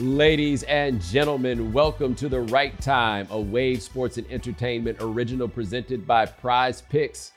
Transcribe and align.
Ladies 0.00 0.62
and 0.62 0.98
gentlemen, 0.98 1.74
welcome 1.74 2.14
to 2.14 2.30
the 2.30 2.40
right 2.40 2.80
time, 2.80 3.28
a 3.28 3.38
Wave 3.38 3.82
Sports 3.82 4.16
and 4.16 4.26
Entertainment 4.30 4.96
original 4.98 5.46
presented 5.46 6.06
by 6.06 6.24
Prize 6.24 6.80
Picks. 6.80 7.32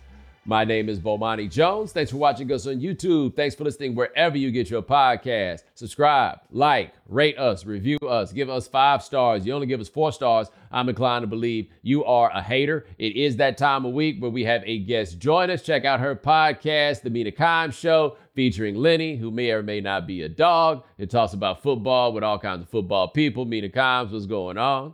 My 0.46 0.66
name 0.66 0.90
is 0.90 1.00
Bomani 1.00 1.50
Jones. 1.50 1.94
Thanks 1.94 2.12
for 2.12 2.18
watching 2.18 2.52
us 2.52 2.68
on 2.68 2.82
YouTube. 2.82 3.34
Thanks 3.34 3.56
for 3.56 3.64
listening 3.64 3.96
wherever 3.96 4.38
you 4.38 4.52
get 4.52 4.70
your 4.70 4.82
podcast. 4.82 5.64
Subscribe, 5.74 6.40
like, 6.52 6.94
rate 7.08 7.38
us, 7.38 7.66
review 7.66 7.98
us, 8.00 8.34
give 8.34 8.50
us 8.50 8.68
five 8.68 9.02
stars. 9.02 9.46
You 9.46 9.54
only 9.54 9.68
give 9.68 9.80
us 9.80 9.88
four 9.88 10.12
stars. 10.12 10.50
I'm 10.70 10.90
inclined 10.90 11.24
to 11.24 11.28
believe 11.28 11.70
you 11.82 12.04
are 12.04 12.30
a 12.32 12.42
hater. 12.42 12.86
It 12.98 13.16
is 13.16 13.38
that 13.38 13.58
time 13.58 13.86
of 13.86 13.94
week 13.94 14.18
where 14.20 14.32
we 14.32 14.44
have 14.44 14.64
a 14.66 14.80
guest 14.80 15.18
join 15.18 15.50
us. 15.50 15.62
Check 15.62 15.86
out 15.86 16.02
her 16.02 16.14
podcast, 16.14 17.04
The 17.04 17.10
Mina 17.10 17.32
Kimes 17.32 17.72
Show 17.74 18.18
featuring 18.36 18.76
Lenny, 18.76 19.16
who 19.16 19.32
may 19.32 19.52
or 19.52 19.64
may 19.64 19.80
not 19.80 20.06
be 20.06 20.24
a 20.24 20.30
dog. 20.30 20.84
It 20.98 21.10
talks 21.10 21.32
about 21.32 21.64
football 21.64 22.12
with 22.12 22.26
all 22.26 22.38
kinds 22.38 22.64
of 22.64 22.70
football 22.70 23.08
people. 23.08 23.46
Mina 23.46 23.70
Kimes, 23.70 24.12
what's 24.12 24.26
going 24.26 24.58
on? 24.58 24.94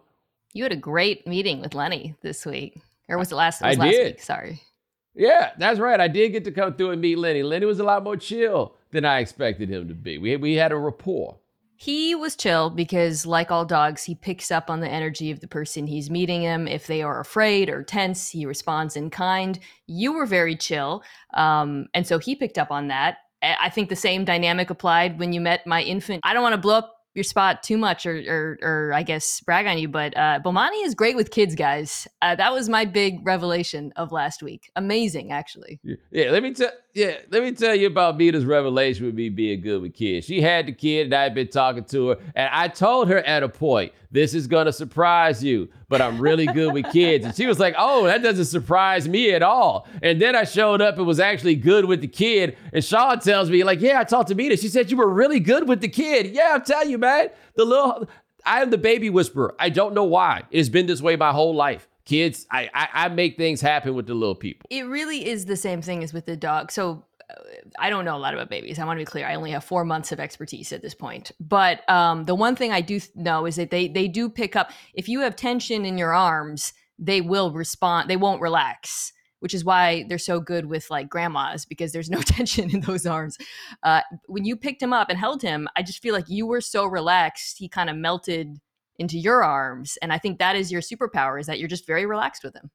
You 0.54 0.62
had 0.62 0.74
a 0.74 0.76
great 0.78 1.26
meeting 1.26 1.60
with 1.60 1.74
Lenny 1.74 2.14
this 2.22 2.46
week. 2.46 2.80
Or 3.08 3.18
was 3.18 3.32
it 3.32 3.36
last, 3.36 3.62
it 3.64 3.66
was 3.66 3.80
I 3.80 3.82
last 3.82 3.92
did. 3.92 4.06
week? 4.14 4.22
Sorry. 4.22 4.62
Yeah, 5.20 5.52
that's 5.58 5.80
right. 5.80 6.00
I 6.00 6.08
did 6.08 6.30
get 6.30 6.46
to 6.46 6.52
come 6.52 6.76
through 6.76 6.92
and 6.92 7.02
meet 7.02 7.18
Lenny. 7.18 7.44
Lenny 7.44 7.66
was 7.66 7.82
a 7.82 7.84
lot 7.84 8.06
more 8.06 8.16
chill 8.16 8.76
than 8.92 9.04
I 9.04 9.20
expected 9.20 9.70
him 9.70 9.90
to 9.90 9.94
be. 9.94 10.18
We, 10.18 10.38
we 10.38 10.54
had 10.56 10.72
a 10.72 10.78
rapport. 10.78 11.36
He 11.76 12.16
was 12.16 12.38
chill 12.38 12.70
because, 12.70 13.26
like 13.26 13.52
all 13.52 13.66
dogs, 13.66 14.06
he 14.06 14.16
picks 14.16 14.50
up 14.50 14.70
on 14.70 14.80
the 14.80 14.88
energy 14.88 15.30
of 15.30 15.42
the 15.42 15.48
person 15.48 15.88
he's 15.88 16.10
meeting 16.10 16.42
him. 16.42 16.70
If 16.70 16.88
they 16.88 17.02
are 17.02 17.20
afraid 17.20 17.70
or 17.70 17.84
tense, 17.84 18.30
he 18.30 18.46
responds 18.46 18.96
in 18.96 19.10
kind. 19.10 19.60
You 19.88 20.14
were 20.14 20.26
very 20.26 20.56
chill. 20.56 21.04
Um, 21.34 21.88
and 21.94 22.08
so 22.08 22.18
he 22.18 22.34
picked 22.34 22.58
up 22.58 22.72
on 22.72 22.88
that. 22.88 23.18
I 23.44 23.58
I 23.64 23.70
think 23.70 23.90
the 23.90 23.98
same 23.98 24.24
dynamic 24.24 24.70
applied 24.70 25.20
when 25.20 25.34
you 25.34 25.42
met 25.42 25.68
my 25.68 25.82
infant. 25.82 26.22
I 26.24 26.34
don't 26.34 26.44
want 26.44 26.54
to 26.54 26.62
blow 26.62 26.78
up 26.78 26.99
your 27.16 27.24
spot 27.24 27.64
too 27.64 27.78
much 27.78 28.06
or, 28.06 28.16
or, 28.28 28.60
or 28.62 28.94
I 28.94 29.04
guess 29.04 29.42
brag 29.42 29.66
on 29.66 29.78
you, 29.78 29.88
but 29.88 30.16
uh, 30.16 30.40
Bomani 30.44 30.84
is 30.84 30.94
great 30.94 31.16
with 31.16 31.32
kids, 31.32 31.56
guys. 31.56 32.08
Uh, 32.22 32.36
that 32.36 32.54
was 32.54 32.70
my 32.70 32.86
big 32.86 33.26
revelation 33.26 33.92
of 33.96 34.12
last 34.12 34.44
week. 34.44 34.72
Amazing, 34.76 35.32
actually. 35.32 35.80
Yeah, 36.12 36.32
let 36.32 36.44
me 36.44 36.54
tell 36.54 36.72
yeah, 36.94 37.18
let 37.30 37.44
me 37.44 37.52
tell 37.52 37.76
you 37.76 37.88
about 37.88 38.18
Mina's 38.18 38.46
revelation 38.46 39.06
with 39.06 39.16
me 39.16 39.30
being 39.30 39.62
good 39.62 39.82
with 39.82 39.94
kids. 39.94 40.26
She 40.26 40.42
had 40.42 40.66
the 40.66 40.72
kid 40.72 41.06
and 41.06 41.14
I 41.14 41.24
had 41.24 41.36
been 41.36 41.48
talking 41.48 41.84
to 41.86 42.10
her, 42.10 42.18
and 42.36 42.50
I 42.52 42.68
told 42.68 43.10
her 43.10 43.20
at 43.20 43.44
a 43.44 43.50
point, 43.50 43.94
this 44.12 44.34
is 44.34 44.48
gonna 44.48 44.74
surprise 44.74 45.44
you, 45.44 45.70
but 45.90 46.02
I'm 46.02 46.20
really 46.20 46.46
good 46.46 46.74
with 46.74 46.92
kids. 46.92 47.26
And 47.26 47.36
she 47.36 47.48
was 47.48 47.60
like, 47.60 47.76
Oh, 47.78 48.06
that 48.06 48.24
doesn't 48.24 48.46
surprise 48.46 49.10
me 49.10 49.32
at 49.32 49.44
all. 49.44 49.88
And 50.02 50.22
then 50.22 50.36
I 50.36 50.46
showed 50.46 50.82
up 50.82 50.98
and 50.98 51.06
was 51.06 51.20
actually 51.20 51.56
good 51.56 51.86
with 51.86 52.02
the 52.02 52.08
kid. 52.08 52.58
And 52.72 52.84
Sean 52.84 53.20
tells 53.20 53.50
me, 53.50 53.64
like, 53.64 53.82
yeah, 53.82 54.00
I 54.00 54.04
talked 54.04 54.30
to 54.30 54.36
Mina. 54.36 54.56
She 54.56 54.70
said 54.70 54.90
you 54.90 54.98
were 54.98 55.10
really 55.10 55.40
good 55.40 55.68
with 55.68 55.82
the 55.82 55.90
kid. 55.90 56.28
Yeah, 56.28 56.52
I'm 56.54 56.64
telling 56.64 56.90
you, 56.90 56.98
man. 56.98 57.30
The 57.56 57.66
little 57.66 58.08
I 58.46 58.62
am 58.62 58.70
the 58.70 58.78
baby 58.78 59.10
whisperer. 59.10 59.56
I 59.60 59.70
don't 59.70 59.94
know 59.94 60.06
why. 60.06 60.44
It's 60.52 60.70
been 60.70 60.86
this 60.86 61.02
way 61.02 61.16
my 61.16 61.32
whole 61.32 61.54
life. 61.54 61.88
Kids, 62.06 62.48
I, 62.50 62.70
I, 62.74 62.88
I 62.94 63.10
make 63.10 63.38
things 63.38 63.62
happen 63.62 63.94
with 63.94 64.08
the 64.08 64.16
little 64.16 64.36
people. 64.36 64.66
It 64.72 64.84
really 64.88 65.28
is 65.28 65.46
the 65.46 65.58
same 65.58 65.82
thing 65.82 66.04
as 66.04 66.14
with 66.14 66.26
the 66.26 66.36
dog. 66.36 66.72
So 66.72 67.04
I 67.78 67.90
don't 67.90 68.06
know 68.06 68.16
a 68.16 68.20
lot 68.20 68.34
about 68.34 68.50
babies. 68.50 68.80
I 68.80 68.86
want 68.86 68.98
to 68.98 69.02
be 69.02 69.10
clear. 69.10 69.28
I 69.28 69.36
only 69.36 69.52
have 69.52 69.64
four 69.64 69.86
months 69.86 70.12
of 70.12 70.20
expertise 70.20 70.72
at 70.72 70.82
this 70.82 70.96
point. 70.96 71.32
But 71.40 71.88
um, 71.90 72.26
the 72.26 72.36
one 72.36 72.56
thing 72.56 72.72
I 72.72 72.82
do 72.82 73.00
know 73.16 73.46
is 73.46 73.56
that 73.58 73.72
they 73.72 73.88
they 73.88 74.08
do 74.08 74.30
pick 74.30 74.56
up. 74.56 74.72
If 74.94 75.08
you 75.08 75.22
have 75.22 75.36
tension 75.36 75.86
in 75.86 75.98
your 75.98 76.14
arms, 76.14 76.74
they 76.98 77.22
will 77.22 77.52
respond. 77.52 78.10
They 78.10 78.18
won't 78.18 78.42
relax, 78.42 79.14
which 79.40 79.54
is 79.54 79.64
why 79.64 80.06
they're 80.08 80.18
so 80.18 80.40
good 80.40 80.66
with 80.66 80.90
like 80.90 81.10
grandmas 81.10 81.66
because 81.66 81.92
there's 81.92 82.10
no 82.10 82.22
tension 82.22 82.70
in 82.72 82.82
those 82.82 83.06
arms. 83.06 83.38
Uh, 83.84 84.02
when 84.28 84.46
you 84.46 84.56
picked 84.56 84.82
him 84.82 84.94
up 84.94 85.10
and 85.10 85.18
held 85.18 85.42
him, 85.42 85.68
I 85.76 85.84
just 85.84 86.02
feel 86.02 86.14
like 86.14 86.30
you 86.30 86.46
were 86.48 86.62
so 86.62 86.86
relaxed. 86.86 87.58
He 87.58 87.68
kind 87.70 87.90
of 87.90 87.96
melted 87.96 88.58
into 88.98 89.18
your 89.18 89.44
arms, 89.44 89.98
and 90.02 90.12
I 90.12 90.18
think 90.18 90.40
that 90.40 90.56
is 90.56 90.72
your 90.72 90.82
superpower: 90.82 91.40
is 91.40 91.48
that 91.48 91.60
you're 91.60 91.68
just 91.68 91.88
very 91.88 92.06
relaxed 92.06 92.44
with 92.44 92.56
him. 92.56 92.70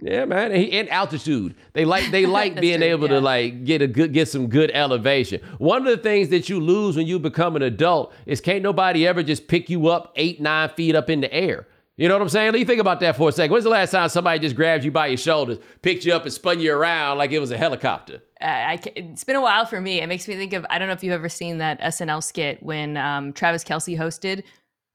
Yeah, 0.00 0.26
man, 0.26 0.52
and, 0.52 0.70
and 0.70 0.88
altitude. 0.90 1.54
They 1.72 1.84
like 1.84 2.10
they 2.10 2.26
like 2.40 2.60
being 2.60 2.78
true, 2.78 2.88
able 2.88 3.08
yeah. 3.08 3.14
to 3.14 3.20
like 3.20 3.64
get 3.64 3.82
a 3.82 3.86
good 3.86 4.12
get 4.12 4.28
some 4.28 4.48
good 4.48 4.70
elevation. 4.72 5.40
One 5.58 5.86
of 5.86 5.96
the 5.96 6.02
things 6.02 6.28
that 6.28 6.48
you 6.48 6.60
lose 6.60 6.96
when 6.96 7.06
you 7.06 7.18
become 7.18 7.56
an 7.56 7.62
adult 7.62 8.12
is 8.26 8.40
can't 8.40 8.62
nobody 8.62 9.06
ever 9.06 9.22
just 9.22 9.48
pick 9.48 9.68
you 9.68 9.88
up 9.88 10.12
eight 10.16 10.40
nine 10.40 10.68
feet 10.70 10.94
up 10.94 11.10
in 11.10 11.20
the 11.20 11.32
air. 11.32 11.66
You 11.96 12.06
know 12.06 12.14
what 12.14 12.22
I'm 12.22 12.28
saying? 12.28 12.52
Let 12.52 12.60
you 12.60 12.64
think 12.64 12.80
about 12.80 13.00
that 13.00 13.16
for 13.16 13.28
a 13.28 13.32
second. 13.32 13.50
When's 13.50 13.64
the 13.64 13.70
last 13.70 13.90
time 13.90 14.08
somebody 14.08 14.38
just 14.38 14.54
grabbed 14.54 14.84
you 14.84 14.92
by 14.92 15.08
your 15.08 15.16
shoulders, 15.16 15.58
picked 15.82 16.04
you 16.04 16.14
up, 16.14 16.22
and 16.22 16.32
spun 16.32 16.60
you 16.60 16.72
around 16.72 17.18
like 17.18 17.32
it 17.32 17.40
was 17.40 17.50
a 17.50 17.56
helicopter? 17.56 18.22
uh, 18.40 18.44
I 18.44 18.80
it's 18.94 19.24
been 19.24 19.36
a 19.36 19.42
while 19.42 19.66
for 19.66 19.80
me. 19.80 20.00
It 20.00 20.06
makes 20.06 20.28
me 20.28 20.36
think 20.36 20.52
of 20.52 20.64
I 20.70 20.78
don't 20.78 20.88
know 20.88 20.94
if 20.94 21.02
you've 21.02 21.12
ever 21.12 21.28
seen 21.28 21.58
that 21.58 21.80
SNL 21.80 22.22
skit 22.22 22.62
when 22.62 22.96
um, 22.96 23.32
Travis 23.32 23.64
Kelce 23.64 23.98
hosted, 23.98 24.44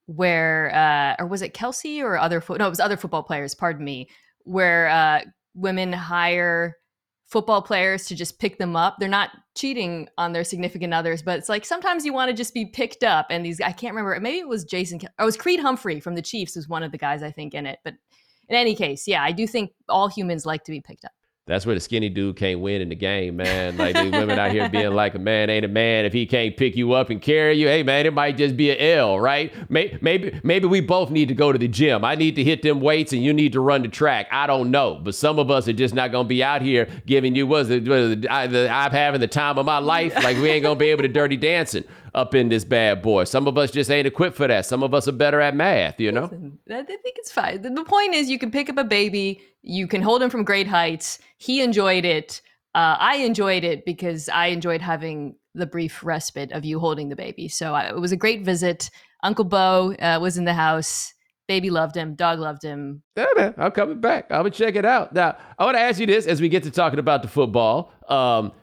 where 0.06 0.74
uh, 0.74 1.22
or 1.22 1.28
was 1.28 1.42
it 1.42 1.54
Kelce 1.54 2.02
or 2.02 2.18
other 2.18 2.40
fo- 2.40 2.56
no 2.56 2.68
it 2.68 2.70
was 2.70 2.80
other 2.80 2.98
football 2.98 3.24
players. 3.24 3.54
Pardon 3.54 3.84
me, 3.84 4.08
where 4.44 4.88
uh, 4.90 5.22
women 5.56 5.94
hire 5.94 6.78
football 7.28 7.62
players 7.62 8.06
to 8.06 8.16
just 8.16 8.40
pick 8.40 8.60
them 8.60 8.76
up. 8.76 8.98
They're 9.00 9.10
not 9.10 9.32
cheating 9.56 10.08
on 10.18 10.34
their 10.34 10.44
significant 10.44 10.94
others, 10.94 11.22
but 11.24 11.40
it's 11.40 11.50
like 11.50 11.66
sometimes 11.66 12.06
you 12.06 12.14
want 12.14 12.30
to 12.30 12.36
just 12.36 12.54
be 12.54 12.66
picked 12.66 13.04
up. 13.04 13.28
And 13.30 13.46
these 13.46 13.60
I 13.60 13.72
can't 13.72 13.96
remember. 13.96 14.20
Maybe 14.20 14.40
it 14.40 14.48
was 14.48 14.64
Jason. 14.64 15.00
It 15.02 15.24
was 15.24 15.36
Creed 15.38 15.60
Humphrey 15.60 16.00
from 16.00 16.16
the 16.16 16.22
Chiefs 16.22 16.56
was 16.56 16.70
one 16.70 16.84
of 16.84 16.92
the 16.92 16.98
guys 16.98 17.24
I 17.24 17.32
think 17.32 17.56
in 17.56 17.66
it. 17.66 17.80
But 17.84 17.96
in 18.50 18.56
any 18.56 18.76
case, 18.76 19.08
yeah, 19.08 19.24
I 19.24 19.32
do 19.32 19.48
think 19.48 19.72
all 19.90 20.08
humans 20.08 20.46
like 20.46 20.64
to 20.66 20.72
be 20.72 20.82
picked 20.82 21.06
up. 21.06 21.12
That's 21.46 21.66
where 21.66 21.76
the 21.76 21.82
skinny 21.82 22.08
dude 22.08 22.38
can't 22.38 22.62
win 22.62 22.82
in 22.82 22.88
the 22.88 22.96
game, 22.96 23.36
man. 23.36 23.76
Like 23.76 23.96
these 23.96 24.14
women 24.14 24.40
out 24.40 24.52
here 24.52 24.70
being 24.70 24.94
like 24.94 25.14
a 25.14 25.20
man 25.20 25.50
ain't 25.50 25.66
a 25.66 25.68
man 25.68 26.06
if 26.06 26.14
he 26.14 26.26
can't 26.26 26.56
pick 26.56 26.78
you 26.78 26.94
up 26.94 27.10
and 27.10 27.22
carry 27.22 27.56
you. 27.56 27.68
Hey, 27.68 27.84
man, 27.84 28.06
it 28.06 28.14
might 28.14 28.38
just 28.38 28.56
be 28.56 28.72
an 28.72 28.78
L, 28.80 29.20
right? 29.20 29.52
Maybe, 29.70 29.98
maybe, 30.02 30.40
maybe 30.42 30.68
we 30.68 30.80
both 30.80 31.12
need 31.12 31.28
to 31.28 31.34
go 31.34 31.52
to 31.52 31.58
the 31.58 31.68
gym. 31.68 32.06
I 32.06 32.16
need 32.16 32.38
to 32.38 32.46
hit 32.46 32.62
them 32.62 32.80
weights 32.80 33.12
and 33.12 33.22
you 33.22 33.34
need 33.34 33.52
to 33.54 33.60
run 33.60 33.82
the 33.82 33.90
track. 33.90 34.28
I 34.32 34.48
don't 34.48 34.72
know, 34.72 35.02
but 35.04 35.16
some 35.16 35.38
of 35.38 35.52
us 35.52 35.68
are 35.68 35.74
just 35.74 35.94
not 35.94 36.14
gonna 36.14 36.30
be 36.30 36.42
out 36.42 36.62
here 36.62 36.88
giving 37.06 37.36
you 37.36 37.46
what's 37.46 37.68
was 37.68 38.12
it, 38.12 38.30
I, 38.30 38.48
the, 38.48 38.70
I'm 38.70 38.92
having 38.92 39.20
the 39.20 39.28
time 39.28 39.58
of 39.58 39.66
my 39.66 39.80
life. 39.80 40.16
Like 40.16 40.38
we 40.38 40.50
ain't 40.50 40.64
gonna 40.64 40.80
be 40.80 40.92
able 40.92 41.02
to 41.02 41.10
dirty 41.10 41.36
dancing 41.36 41.84
up 42.16 42.36
in 42.36 42.50
this 42.50 42.64
bad 42.64 43.02
boy. 43.02 43.24
Some 43.24 43.48
of 43.48 43.58
us 43.58 43.72
just 43.72 43.90
ain't 43.90 44.08
equipped 44.08 44.38
for 44.38 44.48
that. 44.48 44.66
Some 44.66 44.84
of 44.84 44.94
us 44.94 45.08
are 45.08 45.14
better 45.14 45.42
at 45.42 45.56
math, 45.56 46.00
you 46.00 46.12
know. 46.12 46.24
Listen, 46.24 46.60
I 46.70 46.84
think 46.84 47.00
it's 47.04 47.32
fine. 47.32 47.62
The- 47.62 47.84
point 47.84 48.14
is, 48.16 48.30
you 48.30 48.40
can 48.40 48.50
pick 48.50 48.70
up 48.70 48.78
a 48.78 48.84
baby, 48.84 49.42
you 49.62 49.88
can 49.88 50.02
hold 50.02 50.22
him 50.24 50.30
from 50.30 50.44
great 50.44 50.68
heights. 50.68 51.20
He 51.38 51.62
enjoyed 51.62 52.06
it. 52.06 52.42
Uh, 52.76 52.98
I 53.00 53.18
enjoyed 53.18 53.64
it 53.64 53.86
because 53.86 54.30
I 54.30 54.48
enjoyed 54.48 54.82
having 54.82 55.36
the 55.54 55.66
brief 55.68 56.04
respite 56.04 56.52
of 56.52 56.66
you 56.66 56.80
holding 56.80 57.10
the 57.10 57.16
baby. 57.16 57.48
So 57.48 57.74
I, 57.74 57.90
it 57.90 58.00
was 58.00 58.12
a 58.12 58.18
great 58.18 58.44
visit. 58.44 58.90
Uncle 59.22 59.46
Bo 59.46 59.94
uh, 59.94 60.20
was 60.22 60.38
in 60.38 60.46
the 60.46 60.54
house. 60.54 61.14
Baby 61.48 61.70
loved 61.70 61.96
him. 61.96 62.16
Dog 62.16 62.40
loved 62.40 62.64
him. 62.64 63.04
Yeah, 63.16 63.28
man, 63.36 63.54
I'm 63.58 63.72
coming 63.72 64.00
back. 64.00 64.26
I'm 64.32 64.40
gonna 64.40 64.50
check 64.50 64.76
it 64.76 64.86
out. 64.86 65.14
Now, 65.14 65.38
I 65.60 65.66
want 65.66 65.76
to 65.76 65.82
ask 65.82 66.00
you 66.00 66.06
this 66.06 66.26
as 66.26 66.42
we 66.42 66.50
get 66.50 66.64
to 66.64 66.72
talking 66.72 67.00
about 67.00 67.22
the 67.22 67.28
football. 67.28 67.92
Um, 68.08 68.54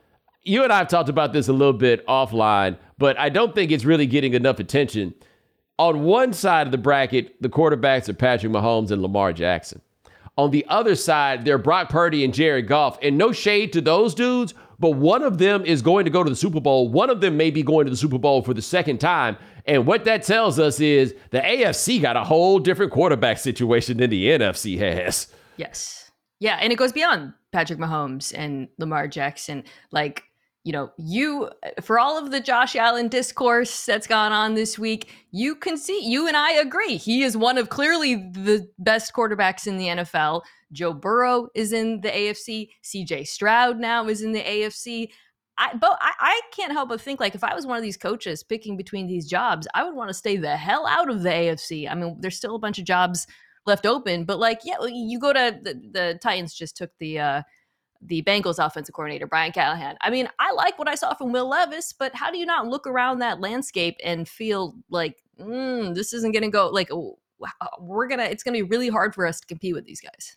you 0.43 0.64
and 0.64 0.73
I 0.73 0.79
have 0.79 0.88
talked 0.88 1.11
about 1.11 1.32
this 1.32 1.49
a 1.49 1.53
little 1.53 1.75
bit 1.75 2.06
offline, 2.06 2.79
but 3.00 3.19
I 3.19 3.31
don't 3.31 3.55
think 3.55 3.73
it's 3.73 3.85
really 3.87 4.06
getting 4.06 4.35
enough 4.35 4.61
attention. 4.61 5.14
On 5.79 6.05
one 6.05 6.35
side 6.35 6.67
of 6.67 6.70
the 6.70 6.79
bracket, 6.79 7.41
the 7.41 7.49
quarterbacks 7.49 8.11
are 8.11 8.12
Patrick 8.14 8.52
Mahomes 8.52 8.91
and 8.91 9.00
Lamar 9.00 9.32
Jackson. 9.32 9.81
On 10.37 10.50
the 10.50 10.67
other 10.69 10.94
side, 10.94 11.44
they're 11.44 11.58
Brock 11.58 11.88
Purdy 11.88 12.25
and 12.25 12.35
Jared 12.35 12.69
Goff. 12.69 12.99
And 13.02 13.17
no 13.17 13.32
shade 13.32 13.73
to 13.73 13.81
those 13.81 14.14
dudes, 14.14 14.52
but 14.79 14.91
one 14.91 15.23
of 15.23 15.38
them 15.38 15.64
is 15.64 15.81
going 15.81 16.05
to 16.05 16.11
go 16.11 16.23
to 16.23 16.29
the 16.29 16.37
Super 16.37 16.61
Bowl. 16.61 16.91
One 16.91 17.08
of 17.08 17.23
them 17.23 17.38
may 17.38 17.50
be 17.50 17.62
going 17.62 17.87
to 17.87 17.91
the 17.91 17.97
Super 17.97 18.19
Bowl 18.19 18.43
for 18.43 18.52
the 18.52 18.62
second 18.62 18.99
time. 18.99 19.38
And 19.64 19.87
what 19.87 20.05
that 20.05 20.23
tells 20.23 20.58
us 20.58 20.79
is 20.79 21.14
the 21.31 21.41
AFC 21.41 22.03
got 22.03 22.17
a 22.17 22.25
whole 22.25 22.58
different 22.58 22.93
quarterback 22.93 23.38
situation 23.38 23.96
than 23.96 24.11
the 24.11 24.26
NFC 24.26 24.79
has. 24.79 25.29
Yes. 25.56 26.11
Yeah. 26.38 26.58
And 26.61 26.70
it 26.70 26.76
goes 26.76 26.93
beyond 26.93 27.32
Patrick 27.50 27.79
Mahomes 27.79 28.35
and 28.37 28.69
Lamar 28.79 29.08
Jackson. 29.08 29.64
Like, 29.91 30.25
you 30.70 30.72
know, 30.72 30.93
you 30.99 31.50
for 31.81 31.99
all 31.99 32.17
of 32.17 32.31
the 32.31 32.38
Josh 32.38 32.76
Allen 32.76 33.08
discourse 33.08 33.87
that's 33.87 34.06
gone 34.06 34.31
on 34.31 34.55
this 34.55 34.78
week, 34.78 35.12
you 35.32 35.56
can 35.56 35.76
see 35.76 36.00
you 36.06 36.28
and 36.28 36.37
I 36.37 36.52
agree. 36.52 36.96
He 36.96 37.25
is 37.25 37.37
one 37.37 37.58
of 37.58 37.70
clearly 37.70 38.14
the 38.14 38.70
best 38.78 39.12
quarterbacks 39.12 39.67
in 39.67 39.78
the 39.78 39.87
NFL. 39.87 40.43
Joe 40.70 40.93
Burrow 40.93 41.49
is 41.56 41.72
in 41.72 42.02
the 42.02 42.08
AFC. 42.08 42.69
CJ 42.84 43.26
Stroud 43.26 43.81
now 43.81 44.06
is 44.06 44.22
in 44.22 44.31
the 44.31 44.44
AFC. 44.44 45.08
I 45.58 45.75
but 45.75 45.99
I, 46.00 46.12
I 46.20 46.40
can't 46.52 46.70
help 46.70 46.90
but 46.90 47.00
think 47.00 47.19
like 47.19 47.34
if 47.34 47.43
I 47.43 47.52
was 47.52 47.67
one 47.67 47.76
of 47.76 47.82
these 47.82 47.96
coaches 47.96 48.44
picking 48.44 48.76
between 48.76 49.08
these 49.08 49.26
jobs, 49.26 49.67
I 49.75 49.82
would 49.82 49.96
want 49.96 50.11
to 50.11 50.14
stay 50.14 50.37
the 50.37 50.56
hell 50.56 50.87
out 50.87 51.11
of 51.11 51.25
the 51.25 51.31
AFC. 51.31 51.90
I 51.90 51.96
mean, 51.96 52.19
there's 52.20 52.37
still 52.37 52.55
a 52.55 52.61
bunch 52.61 52.78
of 52.78 52.84
jobs 52.84 53.26
left 53.67 53.87
open, 53.87 54.22
but 54.22 54.38
like, 54.38 54.61
yeah, 54.62 54.76
you 54.87 55.19
go 55.19 55.32
to 55.32 55.58
the, 55.61 55.75
the 55.90 56.19
Titans 56.22 56.55
just 56.55 56.76
took 56.76 56.93
the 57.00 57.19
uh 57.19 57.43
the 58.02 58.23
Bengals 58.23 58.64
offensive 58.64 58.94
coordinator, 58.94 59.26
Brian 59.26 59.52
Callahan. 59.52 59.97
I 60.00 60.11
mean, 60.11 60.29
I 60.38 60.52
like 60.52 60.79
what 60.79 60.88
I 60.88 60.94
saw 60.94 61.14
from 61.14 61.32
Will 61.32 61.49
Levis, 61.49 61.93
but 61.93 62.14
how 62.14 62.31
do 62.31 62.38
you 62.38 62.47
not 62.47 62.67
look 62.67 62.87
around 62.87 63.19
that 63.19 63.41
landscape 63.41 63.97
and 64.02 64.29
feel 64.29 64.75
like 64.88 65.23
mm, 65.38 65.94
this 65.94 66.12
isn't 66.12 66.32
going 66.32 66.43
to 66.43 66.50
go 66.50 66.69
like 66.69 66.91
we're 67.79 68.08
gonna? 68.08 68.25
It's 68.25 68.43
gonna 68.43 68.58
be 68.58 68.62
really 68.62 68.88
hard 68.88 69.14
for 69.14 69.26
us 69.26 69.41
to 69.41 69.47
compete 69.47 69.75
with 69.75 69.85
these 69.85 70.00
guys. 70.00 70.37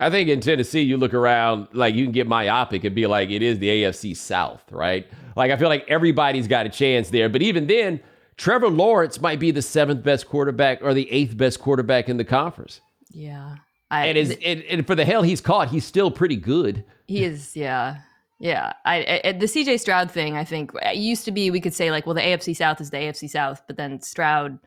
I 0.00 0.10
think 0.10 0.28
in 0.28 0.40
Tennessee, 0.40 0.80
you 0.80 0.96
look 0.96 1.14
around 1.14 1.68
like 1.72 1.94
you 1.94 2.04
can 2.04 2.12
get 2.12 2.26
myopic 2.26 2.84
and 2.84 2.94
be 2.94 3.06
like, 3.06 3.30
it 3.30 3.42
is 3.42 3.58
the 3.58 3.68
AFC 3.68 4.16
South, 4.16 4.62
right? 4.70 5.06
Like 5.36 5.50
I 5.50 5.56
feel 5.56 5.68
like 5.68 5.84
everybody's 5.88 6.48
got 6.48 6.66
a 6.66 6.70
chance 6.70 7.10
there, 7.10 7.28
but 7.28 7.42
even 7.42 7.66
then, 7.66 8.00
Trevor 8.36 8.68
Lawrence 8.68 9.20
might 9.20 9.38
be 9.38 9.50
the 9.50 9.62
seventh 9.62 10.02
best 10.02 10.28
quarterback 10.28 10.82
or 10.82 10.94
the 10.94 11.10
eighth 11.12 11.36
best 11.36 11.60
quarterback 11.60 12.08
in 12.08 12.16
the 12.16 12.24
conference. 12.24 12.80
Yeah. 13.10 13.56
I, 13.92 14.06
and, 14.06 14.16
is, 14.16 14.36
and, 14.42 14.62
and 14.62 14.86
for 14.86 14.94
the 14.94 15.04
hell 15.04 15.22
he's 15.22 15.42
caught, 15.42 15.68
he's 15.68 15.84
still 15.84 16.10
pretty 16.10 16.36
good. 16.36 16.82
He 17.06 17.24
is, 17.24 17.54
yeah. 17.54 17.98
Yeah, 18.40 18.72
I, 18.86 19.20
I, 19.22 19.32
the 19.32 19.46
CJ 19.46 19.78
Stroud 19.78 20.10
thing. 20.10 20.36
I 20.36 20.44
think 20.44 20.72
it 20.82 20.96
used 20.96 21.26
to 21.26 21.30
be 21.30 21.50
we 21.50 21.60
could 21.60 21.74
say 21.74 21.90
like, 21.90 22.06
well, 22.06 22.14
the 22.14 22.22
AFC 22.22 22.56
South 22.56 22.80
is 22.80 22.90
the 22.90 22.96
AFC 22.96 23.28
South, 23.28 23.62
but 23.68 23.76
then 23.76 24.00
Stroud 24.00 24.58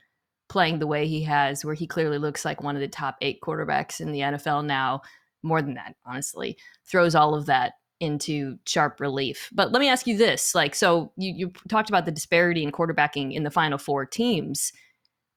playing 0.48 0.78
the 0.80 0.88
way 0.88 1.08
he 1.08 1.24
has, 1.24 1.66
where 1.66 1.74
he 1.74 1.88
clearly 1.88 2.20
looks 2.20 2.46
like 2.46 2.62
one 2.62 2.76
of 2.76 2.82
the 2.82 2.88
top 2.88 3.18
eight 3.22 3.42
quarterbacks 3.42 4.00
in 4.00 4.12
the 4.12 4.20
NFL 4.20 4.64
now, 4.64 5.02
more 5.44 5.62
than 5.62 5.74
that, 5.74 5.96
honestly, 6.06 6.56
throws 6.86 7.16
all 7.16 7.34
of 7.36 7.48
that 7.48 7.74
into 8.00 8.58
sharp 8.66 9.00
relief. 9.00 9.50
But 9.52 9.72
let 9.72 9.80
me 9.80 9.90
ask 9.90 10.06
you 10.06 10.16
this: 10.16 10.54
like, 10.54 10.76
so 10.76 11.12
you 11.18 11.34
you 11.36 11.52
talked 11.68 11.90
about 11.90 12.06
the 12.06 12.12
disparity 12.12 12.64
in 12.64 12.72
quarterbacking 12.72 13.34
in 13.34 13.44
the 13.44 13.52
final 13.52 13.80
four 13.80 14.06
teams 14.06 14.72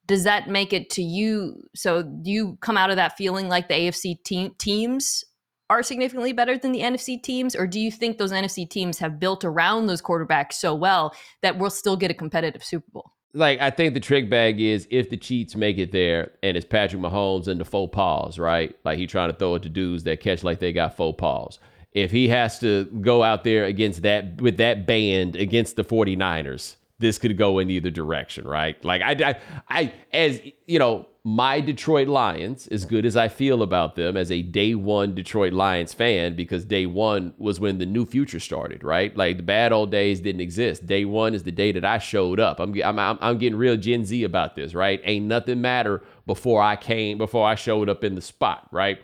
does 0.08 0.24
that 0.24 0.48
make 0.48 0.72
it 0.72 0.90
to 0.90 1.02
you? 1.02 1.62
So 1.76 2.02
do 2.02 2.30
you 2.30 2.58
come 2.60 2.76
out 2.76 2.90
of 2.90 2.96
that 2.96 3.16
feeling 3.16 3.48
like 3.48 3.68
the 3.68 3.74
AFC 3.74 4.24
team, 4.24 4.54
teams 4.58 5.22
are 5.70 5.82
significantly 5.82 6.32
better 6.32 6.56
than 6.56 6.72
the 6.72 6.80
NFC 6.80 7.22
teams, 7.22 7.54
or 7.54 7.66
do 7.66 7.78
you 7.78 7.92
think 7.92 8.16
those 8.16 8.32
NFC 8.32 8.68
teams 8.68 8.98
have 8.98 9.20
built 9.20 9.44
around 9.44 9.86
those 9.86 10.00
quarterbacks 10.00 10.54
so 10.54 10.74
well 10.74 11.14
that 11.42 11.58
we'll 11.58 11.70
still 11.70 11.96
get 11.96 12.10
a 12.10 12.14
competitive 12.14 12.64
Super 12.64 12.90
Bowl? 12.90 13.12
Like 13.34 13.60
I 13.60 13.68
think 13.68 13.92
the 13.92 14.00
trick 14.00 14.30
bag 14.30 14.58
is 14.58 14.88
if 14.90 15.10
the 15.10 15.18
cheats 15.18 15.54
make 15.54 15.76
it 15.76 15.92
there, 15.92 16.32
and 16.42 16.56
it's 16.56 16.64
Patrick 16.64 17.02
Mahomes 17.02 17.46
and 17.46 17.60
the 17.60 17.66
faux 17.66 17.94
paws, 17.94 18.38
right? 18.38 18.74
Like 18.84 18.98
he 18.98 19.06
trying 19.06 19.30
to 19.30 19.36
throw 19.36 19.56
it 19.56 19.62
to 19.64 19.68
dudes 19.68 20.04
that 20.04 20.20
catch 20.20 20.42
like 20.42 20.58
they 20.58 20.72
got 20.72 20.96
faux 20.96 21.20
paws 21.20 21.58
If 21.92 22.10
he 22.10 22.28
has 22.28 22.58
to 22.60 22.86
go 23.02 23.22
out 23.22 23.44
there 23.44 23.66
against 23.66 24.00
that 24.02 24.40
with 24.40 24.56
that 24.56 24.86
band 24.86 25.36
against 25.36 25.76
the 25.76 25.84
49ers, 25.84 26.76
this 26.98 27.18
could 27.18 27.36
go 27.36 27.58
in 27.58 27.70
either 27.70 27.90
direction, 27.90 28.46
right? 28.46 28.82
Like 28.84 29.02
I, 29.02 29.12
I, 29.12 29.36
I, 29.68 29.92
as 30.12 30.40
you 30.66 30.78
know, 30.78 31.06
my 31.24 31.60
Detroit 31.60 32.08
Lions, 32.08 32.66
as 32.68 32.86
good 32.86 33.04
as 33.04 33.16
I 33.16 33.28
feel 33.28 33.62
about 33.62 33.96
them 33.96 34.16
as 34.16 34.32
a 34.32 34.40
day 34.42 34.74
one 34.74 35.14
Detroit 35.14 35.52
Lions 35.52 35.92
fan, 35.92 36.34
because 36.34 36.64
day 36.64 36.86
one 36.86 37.34
was 37.36 37.60
when 37.60 37.78
the 37.78 37.86
new 37.86 38.06
future 38.06 38.40
started, 38.40 38.82
right? 38.82 39.14
Like 39.16 39.36
the 39.36 39.42
bad 39.42 39.72
old 39.72 39.90
days 39.90 40.20
didn't 40.20 40.40
exist. 40.40 40.86
Day 40.86 41.04
one 41.04 41.34
is 41.34 41.42
the 41.42 41.52
day 41.52 41.70
that 41.72 41.84
I 41.84 41.98
showed 41.98 42.40
up. 42.40 42.60
I'm, 42.60 42.74
I'm, 42.82 43.18
I'm 43.20 43.38
getting 43.38 43.58
real 43.58 43.76
Gen 43.76 44.04
Z 44.04 44.24
about 44.24 44.56
this, 44.56 44.74
right? 44.74 45.00
Ain't 45.04 45.26
nothing 45.26 45.60
matter 45.60 46.02
before 46.26 46.62
I 46.62 46.76
came, 46.76 47.18
before 47.18 47.46
I 47.46 47.56
showed 47.56 47.88
up 47.88 48.04
in 48.04 48.14
the 48.14 48.22
spot, 48.22 48.66
right? 48.72 48.98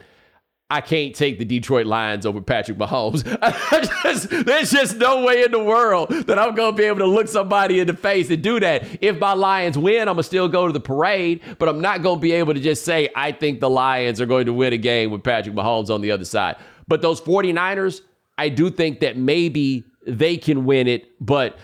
I 0.75 0.81
can't 0.81 1.15
take 1.15 1.39
the 1.39 1.45
Detroit 1.45 1.87
Lions 1.87 2.27
over 2.27 2.41
Patrick 2.41 2.79
Mahomes. 2.79 3.23
just, 4.03 4.29
there's 4.45 4.73
just 4.73 4.97
no 4.97 5.25
way 5.25 5.45
in 5.45 5.53
the 5.53 5.63
world 5.63 6.09
that 6.09 6.37
I'm 6.37 6.57
going 6.57 6.75
to 6.75 6.77
be 6.77 6.83
able 6.83 6.99
to 6.99 7.07
look 7.07 7.29
somebody 7.29 7.79
in 7.79 7.87
the 7.87 7.95
face 7.95 8.29
and 8.29 8.43
do 8.43 8.59
that. 8.59 8.85
If 9.01 9.21
my 9.21 9.35
Lions 9.35 9.79
win, 9.79 10.01
I'm 10.01 10.07
going 10.07 10.17
to 10.17 10.23
still 10.25 10.49
go 10.49 10.67
to 10.67 10.73
the 10.73 10.81
parade, 10.81 11.43
but 11.61 11.69
I'm 11.69 11.81
not 11.81 12.03
going 12.03 12.17
to 12.17 12.21
be 12.21 12.33
able 12.33 12.55
to 12.55 12.61
just 12.61 12.85
say, 12.85 13.09
I 13.15 13.31
think 13.31 13.61
the 13.61 13.71
Lions 13.71 14.21
are 14.21 14.27
going 14.27 14.47
to 14.47 14.53
win 14.53 14.73
a 14.73 14.77
game 14.77 15.13
with 15.13 15.23
Patrick 15.23 15.55
Mahomes 15.55 15.91
on 15.91 16.01
the 16.01 16.11
other 16.11 16.25
side. 16.25 16.57
But 16.89 17.03
those 17.03 17.21
49ers, 17.21 18.01
I 18.37 18.49
do 18.49 18.69
think 18.69 18.99
that 18.99 19.17
maybe 19.17 19.85
they 20.09 20.37
can 20.37 20.65
win 20.65 20.89
it, 20.89 21.07
but 21.25 21.57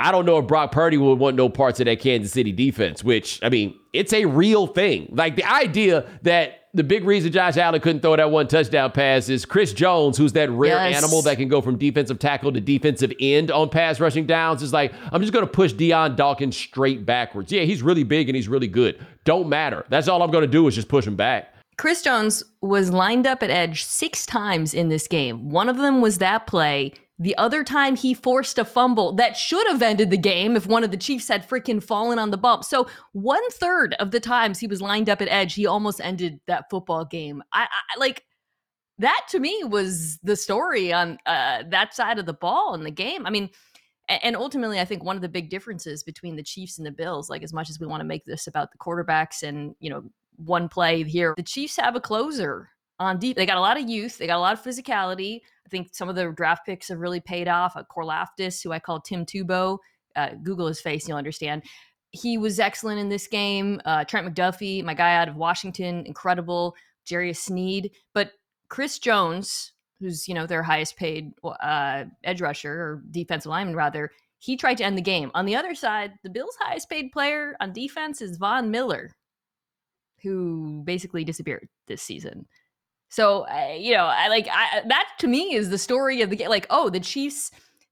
I 0.00 0.10
don't 0.10 0.26
know 0.26 0.38
if 0.38 0.48
Brock 0.48 0.72
Purdy 0.72 0.96
would 0.96 1.20
want 1.20 1.36
no 1.36 1.48
parts 1.48 1.78
of 1.78 1.86
that 1.86 2.00
Kansas 2.00 2.32
City 2.32 2.50
defense, 2.50 3.04
which, 3.04 3.38
I 3.44 3.48
mean, 3.48 3.78
it's 3.92 4.12
a 4.12 4.24
real 4.24 4.66
thing. 4.66 5.08
Like 5.12 5.36
the 5.36 5.44
idea 5.44 6.06
that 6.22 6.60
the 6.72 6.84
big 6.84 7.04
reason 7.04 7.32
Josh 7.32 7.56
Allen 7.56 7.80
couldn't 7.80 8.00
throw 8.00 8.14
that 8.14 8.30
one 8.30 8.46
touchdown 8.46 8.92
pass 8.92 9.28
is 9.28 9.44
Chris 9.44 9.72
Jones, 9.72 10.16
who's 10.16 10.34
that 10.34 10.50
rare 10.50 10.88
yes. 10.88 11.02
animal 11.02 11.22
that 11.22 11.36
can 11.36 11.48
go 11.48 11.60
from 11.60 11.76
defensive 11.76 12.18
tackle 12.18 12.52
to 12.52 12.60
defensive 12.60 13.12
end 13.18 13.50
on 13.50 13.68
pass 13.68 13.98
rushing 13.98 14.26
downs, 14.26 14.62
is 14.62 14.72
like, 14.72 14.92
I'm 15.10 15.20
just 15.20 15.32
going 15.32 15.44
to 15.44 15.50
push 15.50 15.72
Dion 15.72 16.14
Dawkins 16.14 16.56
straight 16.56 17.04
backwards. 17.04 17.50
Yeah, 17.50 17.62
he's 17.62 17.82
really 17.82 18.04
big 18.04 18.28
and 18.28 18.36
he's 18.36 18.48
really 18.48 18.68
good. 18.68 19.04
Don't 19.24 19.48
matter. 19.48 19.84
That's 19.88 20.06
all 20.06 20.22
I'm 20.22 20.30
going 20.30 20.42
to 20.42 20.50
do 20.50 20.68
is 20.68 20.76
just 20.76 20.88
push 20.88 21.06
him 21.06 21.16
back. 21.16 21.52
Chris 21.76 22.02
Jones 22.02 22.44
was 22.60 22.90
lined 22.90 23.26
up 23.26 23.42
at 23.42 23.50
edge 23.50 23.84
six 23.84 24.26
times 24.26 24.74
in 24.74 24.90
this 24.90 25.08
game. 25.08 25.48
One 25.50 25.68
of 25.68 25.78
them 25.78 26.00
was 26.00 26.18
that 26.18 26.46
play 26.46 26.92
the 27.20 27.36
other 27.36 27.62
time 27.62 27.96
he 27.96 28.14
forced 28.14 28.58
a 28.58 28.64
fumble 28.64 29.12
that 29.12 29.36
should 29.36 29.66
have 29.68 29.82
ended 29.82 30.08
the 30.08 30.16
game 30.16 30.56
if 30.56 30.66
one 30.66 30.82
of 30.82 30.90
the 30.90 30.96
Chiefs 30.96 31.28
had 31.28 31.46
freaking 31.46 31.82
fallen 31.82 32.18
on 32.18 32.30
the 32.30 32.38
bump. 32.38 32.64
So 32.64 32.88
one 33.12 33.48
third 33.50 33.94
of 34.00 34.10
the 34.10 34.20
times 34.20 34.58
he 34.58 34.66
was 34.66 34.80
lined 34.80 35.10
up 35.10 35.20
at 35.20 35.28
edge, 35.28 35.52
he 35.52 35.66
almost 35.66 36.00
ended 36.00 36.40
that 36.46 36.70
football 36.70 37.04
game. 37.04 37.42
I, 37.52 37.64
I 37.64 37.98
like 37.98 38.24
that 38.98 39.26
to 39.28 39.38
me 39.38 39.62
was 39.64 40.18
the 40.22 40.34
story 40.34 40.94
on 40.94 41.18
uh, 41.26 41.64
that 41.68 41.94
side 41.94 42.18
of 42.18 42.24
the 42.24 42.32
ball 42.32 42.72
in 42.74 42.84
the 42.84 42.90
game. 42.90 43.26
I 43.26 43.30
mean, 43.30 43.50
and 44.08 44.34
ultimately, 44.34 44.80
I 44.80 44.86
think 44.86 45.04
one 45.04 45.16
of 45.16 45.22
the 45.22 45.28
big 45.28 45.50
differences 45.50 46.02
between 46.02 46.36
the 46.36 46.42
Chiefs 46.42 46.78
and 46.78 46.86
the 46.86 46.90
Bills, 46.90 47.28
like 47.28 47.42
as 47.42 47.52
much 47.52 47.68
as 47.68 47.78
we 47.78 47.86
want 47.86 48.00
to 48.00 48.06
make 48.06 48.24
this 48.24 48.46
about 48.46 48.72
the 48.72 48.78
quarterbacks 48.78 49.42
and 49.42 49.74
you 49.78 49.90
know 49.90 50.02
one 50.36 50.70
play 50.70 51.04
here, 51.04 51.34
the 51.36 51.42
Chiefs 51.42 51.76
have 51.76 51.96
a 51.96 52.00
closer 52.00 52.70
on 53.00 53.18
deep. 53.18 53.36
They 53.36 53.46
got 53.46 53.56
a 53.56 53.60
lot 53.60 53.80
of 53.80 53.88
youth. 53.88 54.18
They 54.18 54.26
got 54.28 54.36
a 54.36 54.40
lot 54.40 54.52
of 54.52 54.62
physicality. 54.62 55.40
I 55.66 55.68
think 55.68 55.88
some 55.92 56.08
of 56.08 56.14
the 56.14 56.30
draft 56.30 56.64
picks 56.66 56.88
have 56.88 56.98
really 56.98 57.20
paid 57.20 57.48
off. 57.48 57.76
Uh, 57.76 57.82
Karlaftis, 57.90 58.62
who 58.62 58.70
I 58.70 58.78
call 58.78 59.00
Tim 59.00 59.26
Tebow, 59.26 59.78
uh, 60.14 60.30
Google 60.42 60.68
his 60.68 60.80
face, 60.80 61.08
you'll 61.08 61.18
understand. 61.18 61.64
He 62.12 62.38
was 62.38 62.60
excellent 62.60 63.00
in 63.00 63.08
this 63.08 63.26
game. 63.26 63.80
Uh, 63.84 64.04
Trent 64.04 64.26
McDuffie, 64.26 64.84
my 64.84 64.94
guy 64.94 65.16
out 65.16 65.28
of 65.28 65.36
Washington, 65.36 66.04
incredible. 66.06 66.76
Jarius 67.06 67.38
Sneed, 67.38 67.90
but 68.14 68.32
Chris 68.68 68.98
Jones, 68.98 69.72
who's 69.98 70.28
you 70.28 70.34
know 70.34 70.46
their 70.46 70.62
highest 70.62 70.96
paid 70.96 71.32
uh, 71.44 72.04
edge 72.24 72.40
rusher 72.40 72.72
or 72.72 73.02
defensive 73.10 73.50
lineman 73.50 73.74
rather, 73.74 74.10
he 74.38 74.56
tried 74.56 74.76
to 74.78 74.84
end 74.84 74.96
the 74.96 75.02
game. 75.02 75.30
On 75.34 75.44
the 75.44 75.56
other 75.56 75.74
side, 75.74 76.12
the 76.22 76.30
Bills' 76.30 76.56
highest 76.60 76.88
paid 76.88 77.12
player 77.12 77.56
on 77.60 77.72
defense 77.72 78.22
is 78.22 78.36
Von 78.36 78.70
Miller, 78.70 79.10
who 80.22 80.82
basically 80.84 81.24
disappeared 81.24 81.68
this 81.88 82.02
season. 82.02 82.46
So 83.10 83.46
uh, 83.48 83.74
you 83.78 83.92
know, 83.92 84.06
I 84.06 84.28
like 84.28 84.48
I, 84.50 84.82
that 84.88 85.08
to 85.18 85.26
me 85.26 85.54
is 85.54 85.68
the 85.68 85.78
story 85.78 86.22
of 86.22 86.30
the 86.30 86.36
game. 86.36 86.48
Like, 86.48 86.66
oh, 86.70 86.88
the 86.88 87.00
Chiefs 87.00 87.50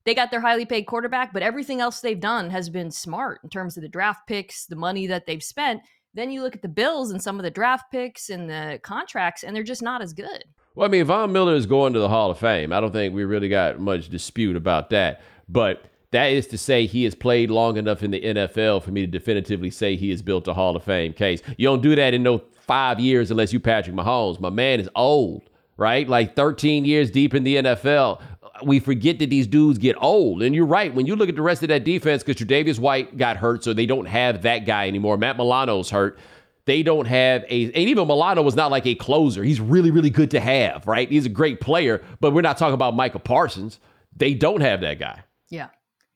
they 0.09 0.15
got 0.15 0.31
their 0.31 0.41
highly 0.41 0.65
paid 0.65 0.85
quarterback, 0.85 1.35
but 1.35 1.43
everything 1.43 1.83
else 1.83 2.01
they've 2.01 2.19
done 2.19 2.49
has 2.49 2.71
been 2.71 2.91
smart 2.91 3.41
in 3.45 3.51
terms 3.51 3.77
of 3.77 3.83
the 3.83 3.91
draft 3.91 4.27
picks, 4.27 4.65
the 4.65 4.75
money 4.75 5.07
that 5.07 5.27
they've 5.27 5.43
spent. 5.43 5.83
Then 6.15 6.31
you 6.31 6.43
look 6.43 6.57
at 6.57 6.63
the 6.63 6.69
Bills 6.69 7.11
and 7.11 7.23
some 7.23 7.39
of 7.39 7.43
the 7.43 7.51
draft 7.51 7.93
picks 7.93 8.31
and 8.31 8.49
the 8.49 8.81
contracts, 8.83 9.45
and 9.45 9.55
they're 9.55 9.63
just 9.63 9.83
not 9.83 10.01
as 10.01 10.15
good. 10.15 10.45
Well, 10.75 10.89
I 10.89 10.91
mean, 10.91 11.05
Von 11.05 11.31
Miller 11.31 11.55
is 11.55 11.67
going 11.67 11.93
to 11.93 11.99
the 11.99 12.09
Hall 12.09 12.31
of 12.31 12.39
Fame. 12.39 12.73
I 12.73 12.81
don't 12.81 12.93
think 12.93 13.15
we 13.15 13.25
really 13.25 13.51
got 13.51 13.81
much 13.81 14.09
dispute 14.09 14.57
about 14.57 14.89
that. 14.91 15.21
But 15.47 15.85
that 16.13 16.29
is 16.29 16.47
to 16.47 16.57
say, 16.57 16.87
he 16.87 17.05
has 17.05 17.15
played 17.15 17.51
long 17.51 17.77
enough 17.77 18.03
in 18.03 18.11
the 18.11 18.21
NFL 18.21 18.85
for 18.85 18.91
me 18.91 19.03
to 19.03 19.07
definitively 19.07 19.71
say 19.71 19.95
he 19.95 20.09
has 20.09 20.23
built 20.23 20.49
a 20.49 20.55
Hall 20.55 20.75
of 20.75 20.85
Fame 20.85 21.13
case. 21.13 21.43
You 21.59 21.69
don't 21.69 21.83
do 21.83 21.95
that 21.95 22.15
in 22.15 22.23
no 22.23 22.43
five 22.69 23.01
years 23.01 23.33
unless 23.33 23.53
you 23.53 23.59
Patrick 23.59 23.97
Mahomes. 23.97 24.39
My 24.39 24.51
man 24.51 24.79
is 24.79 24.89
old, 24.95 25.51
right? 25.77 26.09
Like 26.09 26.37
13 26.37 26.85
years 26.85 27.11
deep 27.11 27.35
in 27.35 27.43
the 27.43 27.57
NFL. 27.57 28.21
We 28.63 28.79
forget 28.79 29.19
that 29.19 29.31
these 29.31 29.47
dudes 29.47 29.79
get 29.79 29.97
old. 30.01 30.43
And 30.43 30.55
you're 30.55 30.67
right. 30.67 30.95
When 30.95 31.07
you 31.07 31.17
look 31.17 31.29
at 31.29 31.35
the 31.35 31.43
rest 31.43 31.63
of 31.63 31.69
that 31.71 31.85
defense, 31.85 32.23
because 32.23 32.41
Tre'Davious 32.41 32.79
White 32.79 33.17
got 33.17 33.37
hurt, 33.37 33.65
so 33.65 33.73
they 33.73 33.87
don't 33.87 34.07
have 34.07 34.43
that 34.43 34.67
guy 34.67 34.87
anymore. 34.87 35.17
Matt 35.17 35.37
Milano's 35.37 35.91
hurt. 35.91 36.19
They 36.67 36.83
don't 36.83 37.07
have 37.07 37.45
a, 37.49 37.65
and 37.65 37.77
even 37.77 38.07
Milano 38.07 38.43
was 38.43 38.55
not 38.55 38.71
like 38.71 38.87
a 38.87 38.95
closer. 38.95 39.43
He's 39.43 39.59
really, 39.59 39.91
really 39.91 40.11
good 40.11 40.31
to 40.33 40.41
have, 40.41 40.87
right? 40.87 41.09
He's 41.09 41.25
a 41.25 41.31
great 41.31 41.63
player, 41.63 42.05
but 42.21 42.35
we're 42.35 42.43
not 42.43 42.59
talking 42.59 42.75
about 42.75 42.95
Micah 42.95 43.19
Parsons. 43.19 43.81
They 44.15 44.35
don't 44.35 44.61
have 44.61 44.83
that 44.83 44.99
guy. 44.99 45.23
Yeah. 45.49 45.69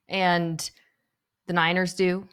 And 0.07 0.69
the 1.47 1.53
Niners 1.53 1.95
do. 1.95 2.27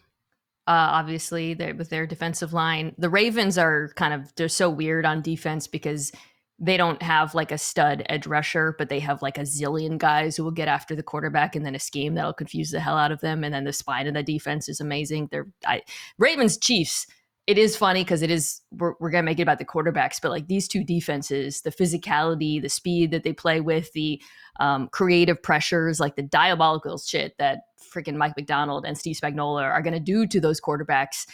Uh, 0.70 0.90
obviously, 0.92 1.56
with 1.76 1.90
their 1.90 2.06
defensive 2.06 2.52
line, 2.52 2.94
the 2.96 3.10
Ravens 3.10 3.58
are 3.58 3.90
kind 3.96 4.14
of 4.14 4.32
they're 4.36 4.48
so 4.48 4.70
weird 4.70 5.04
on 5.04 5.20
defense 5.20 5.66
because 5.66 6.12
they 6.60 6.76
don't 6.76 7.02
have 7.02 7.34
like 7.34 7.50
a 7.50 7.58
stud 7.58 8.04
edge 8.08 8.24
rusher, 8.24 8.76
but 8.78 8.88
they 8.88 9.00
have 9.00 9.20
like 9.20 9.36
a 9.36 9.40
zillion 9.40 9.98
guys 9.98 10.36
who 10.36 10.44
will 10.44 10.52
get 10.52 10.68
after 10.68 10.94
the 10.94 11.02
quarterback 11.02 11.56
and 11.56 11.66
then 11.66 11.74
a 11.74 11.80
scheme 11.80 12.14
that'll 12.14 12.32
confuse 12.32 12.70
the 12.70 12.78
hell 12.78 12.96
out 12.96 13.10
of 13.10 13.20
them. 13.20 13.42
And 13.42 13.52
then 13.52 13.64
the 13.64 13.72
spine 13.72 14.06
of 14.06 14.14
the 14.14 14.22
defense 14.22 14.68
is 14.68 14.78
amazing. 14.78 15.26
They're 15.32 15.48
I, 15.66 15.82
Ravens 16.18 16.56
Chiefs. 16.56 17.08
It 17.50 17.58
is 17.58 17.76
funny 17.76 18.04
because 18.04 18.22
it 18.22 18.30
is 18.30 18.60
we're, 18.70 18.94
we're 19.00 19.10
gonna 19.10 19.24
make 19.24 19.40
it 19.40 19.42
about 19.42 19.58
the 19.58 19.64
quarterbacks, 19.64 20.20
but 20.22 20.30
like 20.30 20.46
these 20.46 20.68
two 20.68 20.84
defenses, 20.84 21.62
the 21.62 21.72
physicality, 21.72 22.62
the 22.62 22.68
speed 22.68 23.10
that 23.10 23.24
they 23.24 23.32
play 23.32 23.60
with, 23.60 23.92
the 23.92 24.22
um, 24.60 24.86
creative 24.92 25.42
pressures, 25.42 25.98
like 25.98 26.14
the 26.14 26.22
diabolical 26.22 26.96
shit 26.96 27.34
that 27.40 27.62
freaking 27.92 28.14
Mike 28.14 28.34
Macdonald 28.36 28.84
and 28.86 28.96
Steve 28.96 29.16
Spagnuolo 29.16 29.64
are 29.64 29.82
gonna 29.82 29.98
do 29.98 30.28
to 30.28 30.38
those 30.38 30.60
quarterbacks, 30.60 31.26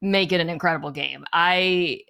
make 0.00 0.30
it 0.30 0.40
an 0.40 0.48
incredible 0.48 0.92
game. 0.92 1.24
I 1.32 2.02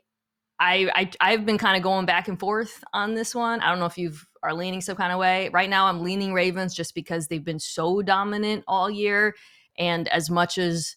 I, 0.60 1.10
I 1.18 1.30
have 1.30 1.46
been 1.46 1.56
kind 1.56 1.78
of 1.78 1.82
going 1.82 2.04
back 2.04 2.28
and 2.28 2.38
forth 2.38 2.84
on 2.92 3.14
this 3.14 3.34
one. 3.34 3.62
I 3.62 3.70
don't 3.70 3.78
know 3.78 3.86
if 3.86 3.96
you 3.96 4.12
are 4.42 4.52
leaning 4.52 4.82
some 4.82 4.96
kind 4.96 5.10
of 5.10 5.18
way. 5.18 5.48
Right 5.54 5.70
now, 5.70 5.86
I'm 5.86 6.02
leaning 6.02 6.34
Ravens 6.34 6.74
just 6.74 6.94
because 6.94 7.28
they've 7.28 7.42
been 7.42 7.60
so 7.60 8.02
dominant 8.02 8.64
all 8.68 8.90
year, 8.90 9.34
and 9.78 10.06
as 10.08 10.28
much 10.28 10.58
as 10.58 10.96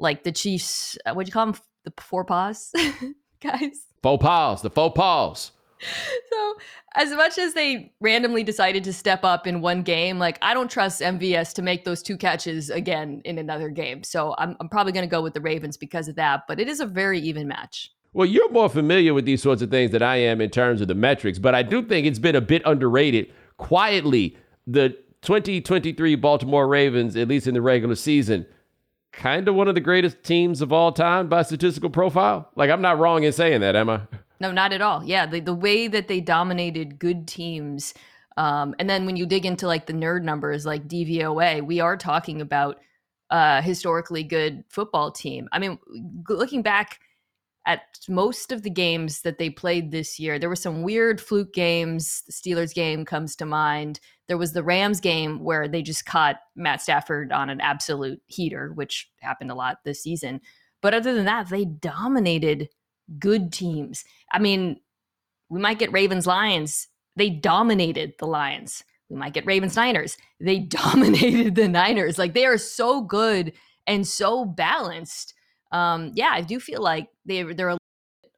like 0.00 0.24
the 0.24 0.32
Chiefs, 0.32 0.98
uh, 1.06 1.14
what 1.14 1.26
do 1.26 1.28
you 1.28 1.32
call 1.32 1.46
them? 1.46 1.60
The 1.84 1.92
four 1.98 2.24
paws, 2.24 2.72
guys. 3.40 3.86
Faux 4.02 4.22
paws. 4.22 4.62
The 4.62 4.70
faux 4.70 4.94
paws. 4.96 5.52
So, 6.30 6.54
as 6.94 7.10
much 7.12 7.36
as 7.36 7.52
they 7.54 7.92
randomly 8.00 8.42
decided 8.42 8.84
to 8.84 8.92
step 8.92 9.24
up 9.24 9.46
in 9.46 9.60
one 9.60 9.82
game, 9.82 10.18
like 10.18 10.38
I 10.40 10.54
don't 10.54 10.70
trust 10.70 11.00
MVS 11.00 11.52
to 11.54 11.62
make 11.62 11.84
those 11.84 12.02
two 12.02 12.16
catches 12.16 12.70
again 12.70 13.20
in 13.24 13.38
another 13.38 13.68
game. 13.68 14.02
So, 14.02 14.34
I'm, 14.38 14.56
I'm 14.60 14.68
probably 14.68 14.92
going 14.92 15.06
to 15.06 15.10
go 15.10 15.22
with 15.22 15.34
the 15.34 15.40
Ravens 15.40 15.76
because 15.76 16.08
of 16.08 16.16
that. 16.16 16.44
But 16.48 16.58
it 16.58 16.68
is 16.68 16.80
a 16.80 16.86
very 16.86 17.20
even 17.20 17.48
match. 17.48 17.92
Well, 18.14 18.26
you're 18.26 18.50
more 18.50 18.68
familiar 18.68 19.12
with 19.12 19.24
these 19.24 19.42
sorts 19.42 19.60
of 19.60 19.70
things 19.70 19.90
than 19.90 20.00
I 20.00 20.16
am 20.16 20.40
in 20.40 20.48
terms 20.48 20.80
of 20.80 20.86
the 20.86 20.94
metrics, 20.94 21.40
but 21.40 21.54
I 21.54 21.64
do 21.64 21.82
think 21.82 22.06
it's 22.06 22.20
been 22.20 22.36
a 22.36 22.40
bit 22.40 22.62
underrated. 22.64 23.32
Quietly, 23.56 24.36
the 24.68 24.90
2023 25.22 26.14
Baltimore 26.14 26.68
Ravens, 26.68 27.16
at 27.16 27.26
least 27.26 27.48
in 27.48 27.54
the 27.54 27.60
regular 27.60 27.96
season, 27.96 28.46
kind 29.16 29.48
of 29.48 29.54
one 29.54 29.68
of 29.68 29.74
the 29.74 29.80
greatest 29.80 30.22
teams 30.22 30.60
of 30.60 30.72
all 30.72 30.92
time 30.92 31.28
by 31.28 31.42
statistical 31.42 31.90
profile. 31.90 32.50
Like, 32.56 32.70
I'm 32.70 32.82
not 32.82 32.98
wrong 32.98 33.24
in 33.24 33.32
saying 33.32 33.60
that, 33.60 33.76
am 33.76 33.90
I? 33.90 34.00
No, 34.40 34.50
not 34.50 34.72
at 34.72 34.82
all. 34.82 35.02
Yeah, 35.04 35.26
the, 35.26 35.40
the 35.40 35.54
way 35.54 35.86
that 35.86 36.08
they 36.08 36.20
dominated 36.20 36.98
good 36.98 37.26
teams. 37.28 37.94
Um, 38.36 38.74
and 38.80 38.90
then 38.90 39.06
when 39.06 39.16
you 39.16 39.26
dig 39.26 39.46
into 39.46 39.66
like 39.66 39.86
the 39.86 39.92
nerd 39.92 40.22
numbers, 40.22 40.66
like 40.66 40.88
DVOA, 40.88 41.64
we 41.64 41.78
are 41.80 41.96
talking 41.96 42.40
about 42.40 42.80
a 43.30 43.62
historically 43.62 44.24
good 44.24 44.64
football 44.68 45.12
team. 45.12 45.48
I 45.52 45.60
mean, 45.60 45.78
looking 46.28 46.62
back 46.62 47.00
at 47.66 47.98
most 48.08 48.52
of 48.52 48.62
the 48.62 48.70
games 48.70 49.22
that 49.22 49.38
they 49.38 49.48
played 49.48 49.90
this 49.90 50.18
year. 50.18 50.38
There 50.38 50.48
were 50.48 50.56
some 50.56 50.82
weird 50.82 51.20
fluke 51.20 51.54
games. 51.54 52.22
The 52.26 52.32
Steelers 52.32 52.74
game 52.74 53.04
comes 53.04 53.34
to 53.36 53.46
mind. 53.46 54.00
There 54.28 54.38
was 54.38 54.52
the 54.52 54.62
Rams 54.62 55.00
game 55.00 55.42
where 55.42 55.66
they 55.66 55.82
just 55.82 56.04
caught 56.04 56.36
Matt 56.56 56.82
Stafford 56.82 57.32
on 57.32 57.48
an 57.48 57.60
absolute 57.60 58.20
heater, 58.26 58.72
which 58.74 59.10
happened 59.20 59.50
a 59.50 59.54
lot 59.54 59.78
this 59.84 60.02
season. 60.02 60.40
But 60.82 60.94
other 60.94 61.14
than 61.14 61.24
that, 61.24 61.48
they 61.48 61.64
dominated 61.64 62.68
good 63.18 63.52
teams. 63.52 64.04
I 64.32 64.38
mean, 64.38 64.80
we 65.48 65.60
might 65.60 65.78
get 65.78 65.92
Ravens 65.92 66.26
Lions. 66.26 66.88
They 67.16 67.30
dominated 67.30 68.14
the 68.18 68.26
Lions. 68.26 68.82
We 69.08 69.16
might 69.16 69.34
get 69.34 69.46
Ravens 69.46 69.76
Niners. 69.76 70.16
They 70.40 70.58
dominated 70.60 71.54
the 71.54 71.68
Niners. 71.68 72.18
Like 72.18 72.34
they 72.34 72.46
are 72.46 72.58
so 72.58 73.02
good 73.02 73.52
and 73.86 74.06
so 74.06 74.44
balanced 74.44 75.33
um, 75.74 76.12
yeah, 76.14 76.30
I 76.32 76.40
do 76.40 76.60
feel 76.60 76.80
like 76.80 77.08
they 77.26 77.42
they're 77.42 77.76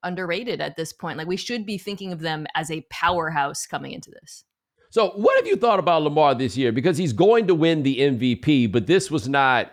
underrated 0.02 0.62
at 0.62 0.76
this 0.76 0.93
point. 0.93 1.19
Like 1.19 1.28
we 1.28 1.37
should 1.37 1.66
be 1.66 1.76
thinking 1.76 2.11
of 2.11 2.21
them 2.21 2.47
as 2.55 2.71
a 2.71 2.81
powerhouse 2.90 3.66
coming 3.66 3.93
into 3.93 4.11
this. 4.11 4.45
So, 4.88 5.11
what 5.11 5.37
have 5.37 5.47
you 5.47 5.57
thought 5.57 5.78
about 5.78 6.02
Lamar 6.02 6.35
this 6.35 6.57
year? 6.57 6.73
Because 6.73 6.97
he's 6.97 7.12
going 7.12 7.47
to 7.49 7.55
win 7.55 7.83
the 7.83 7.99
MVP, 7.99 8.73
but 8.73 8.87
this 8.87 9.11
was 9.11 9.28
not 9.28 9.71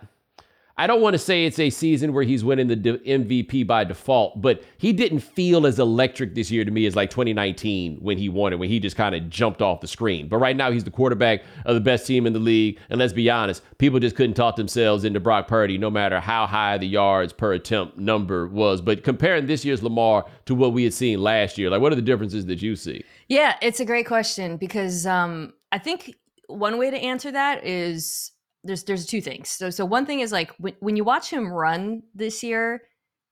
I 0.75 0.87
don't 0.87 1.01
want 1.01 1.13
to 1.13 1.19
say 1.19 1.45
it's 1.45 1.59
a 1.59 1.69
season 1.69 2.13
where 2.13 2.23
he's 2.23 2.43
winning 2.43 2.67
the 2.67 2.75
MVP 2.75 3.67
by 3.67 3.83
default, 3.83 4.41
but 4.41 4.63
he 4.77 4.91
didn't 4.91 5.19
feel 5.19 5.67
as 5.67 5.77
electric 5.77 6.33
this 6.33 6.49
year 6.49 6.65
to 6.65 6.71
me 6.71 6.87
as 6.87 6.95
like 6.95 7.11
2019 7.11 7.97
when 7.97 8.17
he 8.17 8.27
won 8.27 8.53
it, 8.53 8.55
when 8.57 8.69
he 8.69 8.79
just 8.79 8.95
kind 8.95 9.13
of 9.13 9.29
jumped 9.29 9.61
off 9.61 9.81
the 9.81 9.87
screen. 9.87 10.27
But 10.27 10.37
right 10.37 10.55
now, 10.55 10.71
he's 10.71 10.83
the 10.83 10.89
quarterback 10.89 11.43
of 11.65 11.75
the 11.75 11.81
best 11.81 12.07
team 12.07 12.25
in 12.25 12.33
the 12.33 12.39
league. 12.39 12.79
And 12.89 12.99
let's 12.99 13.13
be 13.13 13.29
honest, 13.29 13.61
people 13.77 13.99
just 13.99 14.15
couldn't 14.15 14.33
talk 14.33 14.55
themselves 14.55 15.03
into 15.03 15.19
Brock 15.19 15.47
Purdy, 15.47 15.77
no 15.77 15.91
matter 15.91 16.19
how 16.19 16.47
high 16.47 16.79
the 16.79 16.87
yards 16.87 17.33
per 17.33 17.53
attempt 17.53 17.99
number 17.99 18.47
was. 18.47 18.81
But 18.81 19.03
comparing 19.03 19.45
this 19.45 19.63
year's 19.63 19.83
Lamar 19.83 20.25
to 20.45 20.55
what 20.55 20.73
we 20.73 20.85
had 20.85 20.93
seen 20.93 21.21
last 21.21 21.59
year, 21.59 21.69
like 21.69 21.81
what 21.81 21.91
are 21.91 21.97
the 21.97 22.01
differences 22.01 22.47
that 22.47 22.63
you 22.63 22.75
see? 22.75 23.03
Yeah, 23.29 23.57
it's 23.61 23.79
a 23.79 23.85
great 23.85 24.07
question 24.07 24.57
because 24.57 25.05
um, 25.05 25.53
I 25.71 25.77
think 25.77 26.15
one 26.47 26.79
way 26.79 26.89
to 26.89 26.97
answer 26.97 27.31
that 27.31 27.63
is 27.63 28.32
there's 28.63 28.84
there's 28.84 29.05
two 29.05 29.22
things. 29.22 29.50
So 29.50 29.70
so 29.70 29.86
one 29.86 30.05
thing 30.05 30.22
is 30.22 30.32
like 30.32 30.51
when 30.58 30.74
when 30.79 30.96
you 30.96 31.03
watch 31.03 31.29
him 31.29 31.51
run 31.51 32.03
this 32.15 32.43
year, 32.43 32.84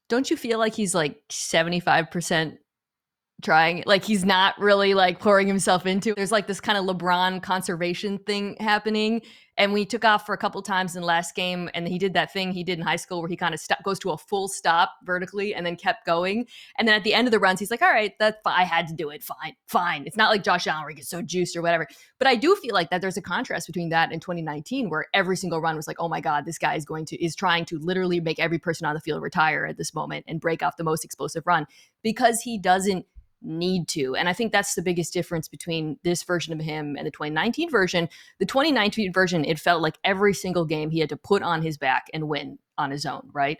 don't 0.09 0.29
you 0.29 0.37
feel 0.37 0.59
like 0.59 0.75
he's 0.75 0.93
like 0.93 1.21
75% 1.29 2.57
trying 3.41 3.83
like 3.87 4.03
he's 4.03 4.23
not 4.23 4.57
really 4.59 4.93
like 4.93 5.19
pouring 5.19 5.47
himself 5.47 5.85
into 5.87 6.13
there's 6.13 6.31
like 6.31 6.45
this 6.45 6.61
kind 6.61 6.77
of 6.77 6.85
lebron 6.85 7.41
conservation 7.41 8.19
thing 8.19 8.55
happening 8.59 9.21
and 9.61 9.73
we 9.73 9.85
took 9.85 10.03
off 10.03 10.25
for 10.25 10.33
a 10.33 10.39
couple 10.39 10.59
times 10.63 10.95
in 10.95 11.01
the 11.01 11.07
last 11.07 11.35
game 11.35 11.69
and 11.75 11.87
he 11.87 11.99
did 11.99 12.15
that 12.15 12.33
thing 12.33 12.51
he 12.51 12.63
did 12.63 12.79
in 12.79 12.83
high 12.83 12.95
school 12.95 13.21
where 13.21 13.29
he 13.29 13.37
kind 13.37 13.53
of 13.53 13.59
st- 13.59 13.77
goes 13.83 13.99
to 13.99 14.09
a 14.09 14.17
full 14.17 14.47
stop 14.47 14.95
vertically 15.03 15.53
and 15.53 15.63
then 15.63 15.75
kept 15.75 16.03
going. 16.03 16.47
And 16.79 16.87
then 16.87 16.95
at 16.95 17.03
the 17.03 17.13
end 17.13 17.27
of 17.27 17.31
the 17.31 17.37
runs 17.37 17.59
he's 17.59 17.69
like 17.69 17.83
all 17.83 17.91
right 17.91 18.11
that's 18.17 18.37
i 18.43 18.63
had 18.63 18.87
to 18.87 18.95
do 18.95 19.11
it. 19.11 19.21
Fine 19.21 19.53
fine. 19.67 20.07
It's 20.07 20.17
not 20.17 20.31
like 20.31 20.43
josh 20.43 20.65
allen 20.65 20.95
gets 20.95 21.09
so 21.09 21.21
juiced 21.21 21.55
or 21.55 21.61
whatever. 21.61 21.87
But 22.17 22.27
i 22.27 22.35
do 22.35 22.55
feel 22.55 22.73
like 22.73 22.89
that 22.89 23.01
there's 23.01 23.17
a 23.17 23.21
contrast 23.21 23.67
between 23.67 23.89
that 23.89 24.11
and 24.11 24.19
2019 24.19 24.89
where 24.89 25.05
every 25.13 25.37
single 25.37 25.61
run 25.61 25.75
was 25.75 25.87
like 25.87 25.97
oh 25.99 26.09
my 26.09 26.21
god 26.21 26.45
this 26.45 26.57
guy 26.57 26.73
is 26.73 26.83
going 26.83 27.05
to 27.05 27.23
is 27.23 27.35
trying 27.35 27.65
to 27.65 27.77
literally 27.77 28.19
make 28.19 28.39
every 28.39 28.57
person 28.57 28.87
on 28.87 28.95
the 28.95 28.99
field 28.99 29.21
retire 29.21 29.67
at 29.67 29.77
this 29.77 29.93
moment 29.93 30.25
and 30.27 30.41
break 30.41 30.63
off 30.63 30.77
the 30.77 30.83
most 30.83 31.05
explosive 31.05 31.45
run. 31.45 31.67
Because 32.01 32.41
he 32.41 32.57
doesn't 32.57 33.05
need 33.41 33.87
to. 33.89 34.15
And 34.15 34.29
I 34.29 34.33
think 34.33 34.51
that's 34.51 34.75
the 34.75 34.81
biggest 34.81 35.13
difference 35.13 35.47
between 35.47 35.97
this 36.03 36.23
version 36.23 36.53
of 36.53 36.59
him 36.59 36.95
and 36.97 37.05
the 37.05 37.11
2019 37.11 37.69
version. 37.69 38.09
The 38.39 38.45
2019 38.45 39.11
version, 39.11 39.45
it 39.45 39.59
felt 39.59 39.81
like 39.81 39.97
every 40.03 40.33
single 40.33 40.65
game 40.65 40.89
he 40.89 40.99
had 40.99 41.09
to 41.09 41.17
put 41.17 41.41
on 41.41 41.61
his 41.61 41.77
back 41.77 42.07
and 42.13 42.27
win 42.27 42.59
on 42.77 42.91
his 42.91 43.05
own, 43.05 43.29
right? 43.33 43.57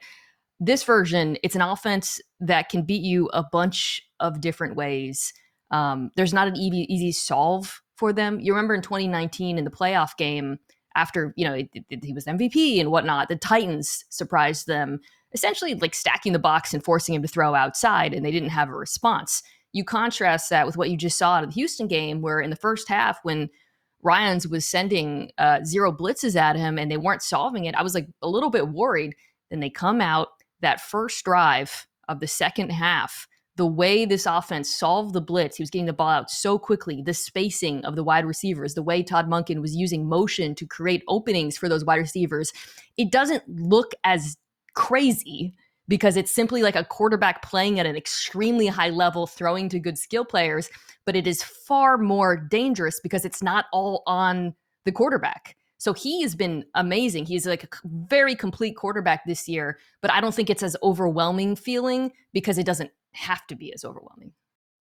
This 0.60 0.84
version, 0.84 1.38
it's 1.44 1.56
an 1.56 1.62
offense 1.62 2.22
that 2.40 2.70
can 2.70 2.84
beat 2.84 3.02
you 3.02 3.30
a 3.34 3.44
bunch 3.44 4.02
of 4.20 4.42
different 4.42 4.76
ways. 4.76 5.34
Um, 5.72 6.12
there's 6.16 6.34
not 6.34 6.48
an 6.48 6.56
easy, 6.56 6.86
easy 6.94 7.12
solve 7.12 7.82
for 7.96 8.14
them. 8.14 8.40
You 8.40 8.54
remember 8.54 8.76
in 8.76 8.82
2019 8.82 9.58
in 9.58 9.64
the 9.64 9.72
playoff 9.72 10.16
game, 10.18 10.60
after 10.96 11.34
you 11.38 11.46
know 11.46 11.56
he 11.88 12.14
was 12.14 12.26
MVP 12.26 12.80
and 12.80 12.92
whatnot, 12.92 13.30
the 13.30 13.38
Titans 13.38 14.04
surprised 14.10 14.68
them, 14.68 15.00
essentially 15.32 15.74
like 15.74 15.96
stacking 15.96 16.34
the 16.34 16.40
box 16.40 16.74
and 16.74 16.84
forcing 16.84 17.16
him 17.16 17.22
to 17.22 17.30
throw 17.30 17.56
outside, 17.56 18.14
and 18.14 18.26
they 18.26 18.32
didn't 18.32 18.50
have 18.50 18.68
a 18.68 18.76
response 18.76 19.42
you 19.74 19.84
contrast 19.84 20.50
that 20.50 20.66
with 20.66 20.78
what 20.78 20.90
you 20.90 20.98
just 20.98 21.18
saw 21.18 21.40
at 21.40 21.48
the 21.48 21.54
Houston 21.54 21.88
game, 21.88 22.22
where 22.22 22.40
in 22.40 22.50
the 22.50 22.56
first 22.56 22.90
half, 22.90 23.20
when 23.24 23.50
Ryans 24.04 24.48
was 24.48 24.66
sending 24.66 25.32
uh, 25.38 25.64
zero 25.64 25.92
blitzes 25.92 26.36
at 26.36 26.56
him 26.56 26.78
and 26.78 26.92
they 26.92 26.98
weren't 26.98 27.22
solving 27.22 27.66
it, 27.66 27.76
I 27.76 27.84
was 27.84 27.94
like 27.94 28.08
a 28.22 28.30
little 28.30 28.50
bit 28.50 28.70
worried. 28.70 29.16
Then 29.50 29.60
they 29.60 29.70
come 29.70 30.02
out 30.02 30.30
that 30.62 30.82
first 30.82 31.24
drive 31.24 31.88
of 32.08 32.20
the 32.20 32.28
second 32.28 32.72
half. 32.72 33.28
The 33.58 33.66
way 33.68 34.06
this 34.06 34.26
offense 34.26 34.70
solved 34.70 35.14
the 35.14 35.22
blitz, 35.22 35.58
he 35.58 35.64
was 35.64 35.70
getting 35.70 35.86
the 35.86 35.94
ball 35.94 36.10
out 36.10 36.32
so 36.32 36.58
quickly, 36.58 37.02
the 37.06 37.14
spacing 37.14 37.84
of 37.86 37.96
the 37.96 38.04
wide 38.04 38.26
receivers, 38.26 38.74
the 38.74 38.82
way 38.82 39.04
Todd 39.04 39.30
Monken 39.30 39.62
was 39.62 39.76
using 39.76 40.08
motion 40.08 40.56
to 40.56 40.66
create 40.66 41.04
openings 41.08 41.58
for 41.58 41.68
those 41.70 41.86
wide 41.86 41.98
receivers, 41.98 42.54
it 42.98 43.12
doesn't 43.12 43.44
look 43.48 43.92
as 44.04 44.38
crazy 44.74 45.54
because 45.92 46.16
it's 46.16 46.32
simply 46.32 46.64
like 46.64 46.78
a 46.78 46.86
quarterback 46.86 47.42
playing 47.42 47.78
at 47.78 47.86
an 47.86 47.98
extremely 47.98 48.66
high 48.66 48.92
level, 48.92 49.28
throwing 49.28 49.68
to 49.68 49.78
good 49.78 49.98
skill 49.98 50.24
players, 50.24 50.70
but 51.06 51.18
it 51.18 51.28
is 51.28 51.44
far 51.44 51.98
more 51.98 52.38
dangerous 52.38 53.02
because 53.02 53.26
it's 53.26 53.44
not 53.44 53.66
all 53.74 54.02
on 54.08 54.56
the 54.86 54.92
quarterback. 54.94 55.58
So 55.80 55.92
he 55.92 56.22
has 56.22 56.34
been 56.34 56.64
amazing. 56.76 57.26
He's 57.26 57.46
like 57.46 57.66
a 57.66 57.68
very 58.08 58.36
complete 58.36 58.78
quarterback 58.78 59.26
this 59.26 59.50
year, 59.50 59.80
but 60.02 60.10
I 60.14 60.22
don't 60.22 60.34
think 60.34 60.50
it's 60.50 60.64
as 60.64 60.78
overwhelming 60.82 61.58
feeling 61.58 62.14
because 62.32 62.58
it 62.58 62.66
doesn't 62.66 62.92
have 63.12 63.46
to 63.48 63.56
be 63.56 63.74
as 63.74 63.84
overwhelming. 63.84 64.32